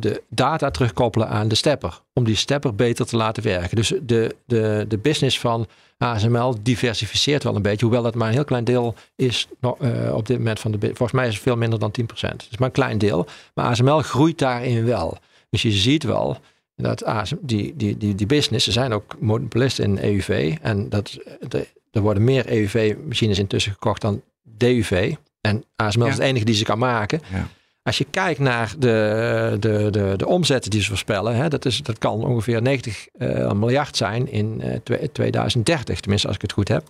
de 0.00 0.22
data 0.28 0.70
terugkoppelen 0.70 1.28
aan 1.28 1.48
de 1.48 1.54
stepper. 1.54 2.00
Om 2.14 2.24
die 2.24 2.36
stepper 2.36 2.74
beter 2.74 3.06
te 3.06 3.16
laten 3.16 3.42
werken. 3.42 3.76
Dus 3.76 3.92
de, 4.02 4.36
de, 4.46 4.84
de 4.88 4.98
business 4.98 5.40
van 5.40 5.66
ASML 5.98 6.54
diversificeert 6.62 7.42
wel 7.42 7.56
een 7.56 7.62
beetje. 7.62 7.84
Hoewel 7.84 8.02
dat 8.02 8.14
maar 8.14 8.28
een 8.28 8.34
heel 8.34 8.44
klein 8.44 8.64
deel 8.64 8.94
is 9.16 9.48
eh, 9.60 10.14
op 10.14 10.26
dit 10.26 10.38
moment 10.38 10.60
van 10.60 10.70
de... 10.70 10.78
Volgens 10.80 11.12
mij 11.12 11.26
is 11.26 11.34
het 11.34 11.42
veel 11.42 11.56
minder 11.56 11.78
dan 11.78 11.94
10%. 12.00 12.04
Het 12.06 12.46
is 12.50 12.58
maar 12.58 12.68
een 12.68 12.74
klein 12.74 12.98
deel. 12.98 13.26
Maar 13.54 13.64
ASML 13.64 14.00
groeit 14.02 14.38
daarin 14.38 14.84
wel. 14.84 15.18
Dus 15.50 15.62
je 15.62 15.70
ziet 15.70 16.02
wel 16.02 16.36
dat 16.76 17.04
ASM, 17.04 17.36
die, 17.40 17.76
die, 17.76 17.96
die, 17.96 18.14
die 18.14 18.26
business... 18.26 18.66
Er 18.66 18.72
zijn 18.72 18.92
ook 18.92 19.16
monopolisten 19.20 19.84
in 19.84 19.98
EUV. 19.98 20.56
En 20.62 20.88
dat, 20.88 21.18
de, 21.48 21.66
er 21.92 22.00
worden 22.00 22.24
meer 22.24 22.46
EUV-machines 22.46 23.38
intussen 23.38 23.72
gekocht 23.72 24.00
dan 24.00 24.22
DUV. 24.42 25.14
En 25.40 25.64
ASML 25.76 26.04
Ja. 26.04 26.10
is 26.10 26.16
het 26.16 26.24
enige 26.26 26.44
die 26.44 26.54
ze 26.54 26.64
kan 26.64 26.78
maken. 26.78 27.20
Ja. 27.32 27.48
Als 27.88 27.98
je 27.98 28.06
kijkt 28.10 28.40
naar 28.40 28.74
de, 28.78 29.56
de, 29.60 29.88
de, 29.90 30.14
de 30.16 30.26
omzetten 30.26 30.70
die 30.70 30.80
ze 30.80 30.88
voorspellen, 30.88 31.36
hè, 31.36 31.48
dat, 31.48 31.64
is, 31.64 31.82
dat 31.82 31.98
kan 31.98 32.24
ongeveer 32.24 32.62
90 32.62 33.08
eh, 33.12 33.52
miljard 33.52 33.96
zijn 33.96 34.30
in 34.30 34.60
eh, 34.60 34.80
twe- 34.82 35.12
2030, 35.12 36.00
tenminste 36.00 36.26
als 36.26 36.36
ik 36.36 36.42
het 36.42 36.52
goed 36.52 36.68
heb. 36.68 36.88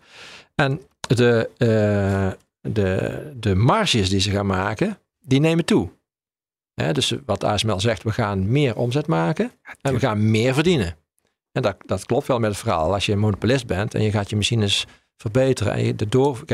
En 0.55 0.81
de, 1.01 1.51
eh, 1.57 2.41
de, 2.73 3.23
de 3.37 3.55
marges 3.55 4.09
die 4.09 4.21
ze 4.21 4.31
gaan 4.31 4.47
maken, 4.47 4.99
die 5.21 5.41
nemen 5.41 5.65
toe. 5.65 5.91
Hè, 6.75 6.93
dus 6.93 7.15
wat 7.27 7.45
ASML 7.45 7.81
zegt, 7.81 8.03
we 8.03 8.13
gaan 8.13 8.51
meer 8.51 8.77
omzet 8.77 9.07
maken 9.07 9.53
en 9.81 9.93
we 9.93 9.99
gaan 9.99 10.31
meer 10.31 10.55
verdienen. 10.55 10.97
En 11.53 11.63
dat, 11.63 11.77
dat 11.87 12.07
klopt 12.07 12.27
wel 12.27 12.39
met 12.39 12.51
het 12.51 12.59
verhaal. 12.59 12.93
Als 12.93 13.07
je 13.07 13.13
een 13.13 13.19
monopolist 13.19 13.67
bent 13.67 13.95
en 13.95 14.03
je 14.03 14.11
gaat 14.11 14.31
je 14.31 14.37
machines 14.37 14.87
verbeteren 15.17 15.73
en 15.73 15.85
je 15.85 15.95
de 15.95 16.09
door, 16.09 16.45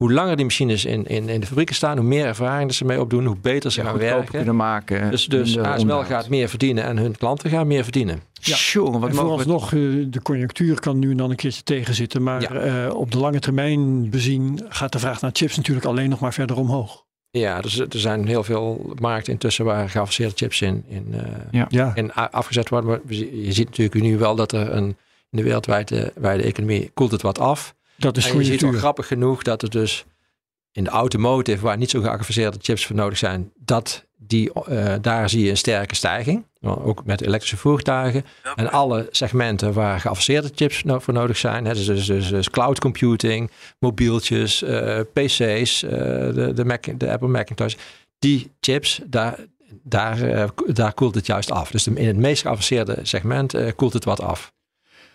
hoe 0.00 0.12
langer 0.12 0.36
die 0.36 0.44
machines 0.44 0.84
in, 0.84 1.06
in, 1.06 1.28
in 1.28 1.40
de 1.40 1.46
fabrieken 1.46 1.74
staan, 1.74 1.96
hoe 1.98 2.06
meer 2.06 2.26
ervaring 2.26 2.74
ze 2.74 2.84
mee 2.84 3.00
opdoen, 3.00 3.24
hoe 3.24 3.36
beter 3.42 3.72
ze 3.72 3.80
Ja, 3.82 3.86
gaan 3.86 3.98
werken. 3.98 4.30
kunnen 4.30 4.56
maken. 4.56 5.10
Dus, 5.10 5.26
dus 5.26 5.58
ASML 5.58 5.80
onderhoud. 5.80 6.06
gaat 6.06 6.28
meer 6.28 6.48
verdienen 6.48 6.84
en 6.84 6.96
hun 6.98 7.16
klanten 7.16 7.50
gaan 7.50 7.66
meer 7.66 7.82
verdienen. 7.82 8.20
Ja. 8.32 8.56
Jongen, 8.56 9.00
wat 9.00 9.10
En 9.10 9.16
mogen 9.16 9.36
we... 9.38 9.42
vooralsnog, 9.44 9.72
eh, 9.72 9.80
de 10.10 10.22
conjunctuur 10.22 10.80
kan 10.80 10.98
nu 10.98 11.10
en 11.10 11.16
dan 11.16 11.30
een 11.30 11.36
keertje 11.36 11.62
tegenzitten. 11.62 12.22
Maar 12.22 12.42
Ja. 12.42 12.48
eh, 12.86 12.94
op 12.94 13.10
de 13.12 13.18
lange 13.18 13.38
termijn 13.38 14.10
bezien 14.10 14.60
gaat 14.68 14.92
de 14.92 14.98
vraag 14.98 15.20
naar 15.20 15.30
chips 15.34 15.56
natuurlijk 15.56 15.86
alleen 15.86 16.10
nog 16.10 16.20
maar 16.20 16.32
verder 16.34 16.56
omhoog. 16.56 17.04
Ja, 17.30 17.60
dus 17.60 17.78
er 17.78 17.86
zijn 17.90 18.26
heel 18.26 18.42
veel 18.44 18.92
markten 19.00 19.32
intussen 19.32 19.64
waar 19.64 19.88
geavanceerde 19.88 20.34
chips 20.36 20.60
in, 20.62 20.84
in, 20.88 21.06
eh, 21.52 21.60
Ja, 21.70 21.92
in 21.94 22.12
afgezet 22.14 22.68
worden. 22.68 22.90
Maar 22.90 23.00
je 23.08 23.52
ziet 23.52 23.68
natuurlijk 23.68 24.00
nu 24.02 24.18
wel 24.18 24.34
dat 24.34 24.52
er 24.52 24.72
een, 24.72 24.84
in 25.30 25.38
de 25.38 25.42
wereldwijde 25.42 26.12
wijde 26.14 26.42
economie 26.42 26.90
koelt 26.94 27.10
het 27.10 27.22
wat 27.22 27.38
af. 27.38 27.74
Dat 28.00 28.16
is 28.16 28.30
en 28.30 28.38
je 28.38 28.44
ziet 28.44 28.60
wel 28.60 28.72
grappig 28.72 29.06
genoeg 29.06 29.42
dat 29.42 29.62
er 29.62 29.70
dus 29.70 30.04
in 30.72 30.84
de 30.84 30.90
automotive, 30.90 31.64
waar 31.64 31.76
niet 31.76 31.90
zo 31.90 32.00
geavanceerde 32.00 32.58
chips 32.60 32.86
voor 32.86 32.96
nodig 32.96 33.18
zijn, 33.18 33.52
dat 33.56 34.04
die, 34.16 34.52
eh, 34.52 34.94
daar 35.00 35.30
zie 35.30 35.44
je 35.44 35.50
een 35.50 35.56
sterke 35.56 35.94
stijging. 35.94 36.48
Ook 36.62 37.04
met 37.04 37.20
elektrische 37.20 37.56
voertuigen. 37.56 38.24
En 38.54 38.70
alle 38.70 39.08
segmenten 39.10 39.72
waar 39.72 40.00
geavanceerde 40.00 40.50
chips 40.54 40.84
no- 40.84 40.98
voor 40.98 41.14
nodig 41.14 41.36
zijn. 41.36 41.64
Hè, 41.64 41.74
dus, 41.74 41.86
dus, 41.86 42.06
dus, 42.06 42.28
dus 42.28 42.50
cloud 42.50 42.80
computing, 42.80 43.50
mobieltjes, 43.78 44.62
eh, 44.62 45.00
PC's, 45.12 45.82
eh, 45.82 45.90
de, 45.90 46.52
de, 46.54 46.64
Mac, 46.64 46.98
de 46.98 47.10
Apple 47.10 47.28
Macintosh. 47.28 47.74
Die 48.18 48.50
chips, 48.60 49.00
daar, 49.06 49.38
daar, 49.82 50.22
eh, 50.22 50.48
daar 50.66 50.94
koelt 50.94 51.14
het 51.14 51.26
juist 51.26 51.50
af. 51.50 51.70
Dus 51.70 51.86
in 51.86 52.06
het 52.06 52.16
meest 52.16 52.42
geavanceerde 52.42 52.98
segment 53.02 53.54
eh, 53.54 53.72
koelt 53.76 53.92
het 53.92 54.04
wat 54.04 54.20
af. 54.20 54.52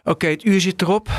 Oké, 0.03 0.27
het 0.27 0.43
uur 0.43 0.61
zit 0.61 0.81
erop. 0.81 1.09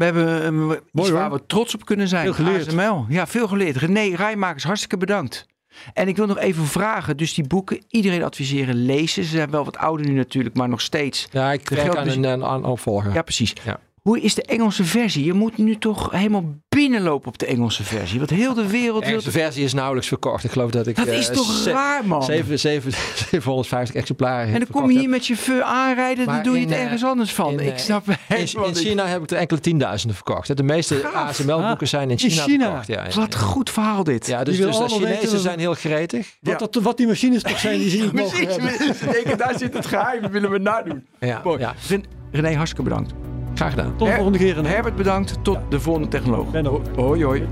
We 0.00 0.06
hebben 0.06 0.46
um, 0.46 0.70
iets 0.70 0.80
Mooi, 0.92 1.12
waar 1.12 1.28
hoor. 1.28 1.38
we 1.38 1.46
trots 1.46 1.74
op 1.74 1.84
kunnen 1.84 2.08
zijn. 2.08 2.24
Veel 2.24 2.32
geleerd. 2.32 2.66
ASML. 2.66 3.04
Ja, 3.08 3.26
veel 3.26 3.48
geleerd. 3.48 3.76
René 3.76 4.16
Rijmakers, 4.16 4.64
hartstikke 4.64 4.96
bedankt. 4.96 5.46
En 5.92 6.08
ik 6.08 6.16
wil 6.16 6.26
nog 6.26 6.38
even 6.38 6.64
vragen, 6.66 7.16
dus 7.16 7.34
die 7.34 7.46
boeken, 7.46 7.82
iedereen 7.88 8.22
adviseren 8.24 8.74
lezen. 8.74 9.24
Ze 9.24 9.30
zijn 9.30 9.50
wel 9.50 9.64
wat 9.64 9.76
ouder 9.76 10.06
nu 10.06 10.12
natuurlijk, 10.12 10.56
maar 10.56 10.68
nog 10.68 10.80
steeds. 10.80 11.28
Ja, 11.32 11.52
ik 11.52 11.68
geld- 11.68 11.96
aan 11.96 12.04
dus- 12.04 12.14
een, 12.16 12.24
een, 12.24 12.44
aan 12.44 12.64
opvolger. 12.64 13.12
Ja, 13.12 13.22
precies. 13.22 13.52
Ja. 13.64 13.80
Hoe 14.02 14.20
is 14.20 14.34
de 14.34 14.42
Engelse 14.42 14.84
versie? 14.84 15.24
Je 15.24 15.32
moet 15.32 15.56
nu 15.58 15.78
toch 15.78 16.10
helemaal 16.10 16.44
binnenlopen 16.68 17.28
op 17.28 17.38
de 17.38 17.46
Engelse 17.46 17.84
versie. 17.84 18.18
Want 18.18 18.30
heel 18.30 18.54
de 18.54 18.66
wereld 18.66 18.98
De 19.00 19.04
wil... 19.04 19.08
Engelse 19.08 19.30
versie 19.30 19.64
is 19.64 19.72
nauwelijks 19.72 20.08
verkocht. 20.08 20.44
Ik 20.44 20.50
geloof 20.50 20.70
dat 20.70 20.86
ik... 20.86 20.96
Dat 20.96 21.06
eh, 21.06 21.18
is 21.18 21.26
toch 21.26 21.52
ze- 21.52 21.70
raar, 21.70 22.06
man? 22.06 22.22
zeven- 22.22 22.58
zeven- 22.58 22.92
750 23.30 23.94
exemplaren 23.96 24.52
en 24.54 24.58
dan 24.58 24.68
kom 24.70 24.82
je 24.86 24.90
heb. 24.92 25.00
hier 25.00 25.08
met 25.08 25.26
je 25.26 25.36
feu 25.36 25.62
aanrijden, 25.62 26.24
dan 26.24 26.34
Maar 26.34 26.44
doe 26.44 26.54
je 26.56 26.60
het 26.64 26.70
eh, 26.74 26.82
ergens 26.82 27.04
anders 27.04 27.32
van. 27.34 27.52
in, 27.52 27.58
ik 27.66 27.72
eh, 27.72 27.76
snap 27.78 28.08
In, 28.08 28.14
helemaal 28.26 28.66
in. 28.66 28.74
China 28.74 29.06
heb 29.06 29.22
ik 29.22 29.30
er 29.30 29.36
enkele 29.36 29.60
tienduizenden 29.60 30.16
verkocht. 30.16 30.56
De 30.56 30.62
meeste. 30.62 31.06
ASML-boeken 31.14 31.88
zijn 31.88 32.10
in 32.10 32.16
in 32.18 32.30
China, 32.30 32.42
China. 32.42 32.64
verkocht. 32.64 32.86
Ja, 32.86 33.04
ja, 33.04 33.14
Wat 33.14 33.36
goed 33.36 33.70
verhaal 33.70 34.04
dit. 34.04 34.26
Ja, 34.26 34.44
dus, 34.44 34.56
dus 34.56 34.76
de 34.78 34.88
Chinezen 34.88 35.20
weten- 35.20 35.38
zijn 35.38 35.58
heel 35.58 35.74
gretig. 35.74 36.36
Wat, 36.40 36.58
dat, 36.58 36.74
wat 36.74 36.96
die 36.96 37.06
machines 37.06 37.42
toch 37.42 37.58
zijn 37.58 37.78
die 37.78 37.90
ze 37.90 37.96
niet 37.96 38.12
mogen 38.12 38.48
hebben. 38.48 38.66
Precies, 38.76 38.98
ze 38.98 39.08
denken, 39.12 39.38
daar 39.38 39.58
zit 39.58 39.74
het 39.74 39.86
geheim, 39.86 40.22
dat 40.22 40.30
willen 40.30 40.50
we 40.50 40.58
nadoen. 40.58 41.06
Ja, 41.20 41.42
René, 42.32 42.54
hartstikke 42.54 42.82
bedankt. 42.82 43.12
Graag 43.54 43.70
gedaan. 43.70 43.96
Tot 43.96 44.08
de 44.08 44.14
volgende 44.14 44.38
keer. 44.38 44.54
René. 44.54 44.68
Herbert, 44.68 44.96
bedankt. 44.96 45.34
Tot 45.42 45.58
de 45.68 45.80
volgende 45.80 46.08
technoloog. 46.08 46.50
Benno. 46.50 46.82
Hoi, 46.96 47.24
hoi. 47.24 47.48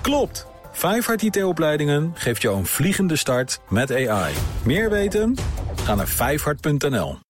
Klopt! 0.00 0.46
Vijfhart 0.72 1.22
IT-opleidingen 1.22 2.12
geeft 2.14 2.42
jou 2.42 2.56
een 2.56 2.66
vliegende 2.66 3.16
start 3.16 3.60
met 3.68 3.92
AI. 3.92 4.34
Meer 4.64 4.90
weten? 4.90 5.36
Ga 5.84 5.94
naar 5.94 6.08
vijfhart.nl. 6.08 7.22